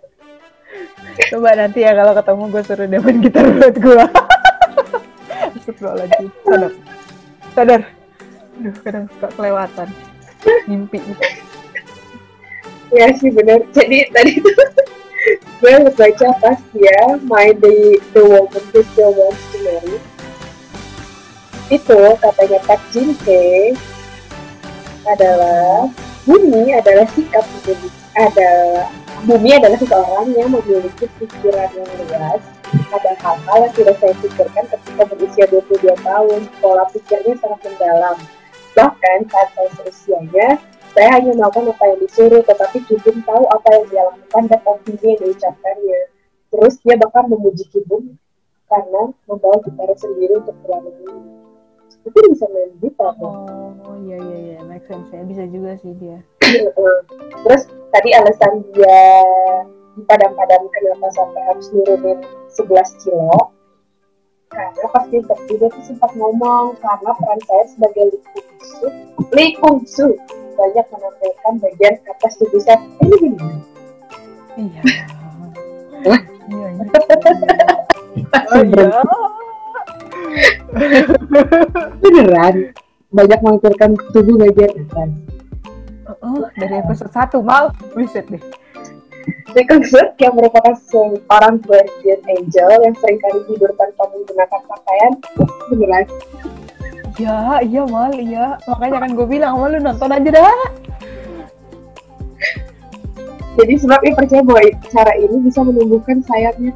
Coba 1.27 1.51
nanti 1.59 1.83
ya 1.83 1.93
kalau 1.99 2.15
ketemu 2.15 2.43
gue 2.55 2.63
suruh 2.63 2.87
main 2.87 3.19
gitar 3.19 3.47
buat 3.51 3.75
gue. 3.75 4.05
Astagfirullahaladzim. 5.59 6.31
Sadar. 6.47 6.73
Sadar. 7.55 7.81
Aduh, 8.59 8.75
kadang 8.87 9.05
suka 9.11 9.29
kelewatan. 9.35 9.89
Mimpi. 10.71 10.99
Ya 12.95 13.11
sih 13.19 13.31
bener. 13.35 13.67
Jadi 13.75 14.07
tadi 14.15 14.33
tuh 14.39 14.55
gue 15.61 15.75
baca 15.93 16.29
pas 16.39 16.59
dia 16.71 17.03
main 17.27 17.55
di 17.59 17.99
The 18.15 18.23
Woman 18.23 18.65
Who 18.71 18.81
Still 18.95 19.13
Wants 19.19 19.43
to 19.51 19.59
Marry. 19.67 19.97
Itu 21.69 21.99
katanya 22.23 22.59
Pak 22.65 22.81
Jin 22.95 23.13
Tae 23.27 23.77
adalah 25.05 25.93
Bumi 26.29 26.77
adalah 26.77 27.09
sikap 27.17 27.41
menjadi 27.41 27.89
adalah 28.13 28.89
Bumi 29.27 29.51
adalah 29.51 29.75
seseorang 29.75 30.31
yang 30.31 30.55
memiliki 30.55 31.11
pikiran 31.19 31.71
yang 31.75 31.91
luas. 32.07 32.43
Ada 32.95 33.19
hal-hal 33.19 33.59
yang 33.67 33.75
tidak 33.75 33.97
saya 33.99 34.15
pikirkan 34.23 34.65
ketika 34.71 35.03
berusia 35.11 35.45
22 35.51 35.91
tahun. 36.07 36.41
Pola 36.63 36.85
pikirnya 36.95 37.35
sangat 37.43 37.61
mendalam. 37.67 38.17
Bahkan 38.79 39.19
saat 39.27 39.49
saya 39.59 39.71
seusianya 39.83 40.63
saya 40.95 41.09
hanya 41.19 41.35
melakukan 41.35 41.75
apa 41.75 41.85
yang 41.95 41.99
disuruh, 42.03 42.43
tetapi 42.47 42.79
Kibun 42.87 43.23
tahu 43.27 43.45
apa 43.51 43.69
yang 43.71 43.85
dia 43.91 44.03
lakukan 44.07 44.43
dan 44.51 44.61
opini 44.67 45.07
yang 45.15 45.21
diucapkannya. 45.27 46.01
Terus 46.55 46.75
dia 46.87 46.95
bahkan 46.99 47.25
memuji 47.27 47.65
Kibun 47.75 48.15
karena 48.71 49.03
membawa 49.27 49.57
gitar 49.67 49.91
sendiri 49.99 50.43
untuk 50.43 50.57
berlalu 50.63 51.38
Itu 52.09 52.19
bisa 52.33 52.47
main 52.49 52.73
gitar. 52.81 53.13
Oh, 53.21 53.97
iya 54.09 54.17
iya 54.17 54.37
iya, 54.41 54.59
make 54.65 54.89
sense 54.89 55.13
ya. 55.13 55.21
Bisa 55.29 55.45
juga 55.53 55.77
sih 55.85 55.93
dia. 56.01 56.19
Terus 57.45 57.63
tadi 57.93 58.11
alasan 58.17 58.65
dia 58.73 59.01
di 59.99 60.03
padam-padam 60.07 60.63
kenapa 60.71 61.07
sampai 61.11 61.43
harus 61.51 61.67
nurunin 61.75 62.19
11 62.55 63.03
kilo 63.03 63.51
karena 64.49 64.87
pas 64.95 65.05
di 65.11 65.21
interview 65.21 65.57
dia 65.61 65.69
tuh 65.75 65.85
sempat 65.85 66.11
ngomong 66.17 66.79
karena 66.81 67.11
peran 67.19 67.41
saya 67.45 67.65
sebagai 67.69 68.05
Likungsu 68.15 68.87
Likungsu 69.35 70.09
banyak 70.55 70.87
menampilkan 70.89 71.55
bagian 71.61 71.95
atas 72.07 72.33
tubuh 72.39 72.63
saya 72.63 72.79
ini 73.03 73.17
gini 73.19 73.39
Iya. 74.59 74.83
Wah. 76.03 76.23
Iya, 76.51 76.67
iya. 78.67 78.91
Oh, 80.19 80.31
beneran 82.03 82.75
banyak 83.09 83.39
menampilkan 83.41 83.91
tubuh 84.13 84.37
bagian 84.37 84.73
atas 84.75 85.11
Oh, 86.25 86.49
dari 86.57 86.81
episode 86.81 87.13
1 87.13 87.45
mal, 87.45 87.69
buset 87.93 88.25
deh. 88.33 88.41
Likungsu 89.53 90.01
yang 90.17 90.33
merupakan 90.33 90.73
seorang 90.89 91.61
guardian 91.61 92.21
angel 92.33 92.69
yang 92.81 92.97
sering 92.97 93.21
kali 93.21 93.41
tidur 93.45 93.69
tanpa 93.77 94.09
menggunakan 94.09 94.61
pakaian 94.65 95.13
beneran 95.69 96.07
Ya, 97.19 97.59
iya 97.61 97.83
mal, 97.83 98.15
iya. 98.15 98.57
Makanya 98.65 98.99
kan 99.05 99.11
gue 99.19 99.27
bilang, 99.27 99.59
mal 99.59 99.75
lu 99.75 99.83
nonton 99.83 100.15
aja 100.15 100.31
dah. 100.33 100.59
Jadi 103.59 103.75
sebab 103.75 104.01
ia 104.07 104.15
percaya 104.15 104.43
bahwa 104.47 104.63
cara 104.87 105.13
ini 105.19 105.37
bisa 105.43 105.61
menumbuhkan 105.67 106.23
sayapnya. 106.23 106.71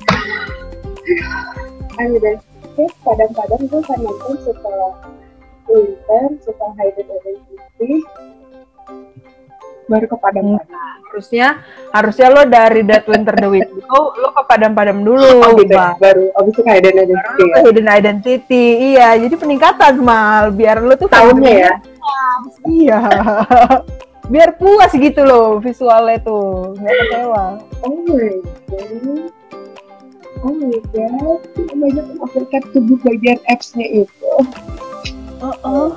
Ayo 2.02 2.18
deh, 2.18 2.36
oke 2.72 2.88
kadang-kadang 3.04 3.62
gue 3.68 3.80
nonton 4.00 4.36
setelah 4.48 4.92
winter, 5.68 6.24
setelah 6.40 6.72
hidden 6.80 7.06
identity, 7.12 7.92
baru 9.92 10.06
ke 10.08 10.16
padang 10.16 10.56
padang. 10.56 10.96
Harusnya, 11.12 11.60
harusnya 11.92 12.26
lo 12.32 12.42
dari 12.48 12.80
Dead 12.88 13.04
Winter 13.04 13.36
the 13.36 13.48
Wind 13.52 13.68
itu, 13.68 13.84
lo 13.92 14.28
ke 14.32 14.42
padam-padam 14.48 15.04
dulu. 15.04 15.44
Oh 15.44 15.52
gitu, 15.60 15.76
Mal. 15.76 16.00
baru 16.00 16.32
abis 16.40 16.52
itu 16.56 16.62
hidden 16.64 16.96
identity 16.96 17.44
ya. 17.44 17.52
ke 17.52 17.58
Hidden 17.68 17.88
Identity, 17.92 18.64
iya. 18.96 19.08
Jadi 19.20 19.34
peningkatan 19.36 20.00
mal, 20.00 20.48
biar 20.48 20.80
lo 20.80 20.96
tuh 20.96 21.12
Tahunnya 21.12 21.52
ya. 21.68 21.72
Iya. 22.64 23.00
biar 24.32 24.56
puas 24.56 24.88
gitu 24.96 25.28
loh 25.28 25.60
visualnya 25.60 26.16
tuh, 26.24 26.72
nggak 26.80 26.94
kecewa. 27.04 27.44
Oh 27.84 28.00
my 28.08 28.32
god. 28.72 29.41
Oh 30.42 30.50
my 30.50 30.74
god, 30.90 31.38
banyak 31.54 32.18
mengaplikasikan 32.18 32.66
tubuh 32.74 32.98
bagian 33.06 33.38
apps-nya 33.46 34.02
itu. 34.02 34.30
Oh, 35.38 35.54
oh. 35.62 35.94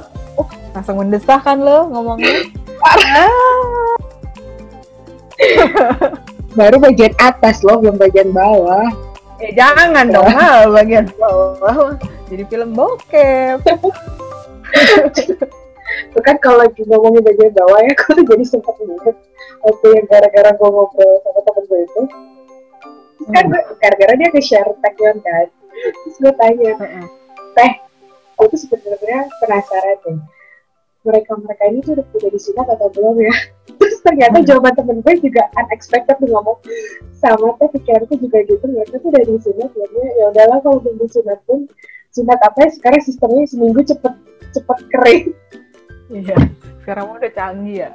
Langsung 0.78 1.02
mendesah 1.02 1.42
kan 1.42 1.66
lo 1.66 1.90
ngomongnya. 1.90 2.46
Baru 6.58 6.78
bagian 6.78 7.18
atas 7.18 7.66
loh, 7.66 7.82
belum 7.82 7.98
bagian 7.98 8.30
bawah. 8.30 8.86
Eh 9.42 9.50
jangan 9.58 10.14
dong, 10.14 10.30
Mal, 10.38 10.70
bagian 10.70 11.10
bawah. 11.18 11.98
Jadi 12.30 12.46
film 12.46 12.78
bokep. 12.78 13.66
Itu 16.14 16.20
kan 16.22 16.38
kalau 16.38 16.62
lagi 16.62 16.86
ngomongin 16.86 17.26
bagian 17.26 17.50
bawah 17.50 17.82
ya, 17.82 17.98
aku 17.98 18.14
tuh 18.14 18.26
jadi 18.30 18.46
sempat 18.46 18.78
inget 18.78 19.18
waktu 19.66 19.86
yang 19.98 20.06
gara-gara 20.06 20.54
gue 20.54 20.70
ngobrol 20.70 21.18
sama 21.26 21.42
temen 21.44 21.64
gue 21.66 21.82
itu. 21.82 22.02
Terus 23.26 23.34
kan 23.34 23.44
gue, 23.50 23.62
gara-gara 23.82 24.14
dia 24.14 24.30
nge-share 24.30 24.70
tagline 24.86 25.22
kan. 25.26 25.48
Terus 25.74 26.16
gue 26.22 26.34
tanya, 26.38 26.72
teh, 27.58 27.74
aku 28.38 28.54
tuh 28.54 28.60
sebenarnya 28.70 29.26
penasaran 29.42 29.98
deh. 30.06 30.20
Mereka-mereka 31.06 31.64
ini 31.70 31.80
tuh 31.86 31.98
udah 31.98 32.06
udah 32.06 32.32
disunat 32.34 32.66
atau 32.70 32.90
belum 32.94 33.18
ya? 33.22 33.36
Terus 33.82 33.98
ternyata 34.06 34.38
jawaban 34.46 34.74
temen 34.78 34.98
gue 35.02 35.14
juga 35.22 35.50
unexpected 35.58 36.18
tuh 36.22 36.30
ngomong 36.30 36.58
sama 37.18 37.58
teh 37.58 37.70
pikiranku 37.74 38.22
juga 38.22 38.46
gitu 38.46 38.66
mereka 38.70 39.02
tuh 39.02 39.10
udah 39.10 39.24
disunat 39.26 39.70
ya 39.74 39.86
ya 40.14 40.26
udahlah 40.30 40.58
kalau 40.62 40.78
belum 40.78 41.02
disunat 41.02 41.42
pun 41.50 41.66
sunat 42.14 42.38
apa 42.38 42.58
ya 42.64 42.70
sekarang 42.70 43.02
sistemnya 43.02 43.44
seminggu 43.50 43.82
cepet 43.82 44.14
cepet 44.54 44.78
kering 44.94 45.26
Iya. 46.06 46.38
Sekarang 46.86 47.18
udah 47.18 47.32
canggih 47.34 47.82
ya. 47.82 47.92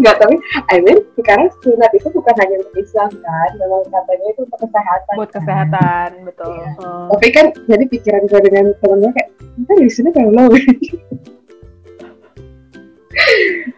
Enggak, 0.00 0.16
tapi 0.16 0.36
I 0.72 0.80
mean 0.80 1.04
sekarang 1.20 1.52
sunat 1.60 1.92
itu 1.92 2.08
bukan 2.08 2.34
hanya 2.40 2.56
untuk 2.64 2.76
Islam 2.80 3.10
kan, 3.20 3.50
memang 3.60 3.84
katanya 3.92 4.26
itu 4.32 4.40
untuk 4.48 4.60
kesehatan. 4.64 5.14
Buat 5.20 5.30
kesehatan, 5.36 6.08
betul. 6.24 6.56
Iya. 6.56 6.70
Oh. 6.80 7.06
Tapi 7.12 7.26
kan 7.36 7.46
jadi 7.68 7.84
pikiran 7.84 8.22
gue 8.24 8.40
dengan 8.48 8.64
temen 8.80 8.98
gue 9.04 9.12
kayak, 9.12 9.28
kita 9.60 9.72
di 9.76 9.90
sini 9.92 10.08
kalau 10.16 10.48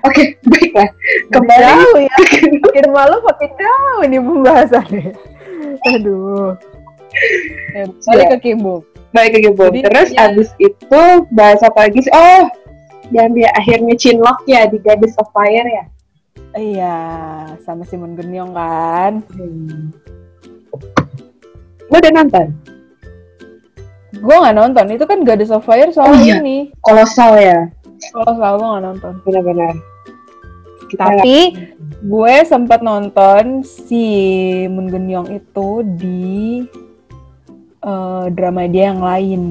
Oke, 0.07 0.23
baiklah. 0.47 0.89
Kembali. 1.31 1.63
Jauh 1.63 1.99
ya. 1.99 2.15
Makin 2.63 2.87
malu 2.91 3.17
makin 3.23 3.51
jauh 3.55 3.99
ini 4.07 4.19
pembahasannya. 4.19 5.11
Aduh. 5.95 6.55
Eh, 7.75 7.87
balik 8.07 8.27
Iya. 8.31 8.35
ke 8.35 8.39
Kimbuk. 8.43 8.83
Baik 9.15 9.39
ke. 9.43 9.71
Jadi, 9.75 9.81
Terus 9.87 10.09
ya. 10.15 10.31
abis 10.31 10.49
itu 10.59 11.03
bahas 11.35 11.61
apa 11.63 11.87
lagi 11.87 11.99
sih? 12.03 12.13
Oh, 12.15 12.51
yang 13.09 13.33
dia 13.33 13.49
akhirnya 13.53 13.95
cinlok 13.95 14.45
ya 14.45 14.67
di 14.67 14.77
Goddess 14.79 15.17
of 15.17 15.29
Fire 15.31 15.65
ya. 15.65 15.85
Iya, 16.53 16.97
sama 17.63 17.85
Simon 17.85 18.15
Genyong 18.15 18.53
kan. 18.53 19.13
Hmm. 19.33 19.93
Lo 21.89 21.97
udah 21.97 22.13
nonton? 22.13 22.47
Gue 24.19 24.35
nggak 24.35 24.57
nonton, 24.57 24.87
itu 24.91 25.05
kan 25.05 25.21
Goddess 25.23 25.53
of 25.53 25.63
Fire 25.63 25.89
soal 25.89 26.13
Oh, 26.13 26.19
iya. 26.19 26.41
ini. 26.41 26.73
Kolosal 26.81 27.37
ya, 27.39 27.61
Kalau 28.11 28.33
soal 28.35 28.55
gue 28.57 28.67
nggak 28.67 28.85
nonton. 28.85 29.13
benar-benar. 29.23 29.75
Tapi 30.89 31.37
gue 32.01 32.35
sempat 32.45 32.81
nonton 32.81 33.61
si 33.61 34.05
Moon 34.67 34.89
Genyong 34.89 35.29
itu 35.31 35.69
di 35.85 36.65
eh, 37.79 38.25
drama 38.33 38.65
dia 38.65 38.91
yang 38.91 39.05
lain. 39.05 39.43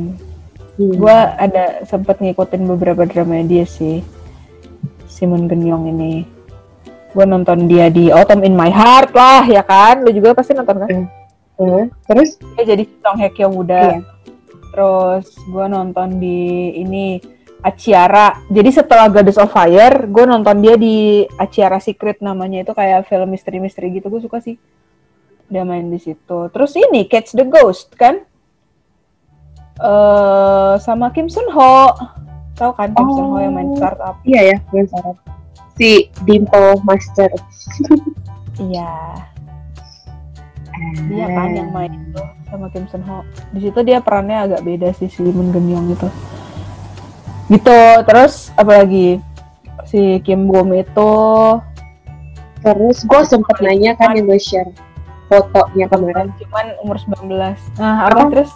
Hmm. 0.77 0.93
Gue 0.93 1.17
ada 1.17 1.81
sempet 1.89 2.21
ngikutin 2.21 2.69
beberapa 2.69 3.03
drama 3.09 3.41
dia 3.41 3.65
sih. 3.65 4.05
Simon 5.09 5.49
Genyong 5.49 5.89
ini. 5.89 6.21
Gue 7.17 7.25
nonton 7.25 7.65
dia 7.65 7.89
di 7.89 8.13
Autumn 8.13 8.45
in 8.45 8.53
My 8.53 8.69
Heart 8.69 9.11
lah, 9.17 9.41
ya 9.49 9.65
kan? 9.65 10.05
Lu 10.05 10.13
juga 10.13 10.37
pasti 10.37 10.53
nonton 10.53 10.77
kan? 10.85 10.89
Hmm. 11.57 11.89
Terus 12.05 12.37
Dia 12.53 12.77
jadi 12.77 12.85
Song 13.01 13.17
Hye 13.17 13.33
Kyo 13.33 13.49
muda. 13.49 13.97
Iya. 13.97 13.99
Terus 14.69 15.25
gue 15.49 15.65
nonton 15.65 16.21
di 16.21 16.69
ini 16.77 17.17
Aciara. 17.65 18.37
Jadi 18.53 18.69
setelah 18.69 19.09
Goddess 19.09 19.41
of 19.41 19.49
Fire, 19.49 20.05
gue 20.05 20.25
nonton 20.29 20.61
dia 20.61 20.77
di 20.77 21.25
Aciara 21.41 21.81
Secret 21.81 22.21
namanya 22.21 22.61
itu 22.61 22.77
kayak 22.77 23.09
film 23.09 23.33
misteri-misteri 23.33 23.97
gitu. 23.97 24.13
Gue 24.13 24.21
suka 24.21 24.37
sih. 24.37 24.61
Dia 25.49 25.65
main 25.65 25.89
di 25.89 25.97
situ. 25.97 26.53
Terus 26.53 26.77
ini 26.77 27.09
Catch 27.09 27.33
the 27.33 27.49
Ghost 27.49 27.97
kan? 27.97 28.21
Eh 29.79 30.73
sama 30.77 31.09
Kim 31.09 31.27
Sun 31.27 31.45
Ho. 31.49 31.93
Tahu 32.53 32.71
kan 32.73 32.89
Kim 32.91 33.07
Sun 33.07 33.27
Ho 33.27 33.37
yang 33.37 33.53
main 33.53 33.69
Oh. 33.69 33.77
startup? 33.77 34.15
iya 34.23 34.41
ya, 34.51 34.57
gue 34.67 34.83
salah. 34.87 35.15
Si 35.73 35.89
Dimple 36.23 36.81
Master. 36.81 37.29
Iya. 38.57 38.89
Dia 41.07 41.25
kan 41.27 41.49
yang 41.51 41.69
main 41.69 41.89
itu 41.91 42.21
sama 42.47 42.69
Kim 42.69 42.85
Sun 42.87 43.01
Ho. 43.03 43.21
Di 43.49 43.61
situ 43.61 43.79
dia 43.81 43.97
perannya 43.97 44.37
agak 44.43 44.61
beda 44.61 44.89
sih 44.91 45.05
si 45.05 45.21
Moon 45.23 45.49
Geun-young 45.49 45.89
itu. 45.89 46.09
Gitu. 47.47 47.79
Terus 48.03 48.49
apalagi 48.53 49.21
si 49.83 50.17
Kim 50.21 50.45
Bum 50.45 50.73
itu 50.73 51.11
Terus 52.57 53.05
gue 53.05 53.21
sempet 53.23 53.61
nanya 53.61 53.93
kan 53.93 54.11
yang 54.11 54.25
gue 54.25 54.35
share 54.35 54.73
fotonya 55.27 55.85
kemarin. 55.87 56.33
cuman 56.35 56.65
umur 56.81 56.97
19. 56.97 57.29
Nah, 57.77 58.09
apa 58.09 58.17
Oh. 58.19 58.29
terus? 58.29 58.49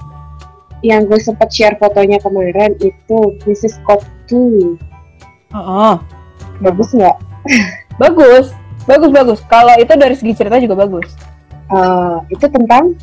Yang 0.82 1.02
gue 1.14 1.20
sempet 1.22 1.50
share 1.54 1.78
fotonya 1.78 2.18
kemarin 2.18 2.74
itu 2.82 3.38
Mrs. 3.46 3.78
Cop 3.86 4.02
2. 4.30 4.78
Heeh. 5.54 5.96
Bagus 6.62 6.90
nggak? 6.94 7.18
Bagus. 8.02 8.54
Bagus 8.90 9.14
bagus. 9.14 9.40
Kalau 9.46 9.78
itu 9.78 9.94
dari 9.94 10.18
segi 10.18 10.34
cerita 10.34 10.58
juga 10.58 10.74
bagus. 10.74 11.14
Eh, 11.70 12.18
itu 12.34 12.50
tentang 12.50 12.98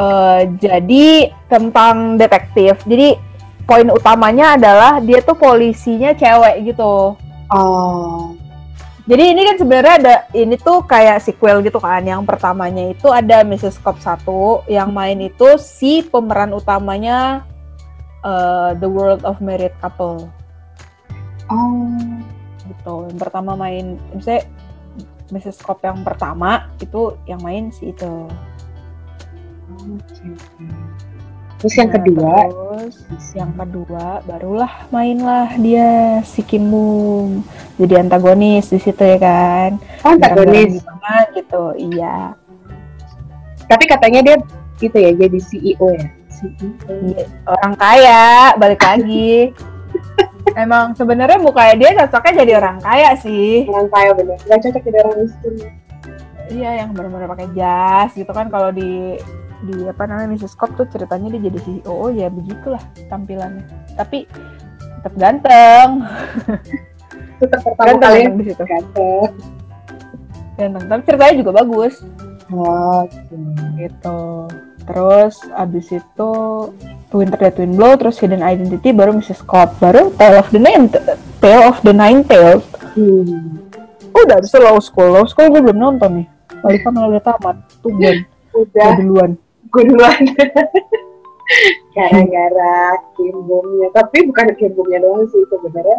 Eh, 0.00 0.42
jadi 0.56 1.28
tentang 1.52 2.16
detektif. 2.16 2.80
Jadi 2.88 3.20
poin 3.68 3.84
utamanya 3.92 4.56
adalah 4.56 4.96
dia 5.04 5.20
tuh 5.20 5.36
polisinya 5.36 6.16
cewek 6.16 6.72
gitu. 6.72 7.20
oh, 7.50 8.32
Jadi 9.10 9.24
ini 9.34 9.42
kan 9.42 9.56
sebenarnya 9.58 9.94
ada 9.98 10.14
ini 10.38 10.54
tuh 10.54 10.86
kayak 10.86 11.18
sequel 11.18 11.66
gitu 11.66 11.82
kan. 11.82 12.06
Yang 12.06 12.30
pertamanya 12.30 12.94
itu 12.94 13.10
ada 13.10 13.42
Mrs. 13.42 13.82
Cop 13.82 13.98
1 13.98 14.70
yang 14.70 14.94
main 14.94 15.18
itu 15.18 15.58
si 15.58 16.06
pemeran 16.06 16.54
utamanya 16.54 17.42
eh, 18.22 18.70
The 18.78 18.86
World 18.86 19.26
of 19.26 19.42
Married 19.42 19.74
Couple 19.82 20.30
oh, 21.50 21.90
gitu. 22.70 22.94
Yang 23.10 23.18
pertama 23.18 23.52
main 23.58 23.98
misalnya 24.14 24.46
Mrs. 25.30 25.58
Cop 25.62 25.82
yang 25.82 26.02
pertama 26.06 26.70
itu 26.78 27.18
yang 27.26 27.42
main 27.42 27.74
si 27.74 27.90
itu. 27.90 28.30
oke. 29.70 30.26
Terus 31.60 31.74
yang 31.76 31.90
Nah, 31.92 31.96
kedua, 32.00 32.34
terus 33.04 33.26
yang 33.36 33.52
kedua 33.52 34.24
barulah 34.24 34.72
mainlah 34.88 35.52
dia 35.60 36.24
si 36.24 36.40
Kim 36.40 36.72
Bum 36.72 37.44
jadi 37.76 38.00
antagonis 38.00 38.72
di 38.72 38.80
situ 38.80 38.96
ya 38.98 39.20
kan. 39.20 39.70
oh, 40.00 40.16
antagonis. 40.16 40.80
Gimana 40.80 41.28
gitu. 41.36 41.64
Iya. 41.76 42.32
Tapi 43.68 43.84
katanya 43.84 44.20
dia 44.24 44.36
gitu 44.80 44.96
ya, 44.96 45.12
jadi 45.12 45.38
CEO 45.38 45.86
ya. 45.92 46.08
CEO. 46.32 46.88
Iya, 46.88 47.24
orang 47.44 47.74
kaya 47.76 48.24
balik 48.56 48.80
lagi 48.80 49.52
emang 50.56 50.96
sebenarnya 50.96 51.36
mukanya 51.36 51.74
dia 51.76 51.90
cocoknya 52.00 52.32
jadi 52.40 52.52
orang 52.56 52.76
kaya 52.80 53.10
sih 53.20 53.68
Orang 53.68 53.92
kaya 53.92 54.10
bener. 54.16 54.40
Gak 54.48 54.64
cocok 54.64 54.82
jadi 54.82 54.98
orang 55.04 55.16
miskin. 55.20 55.54
iya 56.50 56.70
yang 56.82 56.90
benar-benar 56.90 57.30
pakai 57.30 57.46
jas 57.54 58.10
gitu 58.16 58.32
kan 58.32 58.48
kalau 58.48 58.72
di 58.72 59.20
di 59.60 59.84
apa 59.84 60.02
namanya 60.04 60.32
Mrs. 60.32 60.52
Scott 60.52 60.72
tuh 60.74 60.88
ceritanya 60.88 61.28
dia 61.30 61.48
jadi 61.48 61.58
CEO 61.60 62.08
ya 62.10 62.28
begitulah 62.28 62.80
tampilannya 63.06 63.64
tapi 63.94 64.24
tetap 65.00 65.14
ganteng 65.16 65.88
Tetap 67.36 67.60
pertama 67.64 67.96
ganteng 67.96 68.00
kali 68.00 68.20
di 68.36 68.44
situ 68.52 68.62
ganteng. 68.64 69.30
ganteng 70.56 70.84
tapi 70.86 71.00
ceritanya 71.04 71.34
juga 71.36 71.50
bagus 71.56 71.94
Oke. 72.48 73.36
gitu 73.76 74.20
terus 74.84 75.34
abis 75.54 75.86
itu 75.92 76.30
Winter 77.10 77.38
Dead 77.38 77.52
Twin 77.52 77.74
Blow 77.74 77.94
terus 77.94 78.16
Hidden 78.16 78.40
Identity 78.40 78.90
baru 78.90 79.12
Mrs. 79.12 79.40
Scott 79.40 79.76
baru 79.76 80.08
Tale 80.14 80.40
of 80.40 80.48
the 80.48 80.58
Nine 80.58 80.88
Tale 81.38 81.64
of 81.66 81.80
the 81.80 81.92
Nine 81.92 82.24
Tails 82.24 82.64
Hmm. 82.90 83.62
Udah, 84.10 84.42
bisa 84.42 84.58
Law 84.58 84.82
School. 84.82 85.14
Law 85.14 85.22
School 85.22 85.46
gue 85.46 85.62
belum 85.62 85.78
nonton 85.78 86.10
nih. 86.10 86.26
Malika 86.58 86.90
malah 86.90 87.14
udah 87.14 87.22
tamat. 87.22 87.56
Tuh 87.78 87.94
gue 87.94 88.26
Udah, 88.50 88.98
duluan. 88.98 89.38
Gue 89.70 89.82
duluan. 89.86 90.22
Gara-gara 91.96 92.78
kimbungnya. 93.18 93.88
Tapi 93.94 94.30
bukan 94.30 94.46
kimbungnya 94.54 95.02
doang 95.02 95.26
sih 95.30 95.42
sebenarnya. 95.50 95.98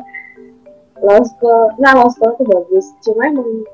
Law 1.01 1.23
School, 1.25 1.73
nah 1.81 1.97
Law 1.97 2.07
School 2.13 2.31
tuh 2.37 2.47
bagus. 2.47 2.85
Cuma 3.01 3.27
emang 3.27 3.65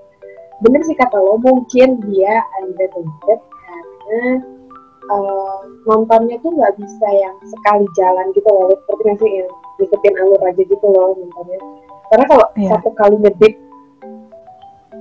bener 0.58 0.82
sih 0.90 0.98
kata 0.98 1.22
lo 1.22 1.38
mungkin 1.38 2.02
dia 2.10 2.42
underrated 2.58 3.40
karena 3.46 4.42
eh, 5.06 5.58
nontonnya 5.86 6.42
tuh 6.42 6.50
nggak 6.50 6.74
bisa 6.82 7.08
yang 7.14 7.36
sekali 7.46 7.86
jalan 7.94 8.26
gitu 8.34 8.50
loh 8.50 8.74
seperti 8.74 9.02
nggak 9.06 9.18
sih 9.22 9.32
yang 9.38 9.50
ngikutin 9.78 10.14
alur 10.18 10.42
aja 10.42 10.62
gitu 10.66 10.88
loh 10.90 11.14
nontonnya 11.14 11.60
karena 12.10 12.26
kalau 12.26 12.46
Iya. 12.58 12.70
satu 12.74 12.90
kali 12.98 13.16
ngedik 13.22 13.54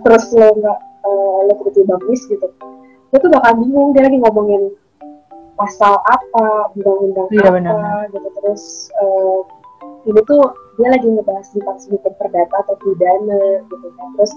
terus 0.05 0.25
lo 0.37 0.49
nggak 0.61 0.79
eh, 1.09 1.39
lo 1.49 1.53
tiba-tiba 1.65 1.95
miss 2.05 2.23
gitu 2.29 2.47
lo 3.09 3.17
tuh 3.17 3.31
bakal 3.33 3.53
bingung 3.57 3.97
dia 3.97 4.05
lagi 4.05 4.19
ngomongin 4.21 4.63
pasal 5.57 5.97
apa 6.05 6.71
undang-undang 6.77 7.29
Iya, 7.33 7.49
apa 7.49 7.53
benar. 7.57 8.05
gitu. 8.13 8.29
Terus 8.41 8.65
eh, 8.93 9.39
ini 10.07 10.21
tuh 10.29 10.43
dia 10.77 10.89
lagi 10.93 11.09
ngebahas 11.09 11.47
tentang 11.51 11.79
hukum 11.91 12.13
perdata 12.21 12.55
atau 12.63 12.77
pidana 12.85 13.43
gitu 13.67 13.87
kan. 13.97 14.09
Terus 14.21 14.33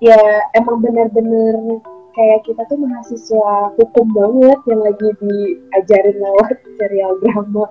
ya 0.00 0.20
emang 0.56 0.80
bener-bener 0.80 1.84
kayak 2.16 2.42
kita 2.48 2.64
tuh 2.66 2.80
mahasiswa 2.80 3.70
hukum 3.78 4.06
banget 4.16 4.58
yang 4.66 4.80
lagi 4.82 5.08
diajarin 5.20 6.16
lewat 6.18 6.56
serial 6.80 7.12
drama. 7.22 7.68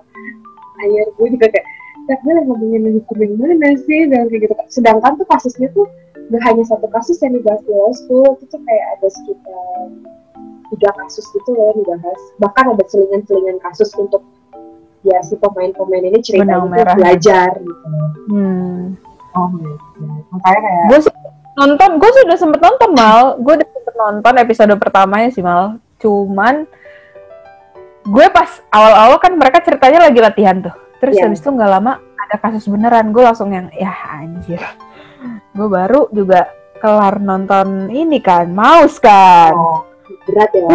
Akhir 0.80 1.06
gue 1.18 1.28
juga 1.36 1.46
kayak 1.52 1.66
tapi 2.08 2.26
lagi 2.32 2.46
ngomongin 2.48 2.82
hukum 3.02 3.16
yang 3.20 3.34
mana 3.36 3.68
sih? 3.84 4.08
Dan 4.08 4.30
kayak 4.32 4.48
gitu 4.48 4.54
sedangkan 4.72 5.18
tuh 5.20 5.26
kasusnya 5.28 5.68
tuh 5.76 5.84
gak 6.30 6.42
hanya 6.46 6.62
satu 6.62 6.86
kasus 6.94 7.18
yang 7.26 7.34
dibahas 7.34 7.58
di 7.66 7.74
law 7.74 7.90
school 7.90 8.38
itu 8.38 8.46
tuh 8.48 8.62
kayak 8.62 8.86
ada 8.96 9.08
sekitar 9.10 9.78
tiga 10.70 10.90
kasus 10.96 11.26
gitu 11.30 11.50
loh 11.52 11.74
yang 11.74 11.78
dibahas 11.82 12.20
bahkan 12.38 12.64
ada 12.70 12.84
selingan-selingan 12.86 13.58
kasus 13.60 13.90
untuk 13.98 14.22
ya 15.02 15.18
si 15.24 15.34
pemain-pemain 15.34 16.04
ini 16.04 16.18
tuh 16.20 16.44
merah. 16.68 16.94
belajar 16.94 17.50
gitu 17.58 17.88
Hmm. 18.30 18.94
oh 19.34 19.48
my 19.50 19.64
god 19.64 20.22
makanya 20.30 20.60
kayak 20.62 20.84
Gue 20.86 20.98
nonton, 21.58 21.90
gue 21.98 22.10
sudah 22.14 22.36
sempet 22.38 22.60
nonton 22.62 22.90
mal. 22.94 23.36
Gue 23.36 23.58
udah 23.58 23.68
sempet 23.68 23.94
nonton 23.98 24.34
episode 24.38 24.72
pertamanya 24.80 25.28
sih 25.28 25.42
mal. 25.44 25.76
Cuman 25.98 26.64
gue 28.06 28.26
pas 28.32 28.48
awal-awal 28.72 29.20
kan 29.20 29.32
mereka 29.36 29.60
ceritanya 29.60 30.08
lagi 30.08 30.20
latihan 30.22 30.56
tuh. 30.62 30.72
Terus 31.02 31.20
Iya. 31.20 31.28
habis 31.28 31.40
itu 31.42 31.50
nggak 31.50 31.68
lama 31.70 31.92
ada 32.00 32.36
kasus 32.38 32.64
beneran. 32.64 33.12
Gue 33.12 33.26
langsung 33.26 33.50
yang 33.52 33.68
ya 33.76 33.92
anjir. 34.14 34.62
Gue 35.52 35.68
baru 35.68 36.08
juga 36.14 36.48
kelar 36.80 37.20
nonton 37.20 37.92
ini 37.92 38.22
kan, 38.24 38.48
Mouse 38.48 38.96
kan. 38.96 39.52
oh, 39.52 39.84
berat 40.26 40.50
ya. 40.54 40.66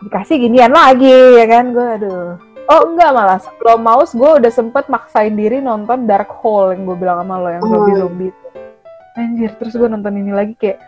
Dikasih 0.00 0.36
ginian 0.40 0.72
lagi 0.72 1.12
ya 1.36 1.44
kan? 1.44 1.64
Gue 1.76 1.86
aduh. 2.00 2.40
Oh 2.70 2.80
enggak 2.88 3.10
malah. 3.12 3.38
Sebelum 3.42 3.80
mouse 3.82 4.12
gue 4.14 4.30
udah 4.40 4.52
sempet 4.52 4.88
maksain 4.88 5.34
diri 5.34 5.60
nonton 5.60 6.06
Dark 6.08 6.30
Hole 6.40 6.72
yang 6.72 6.86
gue 6.88 6.96
bilang 6.96 7.20
sama 7.22 7.34
lo 7.36 7.48
yang 7.50 7.62
Oh. 7.62 7.70
zombie 7.70 7.96
zombie 7.98 8.30
itu 8.32 8.46
anjir 9.18 9.50
terus 9.58 9.74
gue 9.74 9.90
nonton 9.90 10.14
ini 10.16 10.30
lagi 10.32 10.54
kayak 10.56 10.78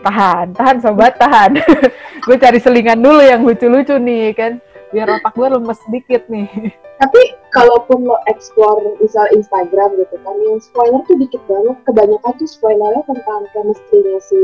tahan 0.00 0.56
tahan 0.56 0.76
sobat 0.80 1.18
tahan. 1.20 1.60
Gue 2.24 2.36
cari 2.40 2.56
selingan 2.56 3.00
dulu 3.00 3.20
yang 3.20 3.44
lucu-lucu 3.44 4.00
nih 4.00 4.32
kan? 4.32 4.56
Biar 4.92 5.08
otak 5.08 5.36
gue 5.36 5.48
lemes 5.48 5.76
sedikit 5.84 6.24
nih. 6.32 6.48
Tapi 7.00 7.20
kalaupun 7.52 8.08
lo 8.08 8.16
explore 8.28 8.80
misal 9.00 9.28
Instagram 9.32 9.96
gitu 10.00 10.16
kan 10.24 10.36
yang 10.40 10.56
spoiler 10.60 11.00
tuh 11.04 11.16
dikit 11.20 11.42
banget. 11.44 11.76
Kebanyakan 11.84 12.32
tuh 12.36 12.48
spoilernya 12.48 13.02
tentang 13.08 13.40
chemistry-nya 13.52 14.18
si 14.24 14.40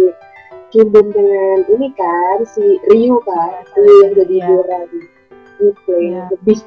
Bum 0.74 1.06
dengan 1.08 1.58
ini 1.72 1.88
kan 1.96 2.38
si 2.44 2.76
Ryu 2.86 3.16
kan 3.22 3.64
Ryu 3.72 3.94
yang 4.04 4.12
jadi 4.14 4.34
Iya. 4.34 4.46
juara 4.46 4.78
di 4.90 5.00
Replay 5.56 6.02
Iya. 6.12 6.22
lebih 6.30 6.58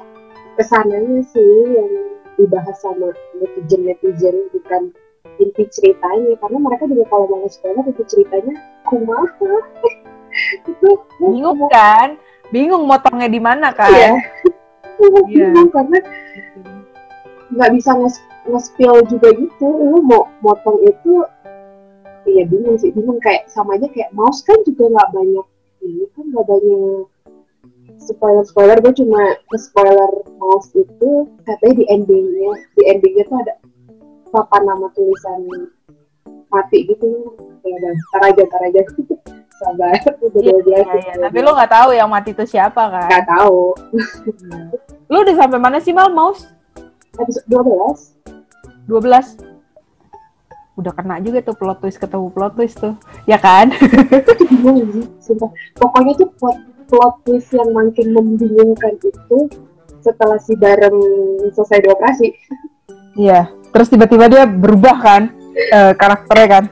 ke 0.56 0.62
sananya 0.66 1.22
sih 1.30 1.52
yang 1.70 1.90
dibahas 2.34 2.74
sama 2.80 3.12
netizen 3.38 3.86
netizen 3.86 4.36
bukan 4.50 4.90
inti 5.38 5.62
ceritanya 5.70 6.32
karena 6.36 6.58
mereka 6.58 6.84
juga 6.84 7.04
kalau 7.06 7.26
mau 7.28 7.46
spoiler 7.46 7.86
inti 7.86 8.02
ceritanya 8.08 8.56
kumaha 8.82 9.52
itu 10.66 10.90
bingung 11.20 11.60
kan 11.70 12.16
bingung 12.50 12.84
motongnya 12.84 13.28
di 13.28 13.38
mana 13.38 13.70
kan 13.70 13.92
Iya. 13.94 14.10
Iya. 14.98 15.48
Bingung 15.54 15.70
karena 15.70 15.98
nggak 17.50 17.70
bisa 17.72 17.90
nge- 17.94 18.26
nge-spill 18.46 18.94
juga 19.06 19.28
gitu. 19.34 19.66
Lu 19.66 19.98
mau 20.02 20.26
motong 20.38 20.78
itu, 20.82 21.24
iya 22.28 22.44
bingung 22.48 22.76
sih. 22.80 22.90
Bingung 22.92 23.20
kayak 23.20 23.48
sama 23.48 23.76
aja 23.76 23.86
kayak 23.88 24.10
mouse 24.16 24.42
kan 24.44 24.58
juga 24.66 24.90
nggak 24.90 25.10
banyak. 25.14 25.46
Ini 25.80 26.04
kan 26.16 26.24
nggak 26.28 26.46
banyak 26.46 27.04
spoiler-spoiler. 28.00 28.76
Gue 28.80 28.94
cuma 28.96 29.22
spoiler 29.56 30.10
mouse 30.40 30.70
itu 30.76 31.10
katanya 31.44 31.74
di 31.80 31.84
endingnya, 31.88 32.52
di 32.76 32.82
endingnya 32.88 33.24
tuh 33.28 33.38
ada 33.44 33.54
papan 34.32 34.62
nama 34.68 34.86
tulisan 34.96 35.40
mati 36.50 36.88
gitu. 36.88 37.36
Ya 37.64 37.74
udah, 37.76 37.92
ntar 37.92 38.22
aja, 38.32 38.42
ntar 38.48 38.62
aja. 38.68 38.82
Sabar, 39.60 39.92
udah 40.24 40.40
Iya, 40.40 40.56
dua 40.64 40.72
iya, 40.72 40.96
iya. 40.96 41.14
tapi 41.20 41.44
lu 41.44 41.52
nggak 41.52 41.68
tahu 41.68 41.92
yang 41.92 42.08
mati 42.08 42.32
itu 42.32 42.48
siapa 42.48 42.80
kan 42.88 43.12
nggak 43.12 43.28
tahu. 43.28 43.76
lu 45.12 45.16
udah 45.20 45.36
sampai 45.36 45.60
mana 45.60 45.76
sih 45.84 45.92
mal 45.92 46.08
mouse 46.08 46.48
Episode 47.20 47.44
12 47.52 48.88
12 48.88 49.49
udah 50.80 50.92
kena 50.96 51.20
juga 51.20 51.44
tuh 51.44 51.54
plot 51.54 51.78
twist 51.84 52.00
ketemu 52.00 52.32
plot 52.32 52.52
twist 52.56 52.80
tuh 52.80 52.94
ya 53.28 53.36
kan 53.36 53.68
sih, 54.64 55.04
sumpah. 55.20 55.50
Pokoknya 55.76 56.12
tuh 56.16 56.28
plot, 56.40 56.58
plot 56.88 57.14
twist 57.24 57.52
yang 57.52 57.70
makin 57.70 58.16
membingungkan 58.16 58.96
itu 58.98 59.38
setelah 60.00 60.40
si 60.40 60.56
Barem 60.56 60.96
selesai 61.52 61.84
dioperasi. 61.84 62.28
iya 63.20 63.52
terus 63.70 63.92
tiba-tiba 63.92 64.26
dia 64.26 64.44
berubah 64.48 64.96
kan 64.98 65.22
eh, 65.54 65.92
karakternya 65.94 66.48
kan 66.48 66.64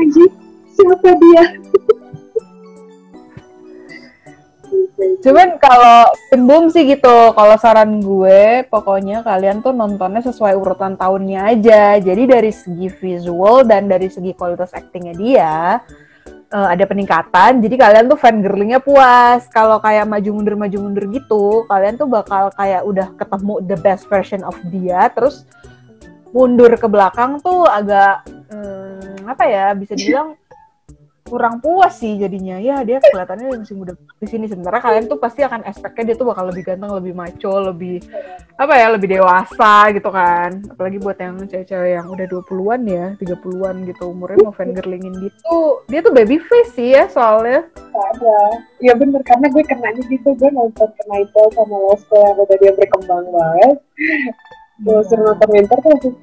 Anjir, 0.00 0.32
siapa 0.72 1.12
dia? 1.12 1.44
Cuman 5.20 5.56
kalau 5.56 6.12
boom 6.32 6.68
sih 6.68 6.84
gitu, 6.88 7.32
kalau 7.32 7.56
saran 7.56 8.00
gue 8.00 8.64
pokoknya 8.68 9.24
kalian 9.24 9.64
tuh 9.64 9.72
nontonnya 9.72 10.24
sesuai 10.24 10.56
urutan 10.56 10.96
tahunnya 10.96 11.56
aja. 11.56 11.96
Jadi 12.00 12.22
dari 12.28 12.52
segi 12.52 12.88
visual 12.88 13.64
dan 13.64 13.88
dari 13.88 14.08
segi 14.12 14.36
kualitas 14.36 14.72
actingnya 14.76 15.14
dia 15.16 15.56
eh, 16.52 16.68
ada 16.72 16.84
peningkatan. 16.84 17.64
Jadi 17.64 17.74
kalian 17.80 18.08
tuh 18.12 18.18
fan 18.20 18.44
girlingnya 18.44 18.80
puas. 18.80 19.48
Kalau 19.48 19.80
kayak 19.80 20.08
maju 20.08 20.30
mundur 20.36 20.56
maju 20.56 20.76
mundur 20.88 21.04
gitu, 21.08 21.64
kalian 21.68 21.96
tuh 21.96 22.08
bakal 22.08 22.52
kayak 22.56 22.84
udah 22.84 23.08
ketemu 23.16 23.54
the 23.64 23.76
best 23.80 24.04
version 24.08 24.44
of 24.44 24.56
dia. 24.68 25.08
Terus 25.12 25.48
mundur 26.30 26.70
ke 26.78 26.86
belakang 26.86 27.42
tuh 27.42 27.66
agak 27.66 28.22
hmm, 28.52 29.26
apa 29.26 29.44
ya 29.46 29.66
bisa 29.74 29.98
dibilang 29.98 30.38
kurang 31.30 31.62
puas 31.62 31.94
sih 31.94 32.18
jadinya. 32.18 32.58
Ya 32.58 32.82
dia 32.82 32.98
kelihatannya 32.98 33.62
masih 33.62 33.78
muda 33.78 33.94
di 33.94 34.26
sini. 34.26 34.50
Sementara 34.50 34.82
kalian 34.82 35.06
tuh 35.06 35.22
pasti 35.22 35.46
akan 35.46 35.62
expect-nya 35.62 36.10
dia 36.10 36.16
tuh 36.18 36.26
bakal 36.26 36.50
lebih 36.50 36.66
ganteng 36.66 36.90
lebih 36.90 37.14
maco 37.14 37.54
lebih 37.70 38.02
apa 38.58 38.74
ya 38.74 38.86
lebih 38.90 39.08
dewasa 39.14 39.94
gitu 39.94 40.10
kan. 40.10 40.50
Apalagi 40.74 40.98
buat 40.98 41.14
yang 41.22 41.38
cewek-cewek 41.46 41.90
yang 41.94 42.06
udah 42.10 42.26
20-an 42.26 42.80
ya 42.90 43.06
30-an 43.22 43.76
gitu. 43.86 44.02
Umurnya 44.10 44.38
mau 44.42 44.54
fangirlingin 44.58 45.14
gitu. 45.22 45.86
Dia 45.86 46.02
tuh 46.02 46.10
baby 46.10 46.42
face 46.42 46.74
sih 46.74 46.98
ya 46.98 47.06
soalnya. 47.06 47.70
Ada. 47.94 48.38
Iya 48.82 48.98
bener, 48.98 49.22
karena 49.22 49.46
gue 49.52 49.62
kenanya 49.66 50.02
gitu, 50.08 50.28
gue 50.34 50.50
nonton 50.50 50.88
kena 50.98 51.16
itu 51.20 51.42
sama 51.52 51.76
Losko 51.76 52.16
yang 52.16 52.38
udah 52.42 52.56
dia 52.58 52.72
berkembang 52.74 53.26
banget. 53.28 53.76
Gue 54.82 54.98
suruh 55.06 55.30
nonton 55.30 55.48
Winter 55.52 55.78
tuh 55.84 56.16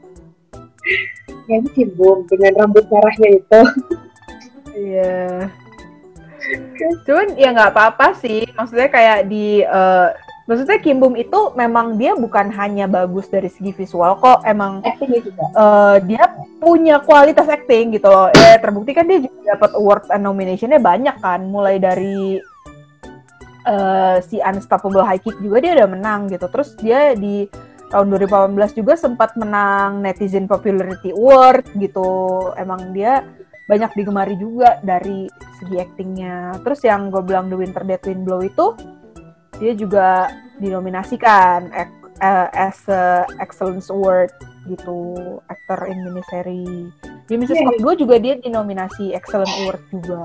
ya 1.47 1.63
ini 1.63 1.83
Boom 1.95 2.27
dengan 2.27 2.51
rambut 2.59 2.85
merahnya 2.91 3.39
itu. 3.39 3.61
Iya. 4.77 5.49
Cuman 7.03 7.27
ya 7.35 7.49
nggak 7.51 7.71
apa-apa 7.73 8.13
sih. 8.21 8.45
Maksudnya 8.53 8.87
kayak 8.87 9.27
di 9.27 9.65
eh, 9.65 10.09
maksudnya 10.47 10.79
Kim 10.79 11.03
Bum 11.03 11.17
itu 11.19 11.51
memang 11.59 11.99
dia 11.99 12.15
bukan 12.15 12.47
hanya 12.55 12.87
bagus 12.87 13.27
dari 13.27 13.51
segi 13.51 13.75
visual 13.75 14.15
kok, 14.21 14.45
emang 14.47 14.79
juga. 15.01 15.43
eh, 15.43 15.95
dia 16.07 16.23
punya 16.61 17.03
kualitas 17.03 17.49
acting 17.49 17.97
gitu 17.97 18.07
loh. 18.07 18.31
Ya 18.31 18.55
terbukti 18.61 18.95
kan 18.95 19.09
dia 19.09 19.19
juga 19.19 19.57
dapat 19.57 19.71
awards 19.75 20.09
and 20.13 20.23
nominationnya 20.23 20.79
banyak 20.79 21.17
kan, 21.19 21.43
mulai 21.49 21.81
dari 21.81 22.39
eh, 23.67 24.17
si 24.23 24.39
Unstoppable 24.39 25.03
High 25.03 25.19
Kick 25.19 25.37
juga 25.43 25.59
dia 25.59 25.75
udah 25.83 25.89
menang 25.89 26.31
gitu. 26.31 26.47
Terus 26.47 26.77
dia 26.79 27.11
di 27.17 27.49
tahun 27.87 28.11
2018 28.11 28.79
juga 28.79 28.99
sempat 28.99 29.35
menang 29.39 30.03
Netizen 30.03 30.47
Popularity 30.47 31.11
Award 31.11 31.75
gitu. 31.75 32.07
Emang 32.59 32.95
dia 32.95 33.23
banyak 33.67 33.91
digemari 33.99 34.35
juga 34.39 34.79
dari 34.79 35.27
segi 35.59 35.75
actingnya. 35.77 36.63
Terus 36.63 36.79
yang 36.87 37.11
gue 37.11 37.19
bilang 37.21 37.51
The 37.51 37.57
Winter 37.59 37.83
Dead 37.83 38.01
Wind 38.07 38.23
Blow 38.23 38.41
itu 38.41 38.73
dia 39.59 39.75
juga 39.75 40.31
dinominasikan 40.57 41.69
eh, 41.75 41.89
as 42.55 42.79
a 42.87 43.27
Excellence 43.43 43.91
Award 43.91 44.31
gitu 44.71 45.19
actor 45.51 45.87
in 45.91 46.03
miniseries. 46.07 46.91
Di 47.27 47.35
Mrs. 47.35 47.59
Scott 47.59 47.79
gue 47.83 47.93
juga 48.07 48.15
dia 48.23 48.39
dinominasi 48.39 49.11
Excellent 49.11 49.51
Award 49.63 49.83
juga. 49.91 50.23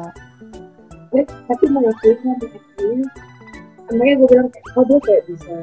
Eh, 1.13 1.27
tapi 1.29 1.65
di 1.69 1.77
acting, 1.77 3.05
makanya 3.93 4.15
gue 4.17 4.29
bilang, 4.33 4.49
oh 4.81 4.85
dia 4.89 4.99
kayak 5.05 5.23
bisa 5.29 5.57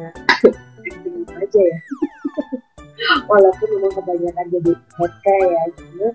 acting 0.86 1.25
aja 1.25 1.61
ya. 1.63 1.77
Walaupun 3.32 3.67
memang 3.80 3.93
kebanyakan 3.95 4.45
jadi 4.53 4.71
guy 4.99 5.41
ya, 5.47 5.63
cuma 5.73 6.07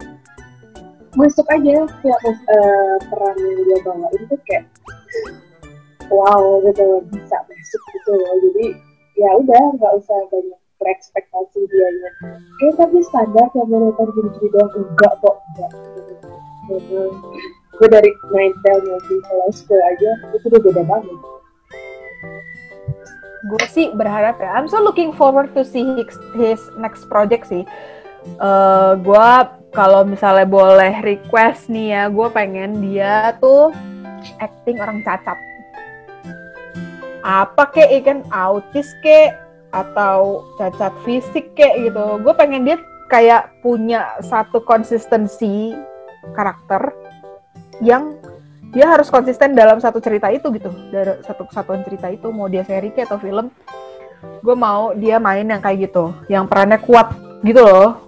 masuk 1.14 1.46
aja 1.50 1.86
mas, 2.02 2.38
eh, 2.50 2.96
peran 3.10 3.36
yang 3.38 3.58
dia 3.62 3.78
bawain 3.86 4.22
tuh 4.26 4.40
kayak 4.46 4.64
wow 6.10 6.58
gitu 6.66 7.00
bisa 7.10 7.36
masuk 7.46 7.82
gitu 7.94 8.12
loh. 8.18 8.34
Jadi 8.50 8.66
ya 9.14 9.30
udah 9.38 9.62
nggak 9.78 9.92
usah 10.02 10.18
banyak 10.30 10.60
berekspektasi 10.82 11.60
dia 11.70 11.88
nya 12.02 12.10
kayak 12.58 12.74
tapi 12.76 12.98
standar 13.06 13.46
yang 13.54 13.68
mau 13.70 13.88
nonton 13.88 14.08
gini-gini 14.18 14.58
enggak 14.58 15.14
kok 15.22 15.36
enggak. 15.54 15.72
Gitu. 16.64 17.00
gue 17.74 17.88
dari 17.90 18.10
main 18.32 18.54
nya 18.64 18.96
di 19.04 19.16
kelas 19.20 19.54
school 19.60 19.82
aja 19.82 20.10
itu 20.32 20.46
udah 20.48 20.60
beda 20.62 20.82
banget. 20.86 21.18
Gue 23.44 23.64
sih 23.68 23.86
berharap 23.92 24.40
ya 24.40 24.56
I'm 24.56 24.66
so 24.66 24.80
looking 24.80 25.12
forward 25.12 25.52
to 25.54 25.62
see 25.62 25.84
his, 25.84 26.16
his 26.34 26.60
next 26.80 27.06
project 27.06 27.46
sih. 27.46 27.62
Eh 28.40 28.92
gue 28.98 29.28
kalau 29.74 30.06
misalnya 30.06 30.46
boleh 30.46 31.02
request 31.02 31.66
nih 31.66 31.86
ya 31.90 32.02
gue 32.06 32.28
pengen 32.30 32.78
dia 32.78 33.34
tuh 33.42 33.74
acting 34.38 34.78
orang 34.78 35.02
cacat. 35.02 35.36
Apa 37.26 37.74
kek 37.74 37.90
ikan? 38.00 38.22
Autis 38.30 38.94
kek? 39.02 39.34
Atau 39.74 40.46
cacat 40.56 40.94
fisik 41.02 41.58
kek 41.58 41.74
gitu. 41.82 42.22
Gue 42.22 42.32
pengen 42.38 42.62
dia 42.62 42.78
kayak 43.10 43.50
punya 43.60 44.14
satu 44.22 44.62
konsistensi 44.62 45.74
karakter 46.32 46.94
yang 47.82 48.14
dia 48.70 48.86
harus 48.86 49.10
konsisten 49.10 49.58
dalam 49.58 49.82
satu 49.82 49.98
cerita 49.98 50.30
itu 50.30 50.54
gitu. 50.54 50.70
Dari 50.94 51.18
satu 51.26 51.50
kesatuan 51.50 51.82
cerita 51.82 52.06
itu 52.14 52.30
mau 52.30 52.46
dia 52.46 52.62
seri 52.62 52.94
kayak 52.94 53.10
atau 53.10 53.18
film 53.18 53.50
gue 54.40 54.56
mau 54.56 54.94
dia 54.94 55.18
main 55.18 55.44
yang 55.44 55.58
kayak 55.58 55.90
gitu. 55.90 56.14
Yang 56.30 56.44
perannya 56.46 56.78
kuat 56.78 57.10
gitu 57.42 57.60
loh 57.60 57.98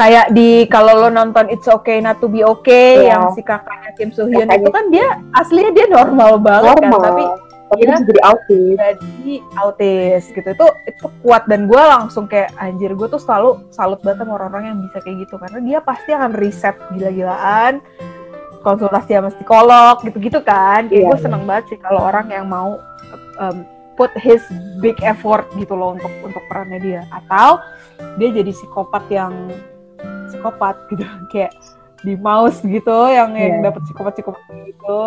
kayak 0.00 0.32
di 0.32 0.64
kalau 0.66 0.96
lo 0.96 1.08
nonton 1.12 1.52
It's 1.52 1.68
Okay 1.68 2.00
Not 2.00 2.24
to 2.24 2.26
Be 2.26 2.40
Okay 2.40 3.04
Iya. 3.04 3.20
yang 3.20 3.22
si 3.36 3.44
kakaknya 3.44 3.92
Kim 4.00 4.08
Soo 4.08 4.24
Hyun 4.24 4.48
itu 4.48 4.70
kan 4.72 4.88
dia 4.88 5.20
aslinya 5.36 5.76
dia 5.76 5.86
normal 5.92 6.40
banget 6.40 6.80
kan 6.80 6.88
normal 6.88 7.00
tapi 7.04 7.24
tapi 7.70 7.82
Iya. 7.84 7.94
bisa 7.94 8.02
jadi 8.02 8.20
autis 8.26 8.76
jadi 8.80 9.34
autis 9.60 10.22
gitu 10.32 10.48
itu 10.50 10.66
itu 10.88 11.04
kuat 11.22 11.44
dan 11.46 11.68
gue 11.68 11.78
langsung 11.78 12.24
kayak 12.26 12.50
anjir 12.56 12.96
gue 12.96 13.06
tuh 13.06 13.20
selalu 13.20 13.62
salut 13.70 14.00
banget 14.00 14.24
sama 14.24 14.40
orang-orang 14.40 14.74
yang 14.74 14.78
bisa 14.82 14.98
kayak 15.04 15.22
gitu 15.22 15.36
karena 15.36 15.58
dia 15.60 15.78
pasti 15.78 16.10
akan 16.10 16.32
riset 16.34 16.74
gila-gilaan 16.90 17.78
konsultasi 18.60 19.14
sama 19.14 19.30
psikolog 19.30 19.94
gitu-gitu 20.02 20.40
kan 20.42 20.88
kayak 20.88 21.04
Iya. 21.04 21.08
gue 21.12 21.18
seneng 21.20 21.44
banget 21.44 21.64
sih 21.70 21.78
kalau 21.78 22.08
orang 22.08 22.26
yang 22.32 22.48
mau 22.48 22.80
um, 23.38 23.56
put 23.94 24.10
his 24.16 24.40
big 24.80 24.96
effort 25.04 25.44
gitu 25.54 25.76
loh 25.76 25.92
untuk 25.94 26.10
untuk 26.24 26.40
perannya 26.48 26.80
dia 26.80 27.02
atau 27.12 27.60
dia 28.16 28.32
jadi 28.32 28.48
psikopat 28.50 29.04
yang 29.12 29.30
psikopat 30.26 30.76
gitu 30.88 31.04
kayak 31.32 31.52
di 32.00 32.16
mouse 32.16 32.60
gitu 32.60 32.96
yang 33.06 33.32
yang 33.32 33.60
Iya. 33.60 33.64
dapat 33.66 33.80
psikopat 33.84 34.12
psikopat 34.14 34.40
gitu 34.64 35.02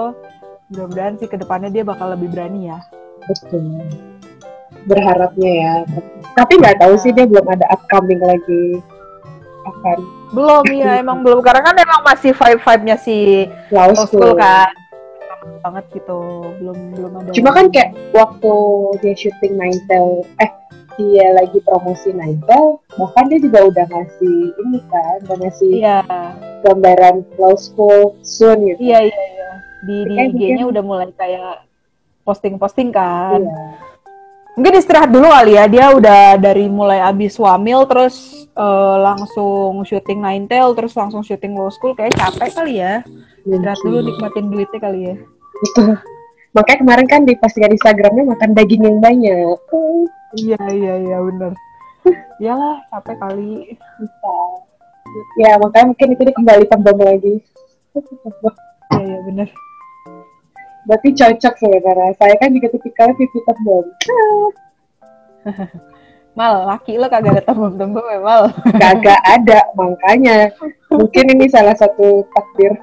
mudah-mudahan 0.70 1.14
sih 1.18 1.26
ke 1.26 1.36
depannya 1.36 1.70
dia 1.70 1.84
bakal 1.84 2.10
lebih 2.10 2.30
berani 2.30 2.70
ya 2.70 2.80
betul 3.24 3.82
berharapnya 4.84 5.52
ya 5.54 5.74
tapi 6.34 6.60
nggak 6.60 6.78
tahu 6.78 6.94
sih 6.96 7.10
dia 7.10 7.24
belum 7.24 7.46
ada 7.48 7.66
upcoming 7.70 8.20
lagi 8.20 8.82
akan 9.64 9.98
Belum 10.34 10.66
ya, 10.68 10.98
emang 10.98 11.22
belum 11.22 11.40
karena 11.40 11.62
kan 11.62 11.76
emang 11.78 12.02
masih 12.04 12.34
vibe-vibe-nya 12.34 12.98
si 12.98 13.46
law 13.70 13.94
school 13.94 14.34
kan. 14.34 14.66
banget 15.62 15.86
gitu. 15.94 16.20
Belum 16.58 16.78
belum 16.90 17.12
ada. 17.16 17.30
cuma 17.32 17.54
kan 17.54 17.70
kayak 17.70 17.94
waktu 18.12 18.54
dia 19.00 19.14
syuting 19.14 19.54
Ninetale 19.54 20.26
eh 20.42 20.50
dia 20.96 21.34
lagi 21.34 21.60
promosi 21.62 22.10
Ninetale 22.10 22.82
bahkan 22.94 23.26
dia 23.26 23.40
juga 23.40 23.60
udah 23.66 23.86
ngasih 23.88 24.38
ini 24.54 24.80
kan 24.88 25.18
udah 25.24 25.38
ngasih 25.42 25.72
Iya. 25.80 25.98
gambaran 26.62 27.16
law 27.36 27.56
school 27.56 28.14
soon 28.22 28.62
gitu 28.66 28.80
Iya 28.80 29.00
iya 29.04 29.24
iya. 29.30 29.50
di 29.84 29.98
di 30.06 30.14
IG-nya 30.16 30.64
udah 30.66 30.80
mulai 30.80 31.10
kayak 31.12 31.66
posting-posting 32.24 32.90
kan. 32.90 33.44
Iya. 33.44 33.92
Mungkin 34.54 34.74
istirahat 34.78 35.10
dulu 35.10 35.28
kali 35.28 35.58
ya. 35.58 35.66
Dia 35.66 35.92
udah 35.92 36.38
dari 36.38 36.70
mulai 36.70 37.02
abis 37.02 37.36
wamil 37.36 37.84
terus 37.84 38.16
eh, 38.48 38.98
langsung 39.02 39.82
syuting 39.82 40.22
Nine 40.22 40.46
Tail 40.46 40.72
terus 40.72 40.94
langsung 40.94 41.20
syuting 41.20 41.52
Law 41.52 41.68
School 41.68 41.98
kayak 41.98 42.14
capek 42.14 42.54
kali 42.54 42.78
ya. 42.78 43.02
Istirahat 43.44 43.82
dulu 43.82 43.98
Mungkin. 43.98 44.08
nikmatin 44.08 44.46
duitnya 44.48 44.80
kali 44.80 45.00
ya. 45.04 45.16
Makanya 46.54 46.80
kemarin 46.86 47.08
kan 47.10 47.22
di 47.26 47.34
postingan 47.34 47.74
Instagramnya 47.74 48.30
makan 48.30 48.54
daging 48.54 48.84
yang 48.86 48.98
banyak. 49.02 49.58
Iya 50.38 50.62
iya 50.70 50.94
iya 51.02 51.18
bener. 51.18 51.52
Iyalah 52.42 52.78
capek 52.94 53.18
kali. 53.18 53.74
bisa. 53.74 54.36
Ya 55.42 55.58
makanya 55.58 55.94
mungkin 55.94 56.14
itu 56.14 56.22
kembali 56.30 56.66
tembam 56.70 56.98
lagi. 57.02 57.42
Iya 57.98 59.02
iya 59.02 59.18
bener. 59.26 59.48
Berarti 60.86 61.10
cocok 61.16 61.54
sebenarnya. 61.58 62.14
Saya 62.22 62.36
kan 62.38 62.54
juga 62.54 62.68
tipikalnya 62.70 63.18
pipi 63.18 63.40
tembam. 63.50 63.86
Mal, 66.34 66.66
laki 66.66 66.98
lo 66.98 67.06
kagak 67.14 67.38
ada 67.38 67.46
tembem-tembem 67.46 68.06
ya 68.10 68.20
Mal. 68.26 68.44
Kagak 68.82 69.22
ada, 69.22 69.70
makanya. 69.78 70.50
Mungkin 70.90 71.30
ini 71.30 71.46
salah 71.46 71.78
satu 71.78 72.26
takdir. 72.34 72.74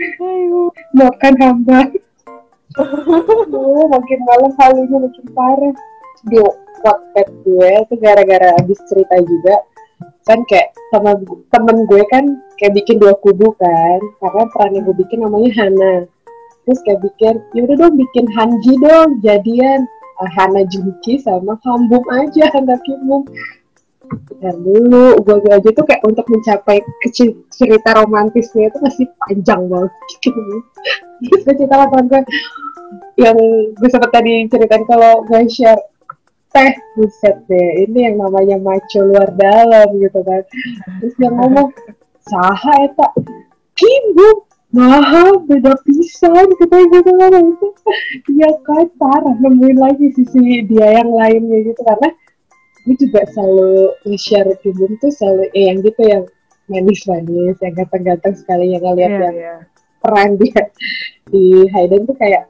Ayo. 0.00 0.74
Maafkan 0.94 1.34
hamba. 1.38 1.90
Aduh, 2.74 3.86
makin 3.86 4.20
malam 4.26 4.52
halunya 4.58 4.96
makin 4.98 5.26
parah. 5.30 5.74
Di 6.26 6.38
Wattpad 6.84 7.28
gue 7.44 7.70
itu 7.84 7.94
gara-gara 8.02 8.56
habis 8.58 8.80
cerita 8.90 9.16
juga. 9.22 9.56
Kan 10.24 10.42
kayak 10.48 10.72
sama 10.90 11.16
temen 11.52 11.84
gue 11.86 12.02
kan 12.08 12.24
kayak 12.58 12.74
bikin 12.74 12.98
dua 12.98 13.14
kubu 13.22 13.54
kan. 13.56 14.00
Karena 14.18 14.44
peran 14.50 14.74
yang 14.74 14.84
gue 14.88 14.96
bikin 14.98 15.22
namanya 15.22 15.50
Hana. 15.62 15.94
Terus 16.64 16.80
kayak 16.88 17.00
bikin, 17.04 17.34
yaudah 17.52 17.76
dong 17.76 17.94
bikin 18.00 18.26
Hanji 18.32 18.72
dong 18.80 19.20
jadian. 19.20 19.84
Ah, 20.14 20.30
Hana 20.30 20.62
Junki 20.70 21.18
sama 21.20 21.58
Hambum 21.66 22.02
aja, 22.08 22.46
Hana 22.54 22.78
Kimum. 22.86 23.26
Bentar 24.04 24.56
dulu, 24.60 25.06
gue 25.24 25.36
gue 25.40 25.52
aja 25.52 25.70
tuh 25.72 25.84
kayak 25.88 26.02
untuk 26.04 26.26
mencapai 26.28 26.78
cerita 27.52 27.90
romantisnya 27.96 28.68
itu 28.68 28.78
masih 28.84 29.06
panjang 29.24 29.62
banget. 29.66 29.92
Terus 31.24 31.42
cerita 31.58 31.74
temen 31.88 32.04
gue, 32.08 32.22
yang 33.18 33.38
gue 33.74 33.88
sempet 33.88 34.10
tadi 34.12 34.46
ceritain 34.50 34.84
kalau 34.86 35.24
gue 35.26 35.40
share 35.48 35.80
teh 36.54 36.72
buset 36.94 37.36
deh 37.50 37.82
ini 37.82 38.06
yang 38.06 38.16
namanya 38.22 38.54
maco 38.62 39.00
luar 39.02 39.26
dalam 39.34 39.90
gitu 39.98 40.22
kan 40.22 40.46
terus 41.02 41.14
dia 41.18 41.30
ngomong 41.34 41.74
saha 42.22 42.86
eta 42.86 43.10
kibu 43.74 44.46
mahal 44.70 45.42
beda 45.50 45.74
pisan 45.82 46.46
kita 46.62 46.78
gitu 46.94 47.10
kan 47.10 47.34
iya 48.30 48.50
kan 48.62 48.86
parah 49.02 49.34
nemuin 49.42 49.78
lagi 49.82 50.14
sisi 50.14 50.62
dia 50.70 51.02
yang 51.02 51.10
lainnya 51.10 51.58
gitu 51.74 51.80
karena 51.82 52.14
gue 52.84 52.94
juga 53.00 53.24
selalu 53.32 53.96
nge-share 54.04 54.52
Kibum 54.60 55.00
tuh 55.00 55.08
selalu 55.08 55.48
eh, 55.56 55.72
yang 55.72 55.78
gitu 55.80 56.02
yang 56.04 56.24
manis-manis 56.68 57.56
yang 57.60 57.72
ganteng-ganteng 57.76 58.34
sekali 58.36 58.72
yang 58.76 58.84
ngeliat 58.84 59.10
Iya 59.12 59.20
yang 59.20 59.36
iya. 59.36 59.56
peran 60.00 60.30
dia 60.36 60.62
di 61.28 61.64
Hayden 61.72 62.04
tuh 62.04 62.16
kayak 62.16 62.48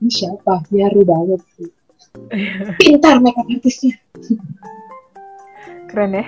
ini 0.00 0.10
siapa 0.12 0.64
nyaru 0.68 1.02
banget 1.04 1.40
sih 1.56 1.70
pintar 2.80 3.16
makeup 3.24 3.48
artisnya 3.48 3.96
Keren 5.92 6.16
ya. 6.16 6.24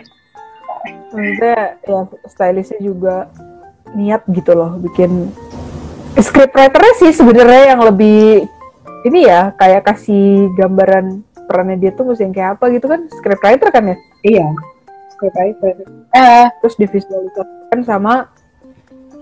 Maksudnya 1.16 1.80
ya 1.88 2.01
stylistnya 2.28 2.80
juga 2.84 3.32
niat 3.97 4.28
gitu 4.28 4.53
loh 4.53 4.76
bikin 4.76 5.32
scriptwriternya 6.20 6.95
sih 7.01 7.12
sebenarnya 7.16 7.72
yang 7.72 7.80
lebih 7.80 8.45
ini 9.09 9.20
ya 9.24 9.57
kayak 9.57 9.88
kasih 9.88 10.53
gambaran 10.59 11.24
perannya 11.47 11.76
dia 11.80 11.92
tuh 11.92 12.09
mesti 12.09 12.24
yang 12.24 12.34
kayak 12.34 12.51
apa 12.59 12.64
gitu 12.72 12.86
kan? 12.88 13.01
Scriptwriter 13.20 13.68
kan 13.70 13.84
ya? 13.92 13.97
Iya. 14.24 14.47
Scriptwriter. 15.14 15.86
Eh 16.12 16.47
terus 16.61 16.74
divisualisasikan 16.80 17.80
sama 17.84 18.28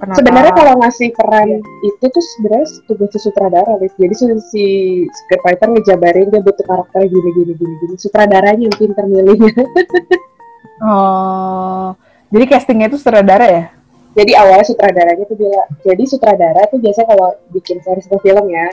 penata. 0.03 0.19
Sebenarnya 0.19 0.53
kalau 0.59 0.75
ngasih 0.83 1.09
peran 1.15 1.49
itu 1.63 2.05
tuh 2.11 2.25
sebenarnya 2.35 2.67
tugas 2.91 3.09
si 3.15 3.19
sutradara 3.23 3.73
Liv. 3.79 3.95
jadi 3.95 4.15
si, 4.43 4.65
scriptwriter 5.07 5.71
ngejabarin 5.71 6.27
dia 6.35 6.43
butuh 6.43 6.67
karakter 6.67 7.07
gini 7.07 7.31
gini 7.39 7.53
gini 7.55 7.75
gini. 7.79 7.95
Sutradaranya 7.95 8.67
yang 8.67 8.75
pinter 8.75 9.05
milihnya 9.07 9.53
oh 10.87 11.95
jadi 12.33 12.45
castingnya 12.49 12.89
itu 12.91 12.99
sutradara 12.99 13.47
ya? 13.47 13.65
Jadi 14.13 14.33
awalnya 14.37 14.67
sutradaranya 14.67 15.25
tuh 15.25 15.37
bilang 15.39 15.69
jadi 15.85 16.03
sutradara 16.05 16.69
tuh 16.69 16.81
biasa 16.83 17.01
kalau 17.07 17.29
bikin 17.55 17.79
series 17.81 18.09
atau 18.09 18.21
film 18.21 18.49
ya 18.51 18.69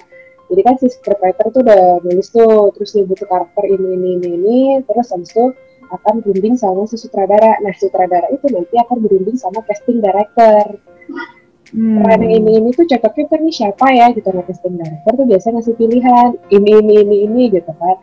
jadi 0.50 0.62
kan 0.66 0.76
si 0.82 0.90
scriptwriter 0.90 1.46
tuh 1.54 1.62
udah 1.62 2.02
nulis 2.02 2.28
tuh 2.34 2.74
terus 2.74 2.90
dia 2.98 3.06
butuh 3.06 3.30
karakter 3.30 3.64
ini 3.70 3.88
ini 3.94 4.10
ini 4.18 4.30
ini 4.34 4.60
terus 4.90 5.14
habis 5.14 5.30
itu 5.30 5.54
akan 5.90 6.22
berunding 6.22 6.56
sama 6.58 6.86
si 6.86 6.98
sutradara. 6.98 7.58
Nah 7.62 7.74
sutradara 7.78 8.30
itu 8.34 8.46
nanti 8.50 8.76
akan 8.78 8.98
berunding 9.02 9.38
sama 9.38 9.62
casting 9.66 10.02
director. 10.02 10.78
Hmm. 11.70 12.02
peran 12.02 12.26
yang 12.26 12.42
ini 12.42 12.52
ini 12.58 12.70
tuh 12.74 12.90
cocoknya 12.90 13.30
kan 13.30 13.40
nih 13.46 13.54
siapa 13.54 13.86
ya 13.94 14.10
gitu. 14.18 14.30
Nah 14.34 14.42
casting 14.42 14.74
director 14.74 15.12
tuh 15.22 15.26
biasa 15.30 15.46
ngasih 15.54 15.76
pilihan 15.78 16.30
ini 16.50 16.72
ini 16.82 16.94
ini 17.06 17.18
ini 17.30 17.42
gitu 17.54 17.72
kan. 17.78 17.98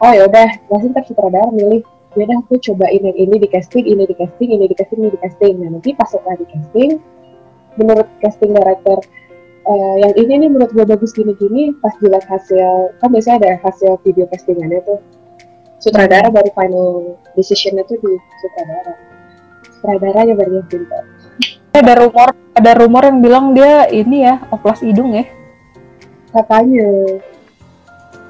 Oh 0.00 0.12
ya 0.16 0.24
udah 0.24 0.48
pasti 0.72 0.86
ntar 0.96 1.04
sutradara 1.04 1.52
milih 1.52 1.84
ya 2.16 2.22
udah 2.24 2.38
aku 2.40 2.56
cobain 2.60 3.04
yang 3.04 3.16
ini 3.16 3.36
di 3.36 3.48
casting 3.52 3.84
ini 3.84 4.04
di 4.08 4.16
casting 4.16 4.48
ini 4.48 4.64
di 4.64 4.76
casting 4.76 4.98
ini 5.04 5.10
di 5.12 5.20
casting. 5.20 5.54
Nah 5.60 5.68
nanti 5.76 5.92
pas 5.92 6.08
setelah 6.08 6.36
di 6.40 6.46
casting 6.48 6.90
menurut 7.76 8.08
casting 8.20 8.52
director 8.56 9.00
eh, 9.62 9.94
yang 10.02 10.14
ini 10.18 10.32
nih 10.46 10.48
menurut 10.50 10.72
gue 10.74 10.86
bagus 10.86 11.14
gini-gini 11.14 11.74
pas 11.78 11.94
dilihat 12.02 12.26
hasil 12.26 12.96
kan 12.98 13.08
biasanya 13.10 13.36
ada 13.42 13.50
hasil 13.62 13.98
video 14.02 14.26
castingannya 14.30 14.82
tuh. 14.82 15.00
Sutradara 15.82 16.30
baru 16.30 16.50
final 16.54 17.18
decisionnya 17.34 17.82
tuh 17.86 17.98
di 17.98 18.12
sutradara. 18.38 18.94
Sutradaranya 19.66 20.34
baru 20.38 20.62
yang 20.62 20.68
pintar 20.70 21.04
ada 21.72 21.92
rumor 21.98 22.28
ada 22.52 22.72
rumor 22.76 23.02
yang 23.08 23.18
bilang 23.24 23.46
dia 23.56 23.88
ini 23.88 24.28
ya 24.28 24.44
oplas 24.52 24.84
hidung 24.84 25.16
ya. 25.16 25.24
Katanya. 26.30 27.18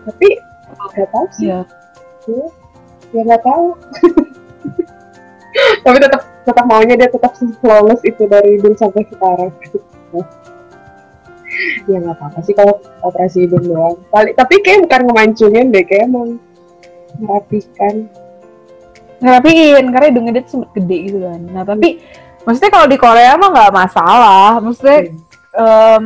Tapi 0.06 0.28
nggak 0.72 1.08
tahu 1.10 1.26
sih. 1.34 1.50
Iya. 1.50 1.60
ya 2.30 2.46
ya 3.12 3.20
nggak 3.26 3.42
tahu. 3.42 3.66
Tapi 5.84 5.96
tetap 6.00 6.22
tetap 6.42 6.64
maunya 6.66 6.94
dia 6.96 7.10
tetap 7.10 7.32
flawless 7.60 8.02
itu 8.02 8.24
dari 8.26 8.58
dulu 8.58 8.74
sampai 8.74 9.06
sekarang 9.06 9.52
ya 11.86 11.96
nggak 12.00 12.16
apa-apa 12.16 12.38
sih 12.44 12.54
kalau 12.56 12.80
operasi 13.04 13.46
hidung 13.46 13.64
doang. 13.66 13.96
Paling- 14.08 14.36
tapi 14.36 14.60
kayak 14.64 14.88
bukan 14.88 15.00
ngemancungin 15.08 15.66
deh 15.72 15.84
kayak 15.84 16.08
emang 16.08 16.40
merapikan. 17.20 18.08
Ngerapiin 19.22 19.84
karena 19.94 20.06
hidungnya 20.10 20.32
dia 20.40 20.44
sempet 20.48 20.70
gede 20.74 20.96
gitu 21.12 21.18
kan. 21.22 21.40
Nah 21.52 21.62
tapi 21.62 22.02
maksudnya 22.42 22.72
kalau 22.74 22.86
di 22.90 22.98
Korea 22.98 23.38
mah 23.38 23.50
nggak 23.54 23.74
masalah. 23.74 24.58
Maksudnya 24.58 24.98
em, 25.54 26.02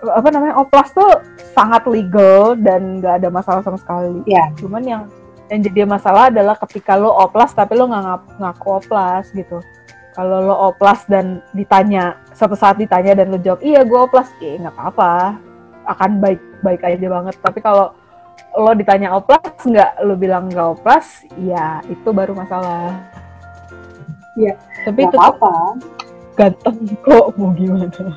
apa 0.00 0.28
namanya 0.32 0.54
oplas 0.58 0.90
tuh 0.90 1.20
sangat 1.52 1.84
legal 1.86 2.56
dan 2.56 2.98
nggak 2.98 3.22
ada 3.22 3.28
masalah 3.30 3.60
sama 3.62 3.78
sekali. 3.78 4.24
Ya. 4.26 4.50
Cuman 4.58 4.82
yang 4.82 5.02
yang 5.50 5.60
jadi 5.66 5.82
masalah 5.82 6.30
adalah 6.30 6.54
ketika 6.66 6.94
lo 6.94 7.10
oplas 7.10 7.50
tapi 7.54 7.74
lo 7.74 7.90
nggak 7.90 8.38
ngaku 8.38 8.66
oplas 8.82 9.30
gitu. 9.34 9.62
Kalau 10.14 10.42
lo 10.42 10.54
oplas 10.74 11.06
dan 11.06 11.42
ditanya 11.54 12.18
satu 12.40 12.56
saat 12.56 12.80
ditanya 12.80 13.12
dan 13.12 13.28
lo 13.28 13.36
jawab 13.36 13.60
iya 13.60 13.84
gue 13.84 14.00
oplas 14.00 14.32
eh 14.40 14.56
nggak 14.56 14.72
apa-apa. 14.72 15.36
Akan 15.84 16.24
baik 16.24 16.40
baik 16.64 16.80
aja 16.80 17.06
banget. 17.12 17.36
Tapi 17.44 17.60
kalau 17.60 17.92
lo 18.56 18.72
ditanya 18.72 19.12
oplas 19.12 19.44
nggak 19.60 20.00
lo 20.08 20.16
bilang 20.16 20.48
nggak 20.48 20.80
oplas 20.80 21.20
ya 21.36 21.84
itu 21.92 22.08
baru 22.08 22.32
masalah. 22.32 22.96
Iya. 24.40 24.56
tapi 24.88 25.04
itu 25.04 25.16
apa-apa. 25.20 25.76
Ganteng 26.40 26.80
kok 27.04 27.36
mau 27.36 27.52
gimana? 27.52 28.16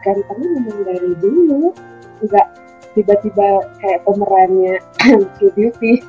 Gantengnya 0.00 0.48
memang 0.64 0.80
dari 0.88 1.12
dulu. 1.20 1.76
Nggak 2.24 2.46
tiba-tiba 2.96 3.48
kayak 3.84 4.00
pemerannya 4.08 4.80
True 5.36 5.52
Beauty 5.52 6.00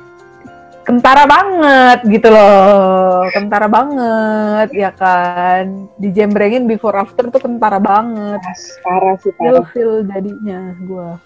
kentara 0.86 1.26
banget 1.26 1.98
gitu 2.06 2.28
loh 2.30 3.26
kentara 3.34 3.66
banget 3.66 4.68
ya 4.70 4.94
kan 4.94 5.90
dijembrengin 5.98 6.70
before 6.70 6.94
after 6.94 7.26
tuh 7.26 7.42
kentara 7.42 7.82
banget 7.82 8.38
parah 8.86 9.18
sih 9.18 9.34
parah 9.34 9.66
feel 9.74 10.06
jadinya 10.06 10.72
gua 10.86 11.18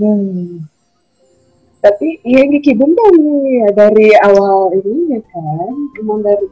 Hmm. 0.00 0.64
Tapi 1.84 2.20
iya 2.24 2.48
Gigi 2.48 2.72
Bun 2.72 2.96
kan 2.96 3.14
ya 3.44 3.68
dari 3.76 4.08
awal 4.24 4.72
ini 4.80 5.16
ya 5.16 5.20
kan, 5.28 5.72
emang 6.00 6.24
dari 6.24 6.48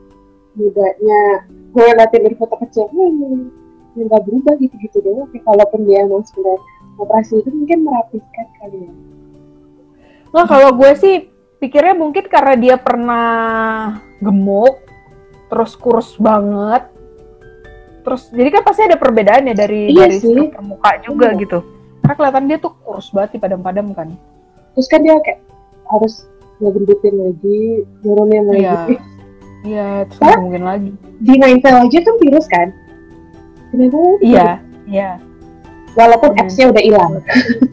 mudanya 0.56 1.48
gue 1.48 1.86
liatin 1.96 2.24
dari 2.28 2.36
foto 2.36 2.56
kecilnya 2.60 3.04
yang 3.08 3.48
yang 3.96 4.06
nggak 4.08 4.24
berubah 4.24 4.54
gitu-gitu 4.60 5.00
doang. 5.00 5.28
Kayak 5.32 5.44
kalaupun 5.48 5.80
dia 5.88 6.04
emang 6.04 6.24
sebenarnya 6.28 6.60
operasi 7.00 7.40
itu 7.40 7.50
mungkin 7.52 7.78
merapikan 7.88 8.46
kali 8.60 8.78
ya. 8.84 8.92
Nah, 10.28 10.44
kalau 10.44 10.70
gue 10.76 10.92
sih 10.96 11.16
pikirnya 11.58 11.94
mungkin 11.94 12.24
karena 12.26 12.54
dia 12.54 12.76
pernah 12.78 13.28
gemuk, 14.18 14.78
terus 15.48 15.74
kurus 15.74 16.14
banget, 16.16 16.86
terus 18.02 18.30
jadi 18.30 18.48
kan 18.50 18.62
pasti 18.62 18.82
ada 18.86 18.96
perbedaannya 18.96 19.54
dari 19.54 19.90
Iya 19.90 20.06
dari 20.06 20.16
struktur 20.18 20.62
muka 20.62 20.90
juga 21.02 21.34
Iya. 21.34 21.40
gitu. 21.42 21.58
Karena 22.00 22.14
kelihatan 22.14 22.44
dia 22.46 22.58
tuh 22.58 22.72
kurus 22.80 23.10
banget 23.10 23.30
di 23.34 23.38
padam-padam 23.38 23.86
kan. 23.92 24.08
Terus 24.72 24.86
kan 24.86 25.00
dia 25.02 25.18
kayak 25.18 25.40
harus 25.88 26.14
ngegendutin 26.58 27.14
lagi 27.14 27.60
nurunin 28.00 28.44
lagi. 28.46 28.62
Iya. 28.62 28.76
iya 29.66 29.88
terus 30.06 30.22
Hah? 30.22 30.38
mungkin 30.38 30.62
lagi. 30.64 30.90
di 31.18 31.34
Nintel 31.34 31.74
aja 31.82 31.98
kan 31.98 32.14
virus 32.22 32.46
kan? 32.46 32.68
Kenapa 33.74 33.98
iya 34.22 34.48
iya. 34.86 35.10
Walaupun 35.92 36.30
Hmm. 36.30 36.40
apps-nya 36.46 36.70
udah 36.70 36.82
hilang 36.84 37.12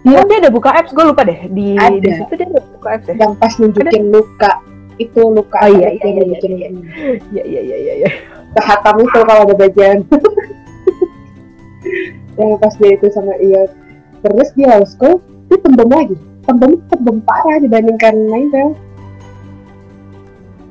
Iya, 0.00 0.24
dia 0.24 0.36
ada 0.40 0.50
buka 0.50 0.72
apps, 0.72 0.96
gue 0.96 1.04
lupa 1.04 1.28
deh. 1.28 1.44
Di, 1.52 1.76
Ada. 1.76 2.00
di 2.00 2.10
situ 2.16 2.32
dia 2.40 2.48
ada 2.48 2.60
buka 2.72 2.88
apps 2.96 3.06
ya? 3.08 3.14
yang 3.20 3.32
pas 3.36 3.52
nunjukin 3.60 4.04
luka 4.08 4.52
itu 4.96 5.20
luka 5.20 5.56
Oh, 5.64 5.68
iya, 5.68 5.88
itu 5.96 6.04
iya, 6.04 6.12
yang 6.12 6.24
iya, 6.24 6.32
bikin 6.36 6.50
iya, 6.52 6.68
Iya, 6.68 7.42
iya, 7.44 7.60
iya, 7.60 7.76
iya. 7.76 7.92
iya. 8.04 8.10
kehatam 8.50 8.98
itu 9.00 9.18
kalau 9.24 9.42
ada 9.46 9.54
bagian 9.54 9.98
yang 12.34 12.58
pas 12.58 12.74
dia 12.76 12.90
itu 12.98 13.06
sama 13.14 13.32
iya 13.38 13.62
terus 14.20 14.50
dia 14.58 14.68
harus 14.74 14.90
school 14.92 15.22
dia 15.46 15.56
tembem 15.62 15.86
lagi 15.86 16.16
tembem 16.44 16.82
tembem 16.90 17.22
parah 17.22 17.62
dibandingkan 17.62 18.14
Nintel 18.28 18.74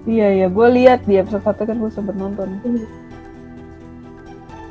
Iya, 0.09 0.27
iya, 0.41 0.47
gue 0.49 0.67
lihat 0.73 1.05
di 1.05 1.21
episode 1.21 1.45
satu 1.45 1.69
kan 1.69 1.77
gue 1.77 1.91
sempet 1.93 2.17
nonton. 2.17 2.49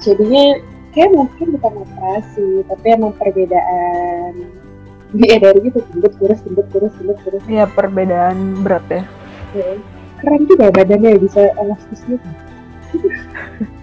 jadinya 0.03 0.59
kayak 0.99 1.15
mungkin 1.15 1.47
bukan 1.55 1.73
operasi 1.87 2.67
tapi 2.67 2.87
emang 2.91 3.15
perbedaan 3.15 4.35
dia 5.15 5.39
dari 5.39 5.71
gitu 5.71 5.79
gendut 5.95 6.19
kurus 6.19 6.43
gendut 6.43 6.67
kurus 6.75 6.91
gendut 6.99 7.19
kurus 7.23 7.43
Iya, 7.47 7.71
perbedaan 7.71 8.67
berat 8.67 8.83
ya. 8.91 9.03
Ya. 9.55 9.79
keren 10.19 10.43
juga 10.51 10.75
badannya 10.75 11.23
bisa 11.23 11.55
elastis 11.55 12.03
gitu 12.03 12.29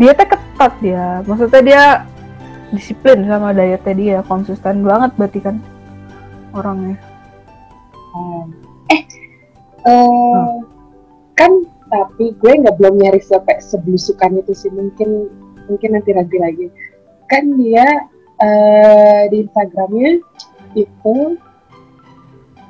Dia 0.00 0.12
tuh 0.16 0.24
ketat 0.24 0.72
dia. 0.80 1.20
Maksudnya 1.28 1.60
dia 1.60 1.84
disiplin 2.72 3.28
sama 3.28 3.52
dietnya 3.52 3.92
dia, 3.92 4.18
konsisten 4.24 4.80
banget 4.80 5.12
berarti 5.20 5.40
kan 5.44 5.56
orangnya. 6.56 6.96
Hmm. 8.12 8.44
eh 8.92 9.02
eh, 9.88 10.48
kan 11.36 11.52
tapi 11.88 12.36
gue 12.36 12.52
nggak 12.60 12.76
belum 12.76 13.00
nyari 13.00 13.20
sampai 13.24 13.56
seblusukan 13.60 14.40
itu 14.40 14.52
sih 14.52 14.68
mungkin 14.72 15.32
mungkin 15.66 15.90
nanti 15.98 16.10
nanti 16.14 16.36
lagi. 16.38 16.66
Kan 17.30 17.56
dia 17.56 17.86
eh, 18.42 19.22
di 19.30 19.36
Instagramnya 19.46 20.20
itu 20.76 21.16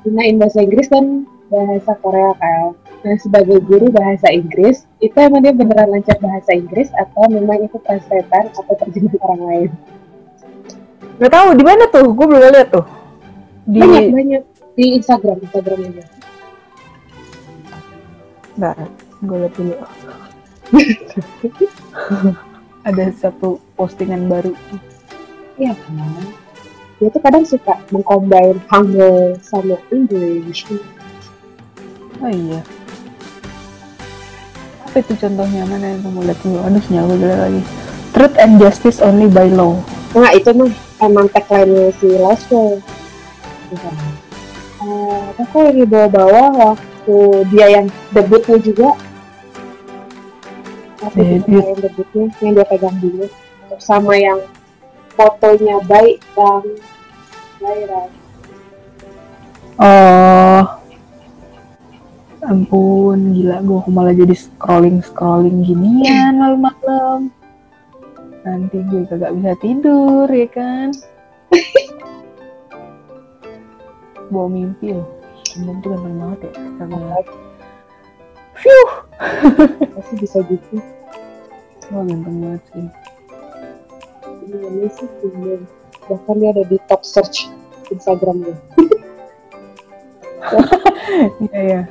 gunain 0.03 0.37
bahasa 0.39 0.59
Inggris 0.63 0.91
dan 0.91 1.27
bahasa 1.53 1.93
Korea 2.01 2.33
kan. 2.41 2.75
Nah 3.03 3.19
sebagai 3.19 3.59
guru 3.67 3.91
bahasa 3.91 4.31
Inggris 4.31 4.87
itu 5.03 5.15
emang 5.19 5.43
dia 5.43 5.51
beneran 5.51 5.91
lancar 5.91 6.17
bahasa 6.23 6.55
Inggris 6.55 6.89
atau 6.95 7.27
memang 7.29 7.67
itu 7.67 7.77
translatean 7.83 8.47
atau 8.55 8.75
terjemahan 8.79 9.19
orang 9.27 9.43
lain? 9.51 9.71
Gak 11.19 11.33
tahu 11.35 11.49
di 11.55 11.65
mana 11.67 11.85
tuh, 11.91 12.07
gue 12.15 12.27
belum 12.27 12.43
lihat 12.51 12.69
tuh. 12.71 12.87
Di 13.67 13.79
banyak 13.79 14.11
banyak. 14.11 14.43
Di 14.73 14.97
Instagram 14.97 15.37
Instagramnya 15.45 16.09
Bentar, 18.57 18.77
gue 19.21 19.37
lihat 19.37 19.53
dulu. 19.59 19.77
Ada 22.83 23.15
satu 23.15 23.63
postingan 23.79 24.27
baru. 24.27 24.51
Iya 25.55 25.71
kan? 25.79 25.95
Dia 26.99 27.09
tuh 27.15 27.23
kadang 27.23 27.47
suka 27.47 27.79
mengcombine 27.95 28.59
Hangul 28.67 29.39
sama 29.43 29.79
English. 29.95 30.67
Oh 32.19 32.31
iya. 32.31 32.59
Apa 34.83 34.99
itu 34.99 35.15
contohnya 35.15 35.63
mana 35.67 35.95
yang 35.95 36.03
kamu 36.03 36.21
lihat 36.27 36.39
dulu? 36.43 36.59
Aduh, 36.63 36.83
gue 36.83 37.17
jelek 37.23 37.39
lagi. 37.39 37.63
Truth 38.13 38.37
and 38.43 38.55
justice 38.59 38.99
only 38.99 39.31
by 39.31 39.47
law. 39.47 39.79
Nah 40.13 40.35
itu 40.35 40.51
mah 40.53 40.69
emang 41.01 41.31
tagline-nya 41.31 41.95
si 41.97 42.19
Laswell. 42.19 42.83
Uh, 44.83 45.23
aku 45.39 45.71
lagi 45.71 45.87
bawa-bawa 45.87 46.51
waktu 46.51 47.17
dia 47.55 47.67
yang 47.81 47.87
debutnya 48.11 48.59
juga. 48.59 48.99
Debut. 51.11 51.51
yang 51.51 51.79
debutnya 51.83 52.25
yang 52.39 52.53
dia 52.55 52.67
pegang 52.71 52.97
dulu 53.03 53.27
sama 53.83 54.15
yang 54.15 54.39
fotonya 55.19 55.83
baik 55.91 56.23
dan 56.39 56.63
viral. 57.59 58.07
Oh. 59.83 60.63
Ampun, 62.43 63.39
gila 63.39 63.63
gue 63.63 63.87
malah 63.87 64.15
jadi 64.15 64.35
scrolling-scrolling 64.35 65.63
ginian 65.63 66.43
malam-malam. 66.43 67.31
Nanti 68.43 68.83
gue 68.83 69.07
kagak 69.07 69.31
bisa 69.39 69.55
tidur, 69.63 70.27
ya 70.27 70.49
kan? 70.51 70.91
Bawa 74.35 74.51
mimpi 74.51 74.91
loh. 74.91 75.07
Bambang 75.53 75.79
tuh 75.85 75.89
ganteng 75.95 76.15
banget 76.19 76.39
ya. 76.43 76.51
Astaga. 76.51 76.99
Phew. 78.63 78.87
Pasti 79.99 80.15
bisa 80.23 80.39
gitu. 80.47 80.79
Wah, 81.91 82.03
ganteng 82.07 82.37
banget 82.39 82.63
sih. 82.71 82.87
Ini 84.47 84.89
sih 84.95 85.09
tinggal. 85.19 85.61
Bahkan 86.07 86.35
dia 86.39 86.51
ada 86.55 86.65
di 86.71 86.79
top 86.87 87.03
search 87.03 87.51
Instagram 87.91 88.47
gue. 88.47 88.57
Iya, 91.53 91.61
iya. 91.61 91.83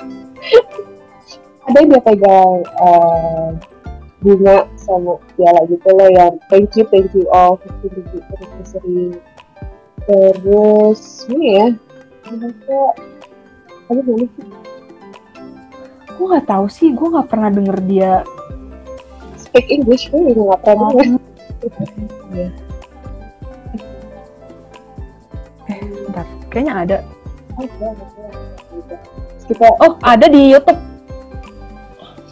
ada 1.69 1.77
yang 1.77 1.89
dia 1.93 2.01
pegang 2.03 2.59
eh, 2.65 3.49
bunga 4.21 4.57
sama 4.77 5.17
piala 5.33 5.61
gitu 5.65 5.89
loh 5.93 6.09
yang 6.09 6.33
thank 6.49 6.73
you 6.77 6.85
thank 6.89 7.09
you 7.13 7.25
all 7.33 7.57
15 7.81 7.95
ribu 7.95 8.17
anniversary 8.33 9.01
terus 10.05 11.25
ini 11.29 11.47
ya 11.57 11.67
mereka 12.29 12.79
apa 13.89 14.01
mana 14.01 14.25
sih 14.29 14.45
Gue 16.21 16.37
gak 16.37 16.45
tahu 16.45 16.69
sih, 16.69 16.93
gue 16.93 17.07
gak 17.09 17.33
pernah 17.33 17.49
denger 17.49 17.77
dia 17.89 18.21
speak 19.41 19.67
English 19.67 20.07
gue 20.07 20.31
juga 20.31 20.55
nggak 20.55 20.61
pernah 20.63 20.89
denger 20.95 21.19
Iya. 22.31 22.47
Eh, 25.67 25.79
bentar. 26.07 26.25
Kayaknya 26.47 26.73
ada. 26.73 26.97
Kita 29.43 29.67
Oh, 29.83 29.93
ada 30.01 30.25
di 30.31 30.55
YouTube. 30.55 30.79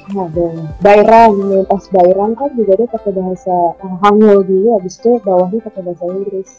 ada 0.10 0.46
Bayrang 0.82 1.38
yang 1.54 1.66
pas 1.70 1.86
Bayrang 1.92 2.34
kan 2.34 2.50
juga 2.58 2.80
dia 2.80 2.88
pakai 2.90 3.12
bahasa 3.14 3.56
eh, 3.78 3.96
Hangul 4.02 4.42
dulu 4.42 4.82
habis 4.82 4.98
itu 4.98 5.22
bawahnya 5.22 5.60
pakai 5.62 5.82
bahasa 5.86 6.04
Inggris 6.10 6.52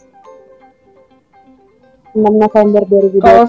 6 2.15 2.21
November 2.21 2.81
2020 2.87 3.19
Kalau 3.19 3.43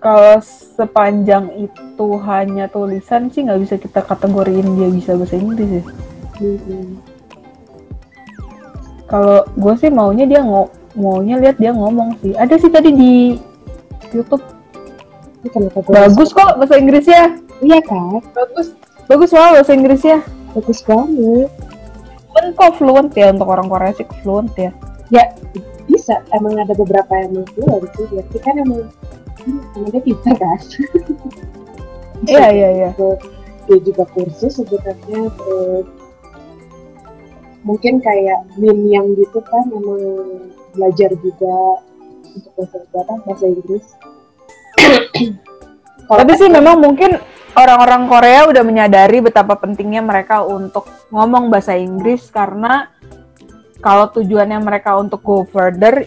kalau 0.00 0.40
sepanjang 0.80 1.52
itu 1.60 2.08
hanya 2.24 2.72
tulisan 2.72 3.28
sih 3.28 3.44
nggak 3.44 3.60
bisa 3.60 3.74
kita 3.76 4.00
kategoriin 4.00 4.64
dia 4.80 4.88
bisa 4.88 5.12
bahasa 5.12 5.36
Inggris 5.36 5.68
ya. 5.68 5.84
Kalau 9.04 9.44
gue 9.44 9.74
sih 9.76 9.92
maunya 9.92 10.24
dia 10.24 10.40
ngo 10.40 10.72
maunya 10.96 11.36
lihat 11.36 11.60
dia 11.60 11.76
ngomong 11.76 12.16
sih. 12.24 12.32
Ada 12.32 12.56
sih 12.56 12.72
tadi 12.72 12.90
di 12.96 13.12
YouTube. 14.16 14.42
Bagus 15.88 16.32
kok 16.32 16.56
bahasa 16.56 16.80
Inggrisnya. 16.80 17.36
Iya 17.60 17.80
kan? 17.84 18.24
Bagus. 18.32 18.72
Bagus 19.04 19.30
banget 19.36 19.52
bahasa 19.60 19.72
Inggrisnya. 19.76 20.18
Bagus 20.56 20.80
banget. 20.84 21.48
Fluent 22.30 22.50
kok 22.56 22.72
fluent 22.80 23.10
ya 23.12 23.36
untuk 23.36 23.48
orang 23.52 23.68
Korea 23.68 23.92
sih 23.92 24.08
fluent 24.24 24.48
ya. 24.56 24.72
Bisa, 25.90 26.22
emang 26.30 26.54
ada 26.54 26.70
beberapa 26.72 27.12
yang 27.18 27.42
keluar 27.52 27.82
sih. 27.98 28.06
Berarti 28.08 28.38
kan 28.40 28.54
emang 28.62 28.86
emang 29.46 29.90
dia 29.90 30.02
pintar 30.02 30.36
kan? 30.36 30.60
Iya 32.28 32.46
iya 32.52 32.68
iya. 32.76 32.88
Dia 33.64 33.78
juga 33.80 34.04
kursus 34.12 34.60
sebenarnya 34.60 35.30
terus 35.32 35.86
mungkin 37.64 38.00
kayak 38.00 38.40
Min 38.56 38.88
yang 38.88 39.12
gitu 39.16 39.40
kan 39.44 39.64
emang 39.68 40.00
belajar 40.72 41.12
juga 41.20 41.80
untuk 42.24 42.52
bahasa 42.56 42.76
apa, 42.96 43.14
bahasa 43.26 43.46
Inggris. 43.48 43.86
Tapi 46.10 46.32
sih 46.34 46.50
memang 46.50 46.82
mungkin 46.82 47.20
orang-orang 47.54 48.02
Korea 48.10 48.40
udah 48.50 48.62
menyadari 48.66 49.22
betapa 49.22 49.58
pentingnya 49.58 50.02
mereka 50.02 50.42
untuk 50.42 50.86
ngomong 51.14 51.50
bahasa 51.50 51.74
Inggris 51.78 52.30
karena 52.30 52.90
kalau 53.80 54.12
tujuannya 54.12 54.60
mereka 54.60 54.98
untuk 54.98 55.24
go 55.24 55.46
further, 55.48 56.04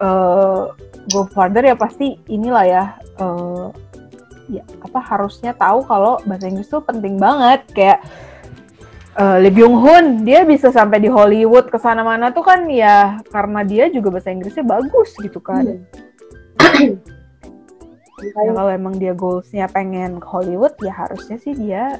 eh, 0.00 0.62
go 1.10 1.26
further 1.26 1.64
ya 1.66 1.74
pasti 1.74 2.14
inilah 2.30 2.64
ya, 2.68 2.84
eh, 3.18 3.66
ya 4.60 4.62
apa 4.84 5.00
harusnya 5.02 5.56
tahu 5.56 5.82
kalau 5.86 6.22
bahasa 6.28 6.46
Inggris 6.46 6.70
tuh 6.70 6.84
penting 6.84 7.18
banget 7.18 7.66
kayak 7.74 7.98
eh, 9.18 9.36
Lee 9.42 9.54
Byung 9.54 9.82
Hun 9.82 10.04
dia 10.22 10.46
bisa 10.46 10.70
sampai 10.70 11.02
di 11.02 11.10
Hollywood 11.10 11.72
ke 11.72 11.78
sana 11.80 12.06
mana 12.06 12.30
tuh 12.30 12.46
kan 12.46 12.70
ya 12.70 13.18
karena 13.32 13.66
dia 13.66 13.90
juga 13.90 14.14
bahasa 14.14 14.30
Inggrisnya 14.30 14.62
bagus 14.62 15.10
gitu 15.18 15.42
kan. 15.42 15.82
Hmm. 16.60 17.00
Ya, 18.22 18.54
kalau 18.54 18.70
emang 18.70 19.02
dia 19.02 19.18
goalsnya 19.18 19.66
pengen 19.66 20.22
ke 20.22 20.26
Hollywood 20.30 20.78
ya 20.78 20.94
harusnya 20.94 21.42
sih 21.42 21.58
dia 21.58 21.98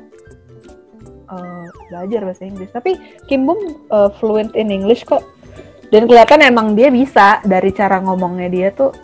eh, 1.26 1.66
belajar 1.90 2.20
bahasa 2.22 2.46
Inggris. 2.46 2.70
Tapi 2.70 2.94
Kim 3.26 3.42
Bum 3.42 3.58
eh, 3.90 4.10
fluent 4.22 4.54
in 4.54 4.70
English 4.70 5.02
kok. 5.02 5.26
Dan 5.92 6.08
kelihatan 6.08 6.40
emang 6.40 6.72
dia 6.72 6.88
bisa 6.88 7.44
dari 7.44 7.68
cara 7.68 8.00
ngomongnya 8.00 8.48
dia 8.48 8.68
tuh 8.72 8.96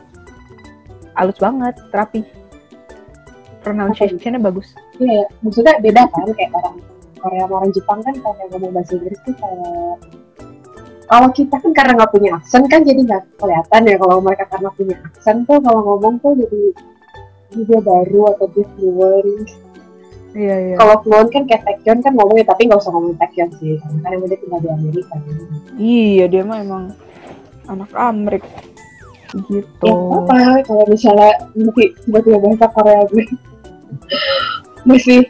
halus 1.12 1.36
banget, 1.36 1.76
rapi. 1.93 2.24
Pronunciation-nya 3.61 4.41
bagus. 4.41 4.72
Iya, 4.97 5.28
maksudnya 5.45 5.76
beda 5.84 6.09
kan 6.09 6.32
kayak 6.32 6.51
orang 6.57 6.76
Korea 7.18 7.45
sama 7.45 7.55
orang 7.61 7.72
Jepang 7.74 8.01
kan 8.01 8.14
kalau 8.22 8.34
ngomong 8.55 8.72
bahasa 8.72 8.93
Inggris 8.95 9.20
tuh 9.26 9.34
kayak 9.36 9.97
kalau 11.09 11.28
kita 11.32 11.57
kan 11.57 11.72
karena 11.74 11.93
nggak 11.99 12.12
punya 12.14 12.30
aksen 12.39 12.62
kan 12.68 12.80
jadi 12.84 13.01
nggak 13.05 13.22
kelihatan 13.41 13.80
ya 13.89 13.97
kalau 13.99 14.16
mereka 14.20 14.45
karena 14.49 14.70
punya 14.72 14.97
aksen 15.03 15.36
tuh 15.49 15.59
kalau 15.61 15.80
ngomong 15.84 16.14
tuh 16.22 16.32
jadi 16.36 16.62
"Ih, 17.57 17.64
dia 17.64 17.80
baru 17.80 18.20
atau 18.36 18.47
dia 18.53 18.66
fluent 18.76 19.49
Iya, 20.37 20.57
iya. 20.61 20.74
kalau 20.76 21.01
fluent 21.01 21.31
kan 21.33 21.43
kayak 21.49 21.62
Taekyon 21.64 21.99
kan 22.05 22.12
ngomongnya 22.12 22.45
tapi 22.53 22.68
nggak 22.68 22.81
usah 22.81 22.93
ngomong 22.93 23.16
Taekyon 23.16 23.49
sih 23.57 23.81
karena 23.81 23.99
kan 24.05 24.11
emang 24.12 24.29
dia 24.29 24.39
tinggal 24.39 24.61
di 24.61 24.68
Amerika 24.68 25.14
kan. 25.16 25.35
Iya, 25.79 26.24
dia 26.29 26.43
mah 26.45 26.59
emang 26.61 26.85
anak 27.66 27.91
Amrik. 27.97 28.45
Gitu. 29.29 29.85
ya 29.85 29.93
apa 29.93 30.64
kalau 30.64 30.85
misalnya 30.89 31.37
nanti 31.53 31.93
tiba-tiba 32.01 32.41
bahasa 32.41 32.64
Korea 32.72 33.05
gue 33.12 33.29
masih 34.89 35.20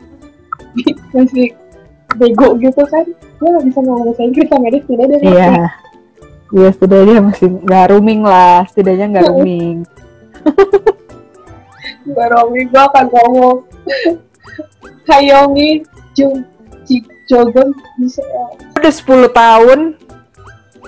masih 1.10 1.50
bego 2.14 2.54
gitu 2.62 2.78
kan 2.86 3.02
gue 3.10 3.48
nggak 3.50 3.64
bisa 3.66 3.78
ngomong 3.82 4.06
bahasa 4.06 4.22
Inggris 4.22 4.46
sama 4.46 4.70
dia 4.70 4.82
tidak 4.86 5.02
ada 5.02 5.16
Iya. 5.18 5.50
Iya, 6.48 6.68
setidaknya 6.72 7.20
masih 7.26 7.48
nggak 7.60 7.84
rooming 7.92 8.20
lah. 8.24 8.64
Setidaknya 8.70 9.06
nggak 9.12 9.24
Iya. 9.26 9.30
rooming. 9.34 9.76
gue 12.08 12.26
romi 12.32 12.60
gue 12.64 12.82
akan 12.82 13.04
ngomong 13.12 13.56
Hayomi 15.08 15.82
Jung 16.12 16.44
Ji 16.88 17.04
ya. 17.28 18.44
Udah 18.80 18.92
10 18.92 19.28
tahun, 19.36 19.78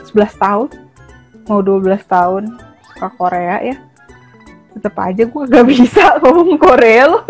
11 0.09 0.33
tahun, 0.41 0.69
mau 1.45 1.61
12 1.61 2.01
tahun 2.09 2.57
ke 2.97 3.07
Korea 3.21 3.57
ya. 3.61 3.77
Tetep 4.73 4.95
aja 4.97 5.23
gue 5.29 5.43
gak 5.45 5.67
bisa 5.69 6.05
ngomong 6.25 6.57
Korea 6.57 7.05
loh. 7.13 7.25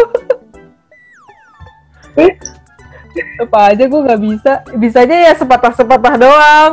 Tetep 3.11 3.51
aja 3.51 3.85
gue 3.91 4.01
gak 4.07 4.23
bisa. 4.23 4.53
Bisanya 4.79 5.17
ya 5.27 5.33
sepatah-sepatah 5.35 6.15
doang. 6.15 6.73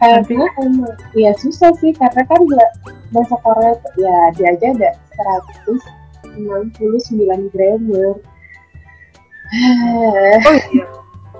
karena 0.00 0.46
emang 0.64 0.94
ya 1.12 1.34
susah 1.36 1.74
sih 1.82 1.92
karena 1.92 2.22
kan 2.24 2.40
nggak 2.40 2.70
bahasa 3.12 3.36
Korea 3.44 3.74
ya 3.98 4.16
dia 4.32 4.56
aja 4.56 4.66
ada 4.72 4.90
169 6.38 7.52
grammar 7.52 8.14
Oh 9.50 10.56
iya. 10.70 10.86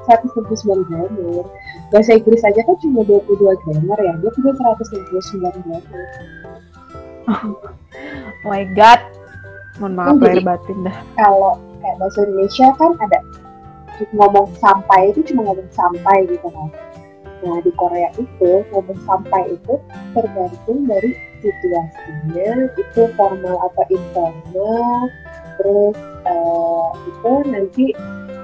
169 0.00 0.88
grammar 0.90 1.46
bahasa 1.92 2.16
Inggris 2.16 2.42
aja 2.42 2.58
kan 2.64 2.74
cuma 2.82 3.06
22 3.06 3.30
grammar 3.62 3.98
ya 4.00 4.12
dia 4.18 4.30
punya 4.34 4.52
169 4.56 5.38
grammar 5.38 5.82
Oh 7.30 8.48
my 8.48 8.64
god. 8.74 8.98
Mohon 9.78 9.92
maaf 9.94 10.10
Oh, 10.10 10.18
lahir 10.18 10.42
batin 10.42 10.78
dah. 10.82 10.96
kalau 11.14 11.52
kayak 11.78 11.96
bahasa 11.96 12.18
Indonesia 12.26 12.66
kan 12.76 12.92
ada 13.00 13.18
ngomong 14.12 14.48
sampai 14.58 15.12
itu 15.12 15.20
cuma 15.30 15.40
ngomong 15.46 15.70
sampai 15.70 16.24
gitu 16.26 16.48
kan 16.48 16.68
nah 17.40 17.56
di 17.64 17.72
Korea 17.72 18.12
itu 18.20 18.50
ngomong 18.68 18.98
sampai 19.08 19.56
itu 19.56 19.74
tergantung 20.12 20.84
dari 20.84 21.16
situasinya 21.40 22.68
itu 22.76 23.02
formal 23.16 23.56
atau 23.64 23.84
informal 23.88 25.08
terus 25.60 25.96
eh, 26.24 26.88
itu 27.04 27.32
nanti 27.52 27.84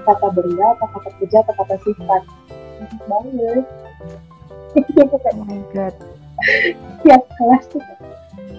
kata 0.04 0.28
benda 0.36 0.66
atau 0.76 0.86
kata 0.92 1.10
kerja 1.18 1.38
atau 1.48 1.54
kata 1.64 1.76
sifat. 1.82 2.22
Banyak 2.76 3.02
banget. 3.08 3.64
Oh 4.76 5.44
my 5.48 5.60
god. 5.72 5.94
tiap 7.00 7.24
kelas 7.40 7.64
tuh 7.72 7.80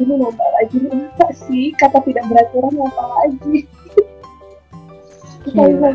ini 0.02 0.14
nambah 0.18 0.50
lagi? 0.58 0.78
Nih 0.82 1.06
apa 1.14 1.30
sih? 1.30 1.70
Kata 1.78 2.02
tidak 2.02 2.26
beraturan 2.26 2.74
apa 2.82 3.04
lagi? 3.22 3.70
Gila. 5.46 5.94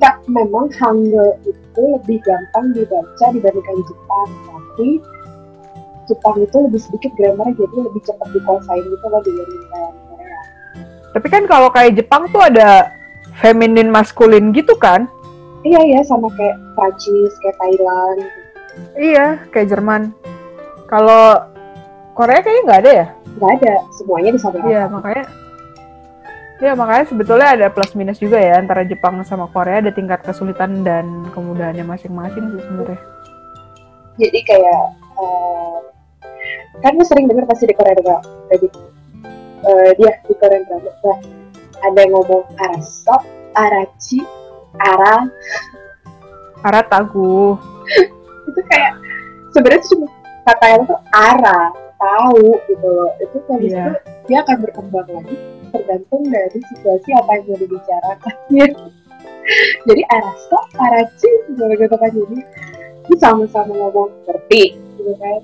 Nah, 0.00 0.14
memang 0.30 0.72
Hangul 0.80 1.36
itu 1.44 1.82
lebih 1.98 2.18
gampang 2.24 2.72
dibaca 2.72 3.26
dibandingkan 3.34 3.78
Jepang 3.84 4.28
tapi 4.48 4.88
Jepang 6.08 6.36
itu 6.40 6.56
lebih 6.56 6.80
sedikit 6.80 7.12
grammarnya 7.20 7.54
jadi 7.60 7.76
lebih 7.84 8.02
cepat 8.08 8.28
dikuasain 8.32 8.80
gitu 8.80 9.06
loh 9.12 9.20
dibandingkan 9.20 9.92
Korea 9.92 9.99
Tapi 11.10 11.26
kan 11.26 11.42
kalau 11.44 11.68
kayak 11.68 11.96
Jepang 11.96 12.30
tuh 12.30 12.40
ada 12.40 12.94
feminin 13.38 13.88
maskulin 13.88 14.52
gitu 14.52 14.74
kan? 14.76 15.06
iya 15.60 15.76
iya 15.84 16.00
sama 16.00 16.32
kayak 16.32 16.56
Prancis 16.72 17.32
kayak 17.38 17.56
Thailand 17.56 18.20
Iya, 18.96 19.26
kayak 19.50 19.68
Jerman. 19.68 20.08
Kalau 20.86 21.44
Korea 22.14 22.40
kayaknya 22.40 22.62
nggak 22.64 22.80
ada 22.80 22.92
ya? 22.94 23.06
nggak 23.30 23.52
ada 23.60 23.74
semuanya 23.92 24.30
disamakan 24.32 24.66
Iya, 24.66 24.82
makanya 24.88 25.24
Iya, 26.60 26.72
makanya 26.74 27.04
sebetulnya 27.06 27.48
ada 27.50 27.66
plus 27.68 27.92
minus 27.92 28.16
juga 28.16 28.36
ya 28.36 28.56
antara 28.56 28.84
Jepang 28.84 29.20
sama 29.22 29.48
Korea 29.48 29.80
ada 29.80 29.88
tingkat 29.90 30.20
kesulitan 30.20 30.80
dan 30.80 31.24
kemudahannya 31.32 31.84
masing-masing 31.84 32.52
sih 32.52 32.60
sebenarnya. 32.60 33.00
jadi 34.16 34.38
kayak 34.44 34.80
eh, 35.16 35.78
kan 36.78 36.92
lu 36.92 37.04
sering 37.04 37.24
dengar 37.24 37.44
pasti 37.44 37.64
di 37.64 37.72
Korea 37.72 37.96
juga 37.96 38.16
jadi 38.48 38.66
eh, 39.66 39.90
dia 39.98 40.12
di 40.24 40.34
Korea 40.36 40.60
drama 40.64 40.90
nah, 41.04 41.18
ada 41.80 41.98
yang 42.00 42.12
ngomong 42.16 42.44
arasok 42.60 43.20
arachi 43.56 44.20
ara 44.80 45.28
Ara. 46.60 46.84
Tagu. 46.84 47.56
itu 48.48 48.60
kayak 48.68 48.92
sebenarnya 49.56 49.80
itu 49.80 49.88
cuma 49.96 50.06
kata 50.44 50.64
yang 50.68 50.82
tuh 50.84 51.00
ara 51.16 51.60
tahu 51.96 52.44
gitu 52.68 52.86
loh. 52.86 53.10
Itu 53.20 53.36
habis 53.48 53.72
Iya. 53.72 53.84
itu 53.88 53.98
dia 54.28 54.38
akan 54.44 54.56
berkembang 54.68 55.08
lagi 55.08 55.36
tergantung 55.70 56.22
dari 56.28 56.58
situasi 56.74 57.08
apa 57.16 57.30
yang 57.40 57.44
mau 57.48 57.56
dibicarakan. 57.56 58.34
Jadi 59.88 60.02
arasok 60.06 60.64
arachi 60.78 61.30
gitu 61.50 61.64
kan 61.96 62.12
jadi 62.14 62.38
ini 63.10 63.16
sama-sama 63.18 63.72
ngomong 63.74 64.12
ngerti 64.28 64.78
gitu 65.00 65.12
kan. 65.18 65.40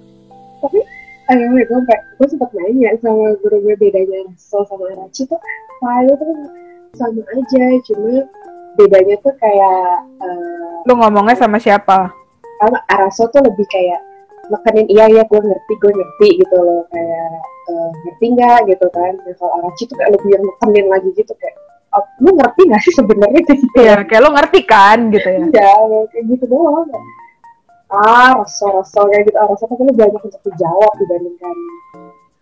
Tapi 0.63 0.79
ayo 1.27 1.43
gue 1.51 1.65
sampai 1.67 1.99
gue 2.17 2.27
sempat 2.31 2.51
nanya 2.55 2.91
sama 3.03 3.35
guru 3.43 3.57
gue 3.61 3.75
bedanya 3.77 4.19
Araso 4.25 4.63
sama 4.71 4.85
Arachi 4.95 5.27
tuh 5.27 5.41
kalau 5.83 6.15
tuh 6.15 6.31
sama 6.95 7.23
aja 7.35 7.65
cuma 7.83 8.23
bedanya 8.79 9.17
tuh 9.21 9.35
kayak 9.37 10.07
eh, 10.23 10.77
Lu 10.87 10.95
ngomongnya 10.95 11.35
sama 11.35 11.59
siapa? 11.59 12.15
kalau 12.57 12.79
Araso 12.89 13.27
tuh 13.29 13.43
lebih 13.43 13.67
kayak 13.69 14.01
nekenin 14.47 14.87
iya 14.87 15.05
iya 15.11 15.23
gue 15.27 15.41
ngerti 15.43 15.73
gue 15.77 15.93
ngerti 15.93 16.29
gitu 16.41 16.57
loh 16.57 16.87
kayak 16.95 17.31
eh, 17.69 17.89
ngerti 18.07 18.27
nggak 18.33 18.59
gitu 18.71 18.87
kan 18.95 19.13
nah, 19.19 19.35
kalau 19.35 19.53
Arachi 19.59 19.83
tuh 19.85 19.97
kayak 19.99 20.11
lebih 20.15 20.29
yang 20.31 20.45
nekenin 20.47 20.87
lagi 20.87 21.11
gitu 21.13 21.33
kayak 21.37 21.57
"Oh, 21.91 22.05
lu 22.23 22.31
ngerti 22.39 22.61
nggak 22.71 22.83
sih 22.87 22.95
sebenarnya 22.95 23.41
gitu 23.43 23.67
Iya, 23.77 24.05
kayak 24.07 24.23
lo 24.23 24.31
ngerti 24.31 24.61
kan 24.63 24.99
gitu 25.11 25.27
ya. 25.27 25.43
ya 25.51 25.75
kayak 26.13 26.25
gitu 26.31 26.45
doang 26.47 26.87
ah 27.89 28.35
raso 28.35 28.67
raso 28.73 29.01
kayak 29.07 29.27
gitu. 29.27 29.37
Ah 29.39 29.47
raso 29.47 29.65
tapi 29.65 29.83
lu 29.83 29.95
banyak 29.95 30.21
untuk 30.21 30.43
dijawab 30.45 30.93
dibandingkan 30.97 31.57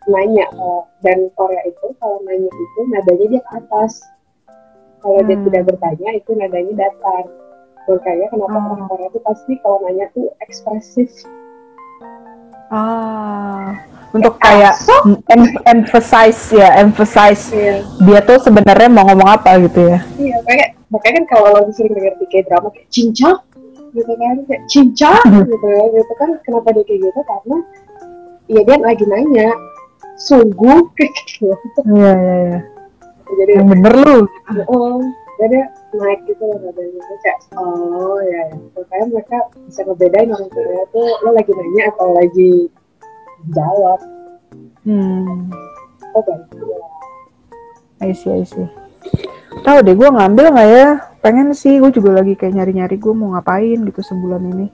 nanya. 0.07 0.47
Eh, 0.49 0.82
dan 1.01 1.18
Korea 1.32 1.62
itu 1.64 1.86
kalau 1.97 2.20
nanya 2.24 2.49
itu 2.49 2.80
nadanya 2.88 3.26
dia 3.30 3.40
ke 3.40 3.53
atas. 3.55 4.01
Kalau 5.01 5.20
dia 5.20 5.36
Hmm. 5.36 5.45
tidak 5.45 5.62
bertanya 5.68 6.11
itu 6.14 6.30
nadanya 6.32 6.72
datar. 6.78 7.24
Makanya 7.84 8.26
kenapa 8.28 8.57
Oh. 8.57 8.64
orang 8.72 8.88
Korea 8.88 9.09
itu 9.09 9.20
pasti 9.20 9.53
kalau 9.61 9.78
nanya 9.84 10.09
tuh 10.11 10.32
ekspresif. 10.40 11.11
Ah, 12.72 13.76
untuk 14.11 14.40
kayak 14.40 14.74
so 14.74 14.90
em- 15.28 15.61
emphasize 15.68 16.40
ya, 16.51 16.80
emphasize 16.80 17.53
iya. 17.53 17.84
dia 18.01 18.18
tuh 18.24 18.40
sebenarnya 18.40 18.88
mau 18.88 19.05
ngomong 19.05 19.28
apa 19.30 19.61
gitu 19.61 19.92
ya. 19.92 19.99
iya 20.16 20.40
kayak 20.42 20.68
makanya 20.88 21.22
kan 21.22 21.24
kalau 21.28 21.49
lo 21.55 21.70
sering 21.70 21.92
denger 21.92 22.14
di 22.18 22.26
kayak 22.26 22.49
drama 22.49 22.72
kayak 22.72 22.88
cinca 22.88 23.30
gitu 23.95 24.12
kan 24.12 24.36
kayak 24.45 24.62
cinca 24.66 25.14
Hmm. 25.22 25.47
gitu 25.47 25.66
ya 25.66 25.84
gitu 25.88 26.12
kan 26.14 26.30
kenapa 26.42 26.68
dia 26.70 26.84
kayak 26.84 27.01
gitu 27.03 27.20
karena 27.22 27.57
ya 28.47 28.61
dia 28.61 28.76
lagi 28.78 29.05
nanya 29.07 29.49
sungguh 30.16 30.80
kayak 30.99 31.12
gitu 31.16 31.80
Iya, 31.88 32.12
iya, 32.12 32.36
iya. 32.45 32.59
jadi 33.32 33.53
Yang 33.57 33.68
bener 33.72 33.95
lu. 33.97 34.16
oh 34.68 34.99
jadi 35.34 35.59
naik 35.92 36.20
gitu 36.26 36.42
loh 36.42 36.59
nadanya 36.61 37.03
kayak 37.20 37.38
oh 37.55 38.18
ya 38.20 38.42
ya 38.45 38.57
makanya 38.72 39.07
mereka 39.09 39.36
bisa 39.64 39.80
ngebedain 39.82 40.30
orang 40.30 40.47
Korea 40.49 40.82
tuh 40.90 41.09
lo 41.20 41.30
lagi 41.30 41.53
nanya 41.53 41.82
atau 41.90 42.09
lagi 42.12 42.53
jawab 43.51 44.01
Hmm. 44.84 45.49
oh 46.12 46.20
baik 46.20 46.45
ya. 46.55 46.78
I 48.01 48.12
see, 48.12 48.30
I 48.30 48.45
see. 48.45 48.68
Tahu 49.64 49.80
deh, 49.80 49.97
gue 49.97 50.05
ngambil 50.07 50.53
nggak 50.53 50.68
ya? 50.68 50.88
Pengen 51.25 51.57
sih, 51.57 51.81
gue 51.81 51.89
juga 51.89 52.20
lagi 52.20 52.37
kayak 52.37 52.53
nyari-nyari 52.53 53.01
gue 53.01 53.14
mau 53.16 53.33
ngapain 53.33 53.81
gitu 53.81 54.05
sebulan 54.05 54.45
ini. 54.45 54.68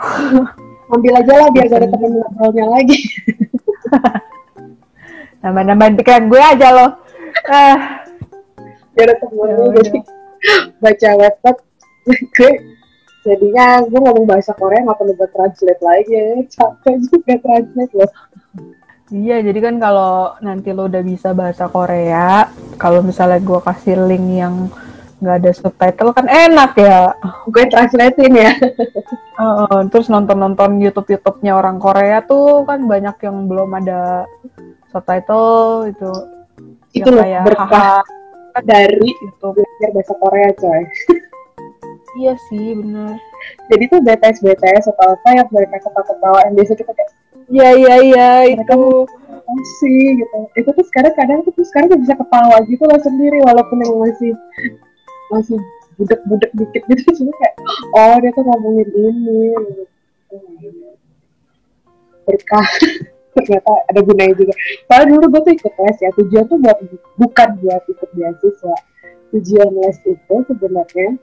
ambil 0.90 1.22
aja 1.22 1.32
lah 1.38 1.48
biar 1.54 1.66
gak 1.70 1.80
ada 1.80 1.88
temen 1.88 2.10
ngobrolnya 2.18 2.66
lagi. 2.66 2.98
Nambah-nambahin 5.42 5.94
pikiran 5.96 6.24
gue 6.26 6.42
aja 6.42 6.68
loh. 6.74 6.90
Ah, 7.46 8.02
biar 8.92 9.06
ada 9.06 9.14
temennya 9.22 9.54
Ya 9.54 9.66
jadi 9.80 10.00
baca 10.82 11.10
laptop 11.14 11.56
gue 12.10 12.52
jadinya 13.22 13.84
gue 13.86 14.00
ngomong 14.00 14.26
bahasa 14.26 14.56
Korea 14.56 14.82
nggak 14.82 14.98
perlu 14.98 15.12
buat 15.14 15.30
translate 15.30 15.82
lagi. 15.84 16.18
Capek 16.50 16.94
juga 17.06 17.34
translate 17.38 17.94
loh. 17.94 18.10
Iya, 19.10 19.42
jadi 19.42 19.58
kan 19.58 19.74
kalau 19.82 20.38
nanti 20.38 20.70
lo 20.70 20.86
udah 20.86 21.02
bisa 21.02 21.34
bahasa 21.34 21.66
Korea, 21.66 22.46
kalau 22.78 23.02
misalnya 23.02 23.42
gue 23.42 23.58
kasih 23.58 24.06
link 24.06 24.38
yang 24.38 24.70
nggak 25.20 25.36
ada 25.40 25.50
subtitle 25.52 26.10
kan 26.10 26.26
enak 26.26 26.72
ya. 26.74 27.12
gue 27.46 27.64
translatein 27.68 28.34
ya 28.34 28.52
Heeh, 29.40 29.78
terus 29.88 30.08
nonton-nonton 30.08 30.80
YouTube-YouTube-nya 30.80 31.56
orang 31.56 31.80
Korea 31.80 32.20
tuh 32.20 32.64
kan 32.64 32.84
banyak 32.84 33.16
yang 33.24 33.48
belum 33.48 33.72
ada 33.72 34.28
subtitle 34.88 35.88
itu. 35.88 36.10
itu 36.92 37.08
Yang 37.08 37.16
loh 37.16 37.24
kayak 37.24 37.42
berkah 37.48 38.02
haha 38.04 38.60
dari 38.60 39.08
YouTube. 39.16 39.56
belajar 39.56 39.88
bahasa 39.94 40.14
Korea 40.18 40.50
coy 40.56 40.82
Iya 42.20 42.34
sih, 42.50 42.74
bener. 42.74 43.14
jadi 43.70 43.84
tuh 43.86 44.00
BTS 44.02 44.42
BTS 44.42 44.84
atau 44.90 45.14
apa 45.14 45.28
yang 45.30 45.46
mereka 45.48 45.78
ketawa-ketawa 45.78 46.38
yang 46.44 46.54
biasa 46.58 46.72
kita 46.74 46.92
kayak 46.92 47.10
Iya, 47.50 47.68
iya, 47.74 47.94
iya, 48.02 48.28
itu. 48.50 49.06
sih 49.82 50.14
gitu 50.14 50.36
itu 50.54 50.70
tuh 50.70 50.84
sekarang 50.86 51.10
kadang 51.18 51.42
tuh 51.42 51.50
sekarang 51.66 51.90
bisa 51.98 52.14
ketawa 52.14 52.62
gitu 52.70 52.86
loh 52.86 53.00
sendiri 53.02 53.42
walaupun 53.42 53.82
yang 53.82 53.98
masih 53.98 54.30
masih 55.30 55.58
budek-budek 56.00 56.50
dikit 56.56 56.82
gitu. 56.90 57.08
Cuma 57.22 57.32
kayak 57.38 57.54
oh 57.94 58.16
dia 58.18 58.30
tuh 58.34 58.44
ngomongin 58.44 58.88
ini. 58.94 59.40
Berkah. 62.26 62.68
Ternyata 63.34 63.72
ada 63.86 64.00
gunanya 64.02 64.34
juga. 64.34 64.54
Kalau 64.90 65.04
dulu 65.06 65.24
gue 65.30 65.40
tuh 65.46 65.54
ikut 65.54 65.74
les 65.78 65.98
ya 66.02 66.10
tujuan 66.18 66.44
tuh 66.50 66.58
buat 66.58 66.78
bukan 67.14 67.48
buat 67.62 67.82
ikut 67.86 68.10
beasiswa. 68.10 68.76
Tujuan 69.30 69.70
les 69.78 69.98
itu 70.02 70.34
sebenarnya 70.50 71.14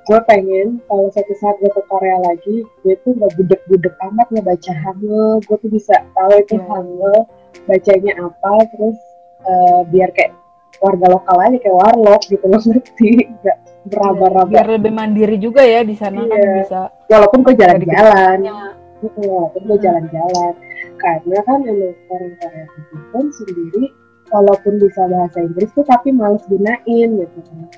gue 0.00 0.18
pengen 0.26 0.80
kalau 0.88 1.12
suatu 1.12 1.34
saat 1.38 1.60
gue 1.60 1.70
ke 1.70 1.82
Korea 1.86 2.18
lagi 2.24 2.64
gue 2.64 2.94
tuh 3.04 3.12
gak 3.20 3.30
budek-budek 3.36 3.94
amat 4.08 4.26
ngebaca 4.32 4.72
Hangul. 4.72 5.44
Gue 5.44 5.56
tuh 5.60 5.70
bisa 5.70 5.94
tahu 6.16 6.32
itu 6.40 6.56
Hmm. 6.56 6.68
Hangul 6.72 7.20
bacanya 7.68 8.12
apa 8.24 8.52
terus 8.72 8.98
eh, 9.44 9.80
biar 9.92 10.08
kayak 10.16 10.39
warga 10.80 11.06
lokal 11.08 11.36
aja 11.38 11.56
kayak 11.56 11.76
warlock 11.76 12.22
gitu 12.24 12.44
loh 12.50 12.58
ngerti 12.58 13.08
gak 13.40 13.58
beraba-raba 13.86 14.48
Biar 14.48 14.68
lebih 14.70 14.92
mandiri 14.92 15.36
juga 15.36 15.60
ya 15.60 15.80
di 15.80 15.94
sana 15.94 16.24
kan 16.24 16.32
Iya. 16.32 16.52
bisa. 16.60 16.80
walaupun 17.08 17.38
gue 17.42 17.54
jalan-jalan 17.54 18.38
Ya. 18.40 18.58
Gitu, 19.00 19.20
walaupun 19.24 19.60
gue 19.64 19.78
jalan-jalan 19.80 20.52
karena 20.96 21.38
kan 21.44 21.58
emang 21.64 21.96
orang 22.12 22.32
Korea 22.36 22.64
itu 22.68 22.96
pun 23.08 23.24
sendiri 23.32 23.84
walaupun 24.28 24.72
bisa 24.76 25.02
bahasa 25.06 25.38
Inggris 25.40 25.72
tuh 25.72 25.84
tapi 25.84 26.12
males 26.12 26.44
gunain 26.44 26.80
gitu 27.16 27.40
kan 27.40 27.68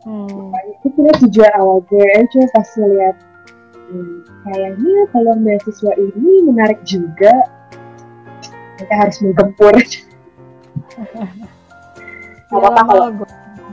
Hmm. 0.00 0.48
Itu 0.80 0.96
punya 0.96 1.12
tujuan 1.20 1.52
awal 1.60 1.84
gue 1.84 2.00
aja 2.16 2.40
pas 2.56 2.64
ngeliat 2.72 3.16
hmm, 3.92 4.16
kayaknya 4.42 4.96
kalau 5.12 5.36
beasiswa 5.36 5.92
ini 5.92 6.32
menarik 6.40 6.80
juga 6.82 7.28
kita 8.80 8.94
harus 8.96 9.20
menggempur 9.20 9.76
Gak 12.50 12.58
apa-apa 12.58 12.82
kalau 12.82 13.08
gue 13.14 13.28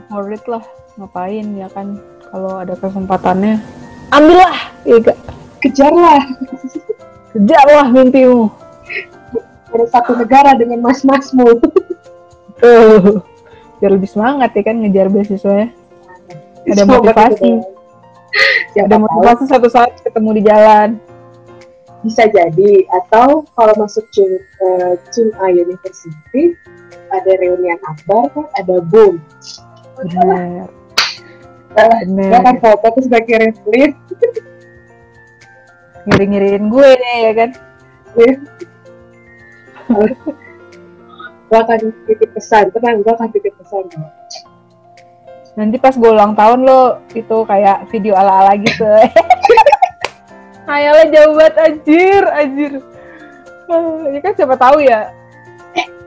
favorit 0.06 0.44
lah. 0.46 0.64
Ngapain 0.98 1.46
ya 1.58 1.68
kan? 1.74 1.98
Kalau 2.30 2.62
ada 2.62 2.74
kesempatannya. 2.78 3.58
Ambillah. 4.14 4.56
Ya 4.86 4.96
gak? 5.02 5.18
kejarlah. 5.58 6.22
Kejarlah 7.34 7.86
mimpimu. 7.90 8.50
Ada 9.74 9.84
satu 9.92 10.16
negara 10.16 10.54
dengan 10.54 10.80
mas-masmu. 10.86 11.58
Tuh. 11.58 13.20
Biar 13.78 13.90
lebih 13.94 14.10
semangat 14.10 14.54
ya 14.54 14.62
kan? 14.62 14.78
Ngejar 14.82 15.06
beasiswanya 15.10 15.70
Ada 16.66 16.82
Semoga 16.82 17.14
motivasi. 17.14 17.52
Siapa 18.74 18.86
ada 18.86 18.96
tahu. 18.96 19.04
motivasi 19.06 19.44
satu 19.50 19.68
saat 19.70 19.92
ketemu 20.02 20.30
di 20.38 20.42
jalan. 20.46 20.88
Bisa 22.06 22.30
jadi. 22.30 22.86
Atau 22.94 23.46
kalau 23.58 23.74
masuk 23.74 24.06
Chung 24.14 24.38
uh, 24.62 24.94
Chung-A 25.10 25.50
University 25.50 26.54
ada 27.12 27.32
reunian 27.40 27.80
akbar 27.86 28.28
kan 28.32 28.46
ada 28.58 28.76
boom 28.84 29.20
bener 29.98 30.68
gue 32.16 32.38
akan 32.38 32.56
foto 32.62 32.86
terus 32.96 33.06
gue 33.10 33.22
kirim 33.26 33.52
list 33.70 33.98
ngiri-ngiriin 36.08 36.72
gue 36.72 36.88
nih 36.88 37.16
ya 37.20 37.32
kan? 37.36 37.50
Gue 41.48 41.58
akan 41.60 41.78
titip 42.08 42.30
pesan 42.32 42.72
tenang 42.72 43.04
gue 43.04 43.12
akan 43.12 43.28
titip 43.28 43.52
pesan. 43.60 43.84
Nanti 45.60 45.76
pas 45.76 45.92
gue 45.92 46.08
ulang 46.08 46.32
tahun 46.32 46.64
lo 46.64 47.04
itu 47.12 47.36
kayak 47.44 47.92
video 47.92 48.16
ala-ala 48.16 48.56
gitu. 48.56 48.88
Hayalnya 50.68 51.06
jauh 51.12 51.32
banget 51.36 51.54
anjir 51.60 52.22
anjir. 52.32 52.72
Ah, 53.68 54.08
ya 54.08 54.20
kan 54.24 54.32
siapa 54.32 54.56
tahu 54.56 54.80
ya. 54.80 55.12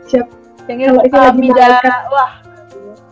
Siap 0.09 0.40
yang 0.79 0.95
Kalau 0.95 1.03
itu 1.03 1.17
lagi 1.17 1.47
malaikat. 1.49 2.01
wah. 2.07 2.31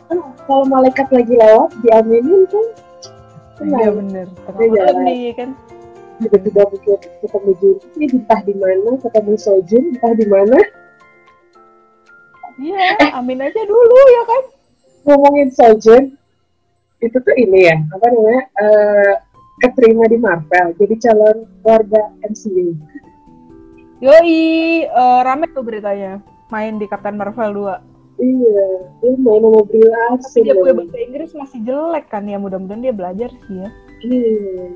Kan 0.07 0.18
kalau 0.43 0.64
malaikat 0.66 1.07
lagi 1.10 1.34
lewat 1.34 1.70
diaminin 1.82 2.41
kan. 2.47 2.66
Iya 3.60 3.88
Tenang 3.91 4.72
jalan. 4.72 4.95
nih 5.03 5.34
kan? 5.36 5.49
Tiba-tiba 6.20 6.62
mungkin 6.68 6.95
ketemu 7.20 7.51
Junki 7.60 8.03
entah 8.12 8.39
di 8.43 8.53
mana 8.55 8.91
ketemu 8.99 9.34
Sojun 9.36 9.84
entah 9.95 10.14
di 10.16 10.26
mana. 10.28 10.57
Iya 12.60 13.16
amin 13.16 13.39
aja 13.39 13.62
dulu 13.64 13.99
ya 14.10 14.24
kan? 14.28 14.43
Ngomongin 15.07 15.49
Sojun 15.51 16.03
itu 16.99 17.16
tuh 17.16 17.36
ini 17.36 17.64
ya 17.64 17.80
apa 17.95 18.05
namanya 18.12 18.43
eh 18.60 19.14
keterima 19.60 20.03
di 20.07 20.20
Marvel 20.20 20.76
jadi 20.76 20.95
calon 20.99 21.47
warga 21.64 22.12
MCU 22.28 22.76
yoi 23.99 24.36
eh, 24.84 25.20
rame 25.24 25.47
tuh 25.51 25.64
beritanya 25.64 26.20
main 26.50 26.82
di 26.82 26.86
Captain 26.89 27.16
Marvel 27.16 27.54
2 27.54 28.22
iya 28.22 28.66
dia 29.00 29.16
main 29.16 29.41
sama 29.41 29.62
Brie 29.64 29.88
Larson 29.88 30.43
dia 30.43 30.54
punya 30.58 30.76
bahasa 30.76 30.97
Inggris 31.00 31.32
masih 31.34 31.60
jelek 31.64 32.06
kan 32.12 32.28
ya 32.28 32.36
mudah-mudahan 32.36 32.84
dia 32.84 32.93
belajar 32.93 33.32
sih 33.47 33.56
ya. 33.64 33.70
Iya. 34.04 34.68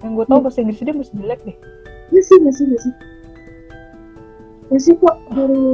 Yang 0.00 0.12
gue 0.16 0.26
tau 0.28 0.40
bahasa 0.40 0.58
Inggris 0.64 0.80
dia 0.80 0.96
masih 0.96 1.14
jelek 1.20 1.40
deh. 1.44 1.56
Masih 2.12 2.36
masih 2.40 2.64
masih. 2.72 2.92
Masih 4.72 4.92
kok 4.96 5.16
dari 5.36 5.64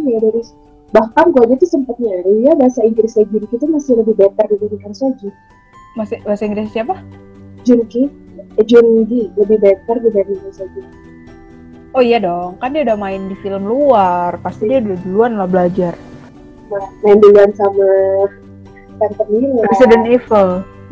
iya 0.00 0.16
dari 0.24 0.40
bahkan 0.94 1.34
gue 1.34 1.42
aja 1.42 1.54
tuh 1.58 1.70
sempet 1.70 1.96
nyari 1.98 2.46
ya 2.46 2.52
bahasa 2.54 2.80
Inggris 2.86 3.18
kayak 3.18 3.28
Junki 3.34 3.54
tuh 3.58 3.66
masih 3.66 3.92
lebih 3.98 4.14
better 4.14 4.46
dibandingkan 4.46 4.94
Sojun 4.94 5.34
masih 5.98 6.22
bahasa 6.22 6.46
Inggris 6.46 6.70
siapa? 6.70 7.02
Junki 7.66 8.06
eh, 8.58 8.64
Jungi 8.66 9.34
lebih 9.34 9.58
better 9.58 9.96
dibandingkan 9.98 10.52
Sojun 10.54 10.86
oh 11.94 12.02
iya 12.02 12.18
dong 12.18 12.58
kan 12.58 12.74
dia 12.74 12.82
udah 12.82 12.98
main 12.98 13.30
di 13.30 13.36
film 13.40 13.64
luar 13.64 14.36
pasti 14.42 14.66
dia 14.66 14.82
udah 14.82 14.98
duluan 15.06 15.32
lah 15.38 15.48
belajar. 15.48 15.94
Main 17.06 17.18
duluan 17.22 17.50
sama 17.54 17.88
Tante 18.98 19.24
Mila 19.30 19.62
Resident 19.70 20.04
Evil. 20.10 20.48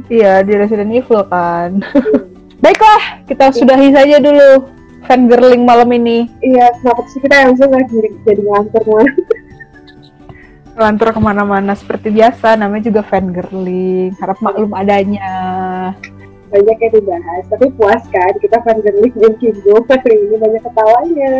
Iya 0.09 0.33
di 0.47 0.53
Resident 0.57 0.91
Evil 0.95 1.21
kan. 1.27 1.83
Baiklah 2.63 3.27
kita 3.27 3.51
sudahi 3.51 3.91
saja 3.91 4.23
dulu 4.23 4.71
fangirling 5.11 5.67
malam 5.67 5.91
ini. 5.91 6.31
Iya 6.41 6.71
kenapa 6.79 7.03
sih 7.11 7.19
kita 7.19 7.51
langsung 7.51 7.69
jadi 7.75 8.09
jadi 8.23 8.43
ngantor 8.47 8.83
mana 8.87 9.13
Lantur 10.73 11.13
ke 11.13 11.21
mana-mana 11.21 11.77
seperti 11.77 12.09
biasa, 12.09 12.57
namanya 12.57 12.89
juga 12.89 13.05
fangirling. 13.05 14.17
Harap 14.17 14.41
maklum 14.41 14.73
adanya. 14.73 15.29
Banyak 16.53 16.77
yang 16.77 16.93
dibahas 16.93 17.43
tapi 17.49 17.67
puas 17.73 18.05
kan? 18.13 18.33
Kita 18.37 18.61
girling 18.61 19.15
dan 19.17 19.35
Kimbo 19.41 19.81
hari 19.89 20.17
ini 20.29 20.37
banyak 20.37 20.63
ketawanya. 20.63 21.35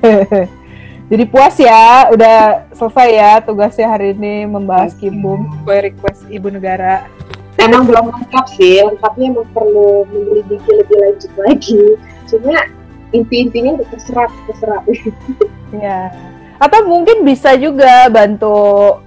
Jadi 1.10 1.24
puas 1.26 1.58
ya, 1.58 2.06
udah 2.14 2.70
selesai 2.70 3.08
ya 3.10 3.32
tugasnya 3.42 3.90
hari 3.90 4.14
ini 4.14 4.46
membahas 4.46 4.94
Kimbung 4.94 5.50
sesuai 5.60 5.90
request 5.90 6.30
ibu 6.30 6.46
negara. 6.46 7.10
emang 7.60 7.84
belum 7.84 8.08
lengkap 8.08 8.46
sih 8.56 8.80
lengkapnya 8.80 9.36
emang 9.36 9.44
perlu 9.52 10.08
menyelidiki 10.08 10.70
lebih 10.70 10.96
lanjut 10.96 11.32
lagi. 11.44 11.84
Cuma 12.30 12.56
inti-intinya 13.10 13.76
udah 13.76 13.88
terserap 13.90 14.30
terserap. 14.46 14.82
Ya. 15.70 16.10
Atau 16.58 16.82
mungkin 16.82 17.22
bisa 17.22 17.54
juga 17.54 18.10
bantu 18.10 18.98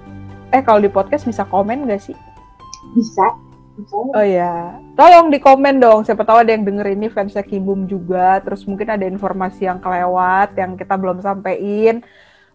eh 0.48 0.64
kalau 0.64 0.80
di 0.80 0.88
podcast 0.88 1.28
bisa 1.28 1.44
komen 1.44 1.92
gak 1.92 2.00
sih? 2.00 2.16
bisa 2.92 3.26
Oh 4.14 4.22
ya, 4.22 4.78
tolong 4.94 5.34
di 5.34 5.42
komen 5.42 5.82
dong. 5.82 6.06
Siapa 6.06 6.22
tahu 6.22 6.46
ada 6.46 6.54
yang 6.54 6.62
denger 6.62 6.94
ini 6.94 7.10
fansnya 7.10 7.42
Kibum 7.42 7.90
juga. 7.90 8.38
Terus 8.46 8.62
mungkin 8.70 8.86
ada 8.94 9.06
informasi 9.10 9.66
yang 9.66 9.82
kelewat 9.82 10.54
yang 10.54 10.78
kita 10.78 10.94
belum 10.94 11.18
sampein. 11.26 12.06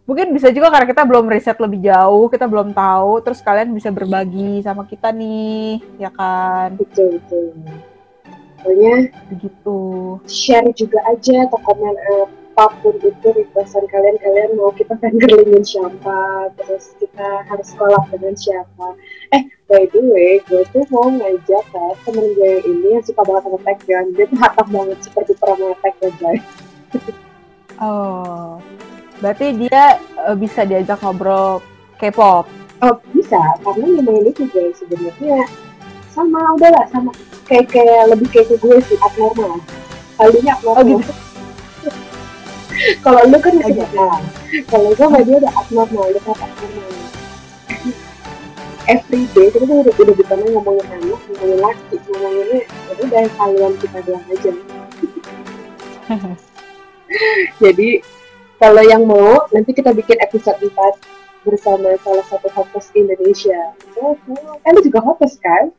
Mungkin 0.06 0.30
bisa 0.32 0.48
juga 0.54 0.70
karena 0.72 0.86
kita 0.88 1.02
belum 1.04 1.26
riset 1.28 1.58
lebih 1.58 1.84
jauh, 1.90 2.30
kita 2.30 2.46
belum 2.46 2.70
tahu. 2.70 3.18
Terus 3.26 3.42
kalian 3.42 3.74
bisa 3.74 3.90
berbagi 3.90 4.62
sama 4.62 4.86
kita 4.86 5.10
nih, 5.10 5.82
ya 5.98 6.10
kan? 6.14 6.78
betul 6.78 7.18
betul 7.18 7.46
pokoknya 8.58 9.14
Begitu. 9.30 9.78
share 10.26 10.70
juga 10.74 10.98
aja 11.06 11.46
atau 11.46 11.58
komen 11.62 11.94
apa 12.58 12.74
pun 12.82 12.90
itu 12.98 13.28
requestan 13.30 13.86
kalian 13.86 14.18
kalian 14.18 14.58
mau 14.58 14.74
kita 14.74 14.98
fangirlingin 14.98 15.62
siapa 15.62 16.50
terus 16.58 16.90
kita 16.98 17.46
harus 17.46 17.70
kolab 17.78 18.02
dengan 18.10 18.34
siapa. 18.34 18.98
Eh 19.30 19.46
by 19.70 19.86
the 19.94 20.00
way 20.02 20.42
gue 20.42 20.66
tuh 20.74 20.82
mau 20.90 21.06
ngajak 21.06 21.62
kan 21.70 21.94
temen 22.02 22.26
gue 22.34 22.50
yang 22.50 22.62
ini 22.66 22.88
yang 22.98 23.04
suka 23.06 23.22
banget 23.22 23.42
sama 23.46 23.58
Taekyon 23.62 24.04
dia 24.16 24.24
tuh 24.26 24.38
hatam 24.42 24.66
banget 24.74 24.98
seperti 25.06 25.32
pernah 25.38 25.70
Taekyon 25.78 26.14
guys 26.18 26.44
Oh, 27.78 28.58
berarti 29.22 29.54
dia 29.54 30.02
eh, 30.02 30.34
bisa 30.34 30.66
diajak 30.66 30.98
ngobrol 30.98 31.62
K-pop. 31.94 32.50
oh 32.82 32.94
bisa 33.14 33.38
karena 33.62 33.86
memang 34.02 34.18
ini 34.18 34.30
juga 34.34 34.66
sebenarnya 34.74 35.46
sama 36.10 36.58
udahlah 36.58 36.90
sama. 36.90 37.14
Kayak 37.46 37.70
kayak 37.70 38.02
lebih 38.10 38.26
kayak 38.34 38.50
ke 38.50 38.56
gue 38.58 38.76
sih 38.82 38.98
abnormal. 38.98 39.62
Halunya 40.18 40.58
abnormal 40.58 40.82
Oh, 40.82 40.84
gitu. 40.98 41.12
kalau 43.04 43.20
lu 43.26 43.38
kan 43.42 43.54
normal 43.58 44.20
kalau 44.70 44.88
gue 44.94 45.06
sama 45.06 45.18
dia 45.24 45.36
udah 45.38 45.52
abnormal 45.58 46.04
udah 46.14 46.22
kayak 46.22 46.40
abnormal. 46.42 46.90
Every 48.88 49.28
day 49.36 49.52
kita 49.52 49.64
tuh 49.68 49.78
udah 49.84 49.94
udah 50.00 50.14
bukan 50.16 50.38
ngomongin 50.48 50.86
anak 50.88 51.20
ngomongin 51.28 51.58
laki 51.60 51.96
ngomonginnya 52.08 52.60
ya 52.64 52.92
udah 53.04 53.22
kalian 53.36 53.72
kita 53.76 53.98
bilang 54.06 54.24
aja. 54.32 54.52
Jadi 57.62 57.90
kalau 58.58 58.82
yang 58.82 59.04
mau 59.04 59.44
nanti 59.52 59.70
kita 59.76 59.92
bikin 59.92 60.18
episode 60.24 60.56
4 60.58 60.72
bersama 61.46 61.94
salah 62.00 62.26
satu 62.26 62.48
host 62.50 62.90
Indonesia. 62.96 63.76
Oh, 64.00 64.16
oh, 64.16 64.56
kan 64.64 64.72
lu 64.76 64.80
juga 64.82 65.00
host 65.04 65.38
kan? 65.40 65.70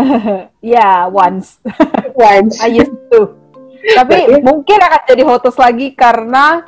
Ya, 0.62 1.10
once. 1.10 1.58
once. 2.14 2.62
I 2.62 2.78
used 2.78 2.94
to. 3.10 3.34
Tapi 3.80 4.44
mungkin 4.44 4.78
akan 4.78 5.02
jadi 5.08 5.22
hotus 5.24 5.56
lagi 5.56 5.96
karena 5.96 6.64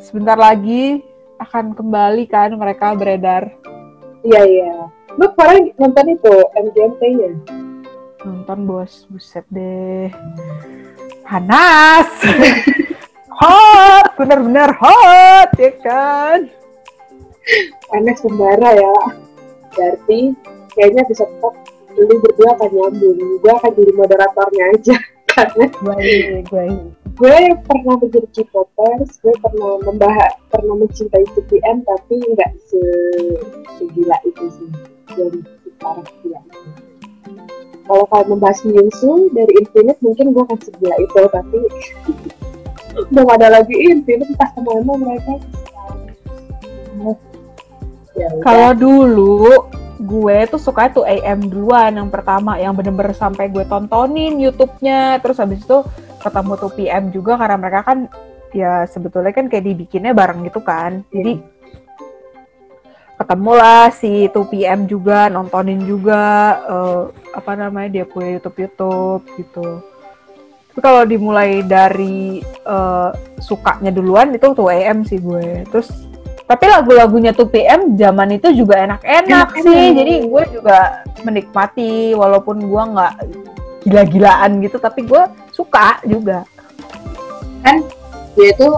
sebentar 0.00 0.36
lagi 0.36 1.00
akan 1.40 1.72
kembali 1.72 2.24
kan 2.28 2.52
mereka 2.56 2.92
beredar. 2.92 3.48
Iya 4.20 4.42
iya. 4.44 4.74
Lu 5.16 5.26
kemarin 5.32 5.72
nonton 5.80 6.06
itu 6.12 6.34
MGMT-nya 6.52 7.30
nonton 8.24 8.68
bos. 8.68 9.08
Buset 9.08 9.44
deh. 9.48 10.12
Panas. 11.24 12.08
Hot. 13.40 14.06
Bener-bener 14.20 14.68
hot 14.76 15.48
ya 15.56 15.72
kan? 15.80 16.44
Panas 17.88 18.20
membara 18.28 18.76
ya. 18.76 18.96
Berarti 19.72 20.36
kayaknya 20.76 21.08
bisa 21.08 21.24
tetap 21.24 21.56
lu 21.96 22.14
berdua 22.20 22.52
akan 22.60 22.68
nyambung. 22.68 23.16
Gue 23.40 23.52
akan 23.56 23.70
jadi 23.72 23.92
moderatornya 23.96 24.64
aja 24.76 24.96
karena 25.34 25.66
baik 26.50 27.00
gue 27.20 27.38
pernah 27.68 28.00
menjadi 28.00 28.28
K-popers, 28.32 29.20
gue 29.20 29.34
pernah 29.44 29.76
membahas, 29.84 30.40
pernah 30.48 30.72
mencintai 30.72 31.20
CPM 31.36 31.84
tapi 31.84 32.16
nggak 32.16 32.52
se 32.64 32.80
segila 33.76 34.16
itu 34.24 34.44
sih 34.56 34.70
dari 35.12 35.40
sekarang 35.68 36.08
dia. 36.24 36.40
Kalau 37.84 38.04
kalian 38.08 38.28
membahas 38.32 38.64
Miyusu 38.64 39.28
dari 39.36 39.52
Infinite 39.60 40.00
mungkin 40.00 40.32
gue 40.32 40.42
akan 40.48 40.60
segila 40.64 40.96
itu 40.96 41.20
tapi 41.28 41.58
belum 43.12 43.28
ada 43.36 43.48
lagi 43.60 43.74
Infinite 43.76 44.32
entah 44.32 44.50
ke 44.56 44.60
mana 44.64 44.92
mereka. 44.96 45.34
Ya. 48.16 48.28
Kalau 48.40 48.70
dulu 48.76 49.68
gue 50.00 50.36
tuh 50.48 50.56
suka 50.56 50.88
tuh 50.88 51.04
AM 51.04 51.44
duluan 51.44 51.92
yang 51.92 52.08
pertama 52.08 52.56
yang 52.56 52.72
bener-bener 52.72 53.12
sampai 53.12 53.52
gue 53.52 53.68
tontonin 53.68 54.40
YouTube-nya. 54.40 55.20
Terus 55.20 55.36
habis 55.36 55.60
itu 55.60 55.84
ketemu 56.20 56.52
tuh 56.56 56.72
PM 56.72 57.04
juga 57.12 57.36
karena 57.36 57.56
mereka 57.60 57.80
kan 57.84 57.98
ya 58.56 58.88
sebetulnya 58.88 59.30
kan 59.36 59.52
kayak 59.52 59.64
dibikinnya 59.68 60.16
bareng 60.16 60.40
gitu 60.48 60.64
kan. 60.64 61.04
Jadi 61.12 61.40
ketemulah 63.20 63.92
si 63.92 64.32
2PM 64.32 64.88
juga 64.88 65.28
nontonin 65.28 65.84
juga 65.84 66.22
eh, 66.64 67.02
apa 67.36 67.52
namanya 67.52 68.00
dia 68.00 68.04
punya 68.08 68.40
YouTube 68.40 68.64
YouTube 68.64 69.22
gitu. 69.36 69.84
Tapi 70.72 70.80
kalau 70.80 71.04
dimulai 71.04 71.60
dari 71.60 72.40
eh, 72.44 73.10
sukanya 73.36 73.92
duluan 73.92 74.32
itu 74.32 74.48
tuh 74.56 74.72
AM 74.72 75.04
sih 75.04 75.20
gue. 75.20 75.68
Terus 75.68 76.09
tapi 76.50 76.66
lagu-lagunya 76.66 77.30
2PM 77.30 77.94
zaman 77.94 78.34
itu 78.34 78.50
juga 78.50 78.74
enak-enak 78.82 79.54
sih 79.62 79.94
jadi 79.94 80.26
gue 80.26 80.42
juga 80.50 81.06
menikmati 81.22 82.10
walaupun 82.12 82.58
gue 82.58 82.82
nggak 82.90 83.14
gila-gilaan 83.86 84.58
gitu 84.58 84.76
tapi 84.76 85.06
gue 85.06 85.22
suka 85.54 86.02
juga 86.02 86.42
dia 88.34 88.50
itu 88.50 88.68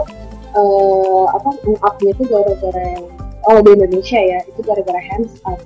eh, 0.53 1.25
apa 1.33 1.49
up-nya 1.81 2.11
itu 2.13 2.23
gara-gara 2.29 2.87
oh 3.49 3.59
di 3.61 3.71
Indonesia 3.73 4.21
ya 4.21 4.39
itu 4.45 4.61
gara-gara 4.61 5.01
hands 5.09 5.41
up 5.49 5.57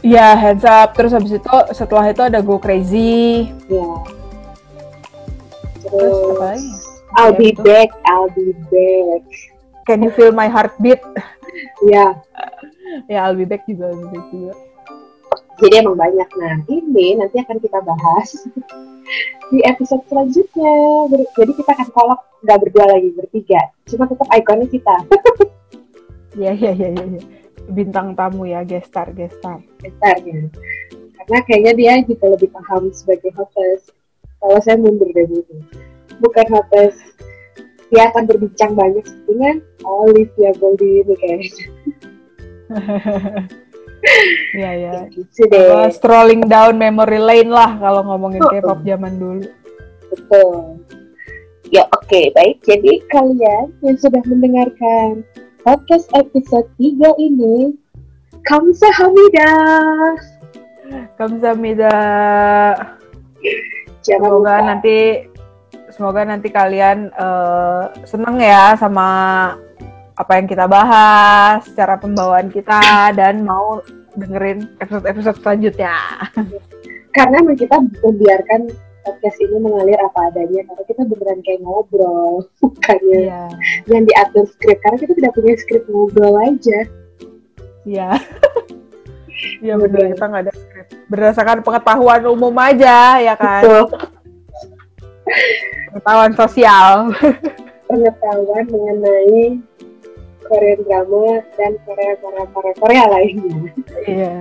Iya, 0.00 0.32
hands 0.32 0.64
up. 0.64 0.96
Terus 0.96 1.12
habis 1.12 1.28
itu 1.28 1.56
setelah 1.76 2.08
itu 2.08 2.24
ada 2.24 2.40
Go 2.40 2.56
Crazy. 2.56 3.52
ya 3.68 3.84
Terus 5.84 5.92
terus 5.92 6.32
apa 6.32 6.44
lagi? 6.56 6.70
I'll 7.20 7.32
Ya, 7.32 7.36
be 7.36 7.48
itu. 7.52 7.60
back 7.60 7.88
I'll 8.08 8.32
be 8.32 8.48
back 8.72 9.22
Can 9.88 10.02
you 10.04 10.10
feel 10.12 10.32
my 10.32 10.48
heartbeat? 10.48 11.00
ya 11.84 12.14
ya, 13.08 13.18
I'll 13.26 13.36
be 13.38 13.44
back 13.48 13.64
juga, 13.66 13.90
I'll 13.90 14.00
be 14.00 14.08
back 14.12 14.26
juga. 14.32 14.54
jadi 15.60 15.84
emang 15.84 15.96
banyak 16.00 16.28
nah 16.40 16.56
ini 16.72 17.20
nanti 17.20 17.36
akan 17.36 17.60
kita 17.60 17.78
bahas 17.84 18.28
di 19.52 19.60
episode 19.68 20.00
selanjutnya 20.08 20.72
jadi 21.36 21.52
kita 21.52 21.70
akan 21.76 21.88
kolak 21.92 22.20
nggak 22.40 22.58
berdua 22.64 22.86
lagi 22.96 23.12
bertiga 23.12 23.60
cuma 23.84 24.08
tetap 24.08 24.28
ikonnya 24.32 24.66
kita 24.72 24.96
Iya, 26.38 26.54
iya, 26.62 26.72
iya, 26.72 26.88
iya. 26.94 27.04
iya. 27.18 27.22
Bintang 27.70 28.14
tamu 28.18 28.46
ya, 28.48 28.64
gestar, 28.64 29.12
gestar. 29.12 29.60
besarnya 29.84 30.48
karena 31.20 31.38
kayaknya 31.44 31.72
dia 31.76 31.92
juga 32.08 32.26
lebih 32.32 32.48
paham 32.50 32.88
sebagai 32.96 33.30
host 33.36 33.92
kalau 34.40 34.58
saya 34.64 34.80
mundur 34.80 35.12
dari 35.12 35.44
itu 35.44 35.56
bukan 36.24 36.46
host 36.48 36.98
dia 37.90 38.08
akan 38.10 38.22
berbincang 38.26 38.72
banyak 38.72 39.06
dengan 39.26 39.58
Olivia 39.82 40.50
Goldini 40.56 41.14
kayaknya 41.18 41.50
Iya, 44.56 44.70
iya. 44.80 44.92
gitu 45.12 45.44
deh 45.52 45.92
strolling 45.92 46.48
down 46.48 46.80
memory 46.80 47.20
lane 47.20 47.52
lah 47.52 47.76
kalau 47.76 48.00
ngomongin 48.00 48.40
Oh, 48.40 48.48
K-pop 48.48 48.80
zaman 48.80 49.20
dulu. 49.20 49.44
Betul. 50.08 50.80
Ya 51.68 51.84
oke, 51.92 52.32
baik. 52.32 52.64
Jadi 52.64 53.04
kalian 53.12 53.70
yang 53.84 53.96
sudah 54.00 54.24
mendengarkan 54.24 55.20
podcast 55.60 56.08
episode 56.16 56.66
3 56.80 57.12
ini, 57.20 57.76
Kamsahamnida. 58.48 59.52
Kamsahamnida. 61.20 61.94
Jangan 64.00 64.32
Semoga 64.32 64.54
lupa. 64.56 64.66
nanti 64.66 64.96
semoga 66.00 66.24
nanti 66.24 66.48
kalian 66.48 67.12
eh, 67.12 67.84
seneng 68.08 68.40
ya 68.40 68.72
sama 68.80 69.08
apa 70.16 70.32
yang 70.40 70.48
kita 70.48 70.64
bahas, 70.64 71.60
cara 71.76 72.00
pembawaan 72.00 72.48
kita 72.48 73.12
dan 73.12 73.44
mau 73.44 73.84
dengerin 74.16 74.64
episode-episode 74.80 75.36
selanjutnya. 75.44 75.92
Karena 77.12 77.44
kita 77.52 77.84
membiarkan 78.00 78.72
podcast 79.04 79.36
ini 79.44 79.60
mengalir 79.60 80.00
apa 80.00 80.32
adanya 80.32 80.60
karena 80.72 80.84
kita 80.88 81.02
beneran 81.04 81.40
kayak 81.44 81.60
ngobrol 81.64 82.44
bukannya 82.60 83.20
Iya. 83.28 83.44
yang 83.88 84.04
diatur 84.04 84.44
skrip 84.44 84.76
karena 84.84 84.96
kita 85.00 85.12
tidak 85.16 85.32
punya 85.32 85.56
skrip 85.56 85.82
ngobrol 85.88 86.36
aja 86.36 86.78
Iya. 87.84 88.10
Iya 89.64 89.80
bener 89.80 90.12
kita 90.12 90.24
nggak 90.28 90.42
ada 90.44 90.52
skrip. 90.52 90.86
Berdasarkan 91.08 91.64
pengetahuan 91.64 92.22
umum 92.28 92.52
aja 92.60 93.24
ya 93.24 93.32
kan. 93.40 93.64
Betul. 93.64 94.19
Pengetahuan 95.90 96.32
sosial. 96.34 97.12
pengetahuan 97.90 98.64
mengenai 98.70 99.58
Korean 100.46 100.80
drama 100.82 101.42
dan 101.54 101.72
Korea 101.86 102.14
Korea 102.18 102.44
Korea 102.50 102.74
Korea 102.78 103.04
lainnya 103.06 103.58
Iya. 104.06 104.36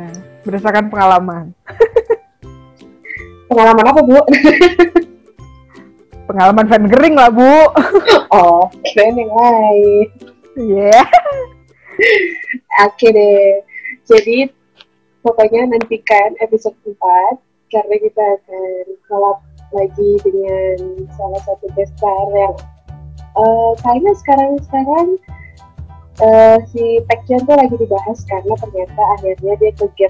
Berdasarkan 0.45 0.89
pengalaman. 0.89 1.53
pengalaman 3.49 3.85
apa 3.89 4.01
bu? 4.05 4.19
Pengalaman 6.29 6.65
fan 6.69 6.85
gering 6.85 7.15
lah 7.17 7.33
bu. 7.33 7.53
Oh, 8.29 8.69
keren 8.85 9.17
yang 9.17 9.33
lain. 9.33 10.05
Iya. 10.53 11.01
Oke 12.85 13.09
deh. 13.09 13.65
Jadi 14.05 14.45
pokoknya 15.21 15.65
nantikan 15.67 16.37
episode 16.39 16.77
4 16.85 16.93
karena 17.69 17.95
kita 17.97 18.23
akan 18.37 18.85
collab 19.05 19.37
lagi 19.73 20.11
dengan 20.25 20.77
salah 21.13 21.41
satu 21.45 21.65
star 21.73 22.25
yang 22.33 22.55
eh, 23.37 23.71
kayaknya 23.85 24.13
sekarang-sekarang 24.19 25.07
eh, 26.23 26.57
si 26.73 26.83
Taekyon 27.07 27.45
tuh 27.45 27.55
lagi 27.55 27.75
dibahas 27.77 28.19
karena 28.27 28.53
ternyata 28.59 29.01
akhirnya 29.19 29.53
dia 29.61 29.71
ke 29.73 30.07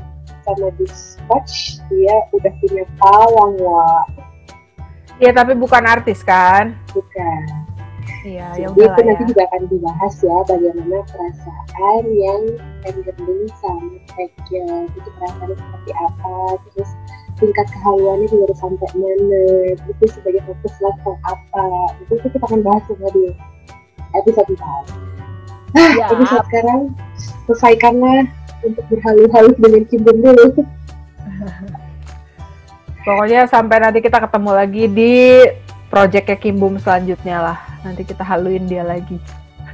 sama 0.48 0.68
Dispatch 0.80 1.84
dia 1.92 2.16
udah 2.34 2.54
punya 2.64 2.84
pawang 2.98 3.54
wah 3.62 4.04
Iya 5.20 5.36
tapi 5.36 5.52
bukan 5.52 5.84
artis 5.84 6.24
kan. 6.24 6.80
bukan 6.96 7.44
Iya, 8.20 8.52
ya 8.60 8.68
Jadi 8.68 8.84
itu 8.84 8.84
udahlah 8.84 9.06
nanti 9.08 9.24
ya. 9.24 9.30
juga 9.32 9.42
akan 9.48 9.64
dibahas 9.72 10.14
ya 10.20 10.38
bagaimana 10.44 10.98
perasaan 11.08 12.04
yang 12.20 12.42
fangirling 12.84 13.48
sama 13.64 13.96
fangirl 14.12 14.84
itu 14.92 15.10
perasaannya 15.16 15.56
seperti 15.56 15.92
apa, 15.96 16.36
terus 16.68 16.92
tingkat 17.40 17.68
kehaluannya 17.72 18.28
juga 18.28 18.52
udah 18.52 18.58
sampai 18.60 18.90
mana, 19.00 19.44
itu 19.76 20.06
sebagai 20.12 20.44
fokus 20.44 20.74
level 20.84 21.16
apa, 21.24 21.66
itu, 22.04 22.12
itu 22.20 22.28
kita 22.36 22.46
akan 22.46 22.62
bahas 22.62 22.84
semua 22.86 23.10
di 23.16 23.26
episode 24.14 24.50
4. 24.54 24.60
Nah, 25.70 25.92
Ya. 25.96 26.06
episode 26.12 26.46
sekarang 26.50 26.82
selesaikanlah 27.46 28.20
untuk 28.66 28.84
berhalu-halu 28.92 29.52
dengan 29.58 29.84
Kimbun 29.88 30.18
dulu. 30.20 30.46
Pokoknya 33.08 33.48
sampai 33.48 33.80
nanti 33.80 34.04
kita 34.04 34.20
ketemu 34.20 34.52
lagi 34.52 34.84
di 34.92 35.14
projectnya 35.88 36.38
Kimbum 36.38 36.76
selanjutnya 36.78 37.38
lah. 37.42 37.58
Nanti 37.82 38.04
kita 38.04 38.22
haluin 38.22 38.68
dia 38.68 38.84
lagi. 38.84 39.18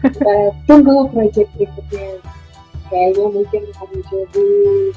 Kita 0.05 0.53
tunggu 0.69 1.09
project 1.09 1.49
berikutnya. 1.57 2.21
Kayaknya 2.85 3.25
mungkin 3.33 3.61
akan 3.73 3.99
jadi 4.05 4.45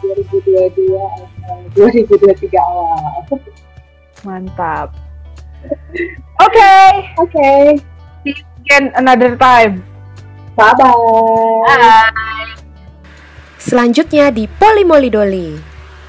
2022 0.04 0.92
atau 0.92 1.56
2023 1.72 2.60
awal. 2.60 3.24
Mantap. 4.26 4.92
Oke, 6.38 6.74
Oke, 7.18 7.80
again 8.24 8.92
another 8.94 9.34
time. 9.34 9.82
bye-bye. 10.54 11.66
Selanjutnya 13.58 14.30
di 14.30 14.46
Polimoli 14.46 15.10
Doli. 15.10 15.48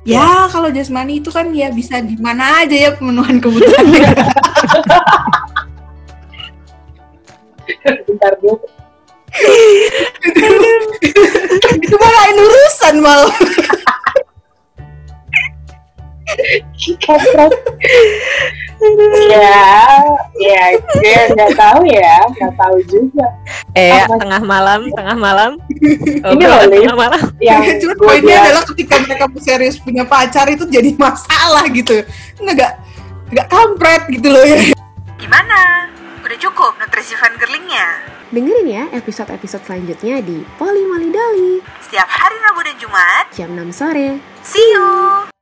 Ya, 0.07 0.47
kalau 0.49 0.72
jasmani 0.72 1.19
itu 1.22 1.30
kan 1.30 1.53
ya 1.53 1.69
bisa 1.69 2.01
di 2.01 2.15
mana 2.18 2.64
aja 2.65 2.73
ya 2.73 2.89
pemenuhan 2.95 3.38
kebutuhannya. 3.38 4.10
Bentar 8.07 8.34
dulu. 8.41 8.78
Itu 11.80 11.95
mah 11.95 12.11
lain 12.11 12.38
urusan 12.38 12.95
malah. 13.01 13.38
Kampret. 17.03 17.53
ya, 19.27 19.99
ya, 20.39 20.64
gue 20.80 21.19
nggak 21.35 21.51
tahu 21.51 21.81
ya, 21.84 22.15
nggak 22.31 22.53
tahu 22.56 22.77
juga. 22.88 23.27
Eh, 23.76 23.91
Apa? 23.91 24.15
tengah 24.23 24.39
malam, 24.39 24.88
tengah 24.95 25.18
malam. 25.19 25.51
Ini 25.68 26.23
Obrolan 26.23 26.64
loh, 26.72 26.80
tengah 26.80 26.95
malam. 26.95 27.22
Yang 27.43 27.84
Cuma 27.84 27.93
poinnya 27.99 28.23
bilang, 28.23 28.45
adalah 28.47 28.64
ketika 28.72 28.95
mereka 29.03 29.26
serius 29.43 29.76
punya 29.84 30.07
pacar 30.07 30.47
itu 30.47 30.64
jadi 30.69 30.95
masalah 30.95 31.68
gitu. 31.68 32.07
Nggak 32.39 32.72
nggak 33.35 33.47
kampret 33.51 34.07
gitu 34.07 34.31
loh 34.31 34.45
ya. 34.47 34.72
Gimana? 35.19 35.91
Udah 36.23 36.38
cukup 36.39 36.80
nutrisi 36.80 37.19
fangirlingnya? 37.19 38.18
Dengerin 38.30 38.69
ya 38.69 38.84
episode-episode 38.93 39.65
selanjutnya 39.65 40.22
di 40.22 40.45
Polimoli 40.61 41.10
Doli. 41.10 41.57
Setiap 41.81 42.06
hari 42.06 42.38
Rabu 42.38 42.61
dan 42.61 42.77
Jumat, 42.77 43.26
Jam 43.34 43.57
6 43.57 43.73
sore. 43.73 44.22
see 44.45 44.69
you! 44.69 45.39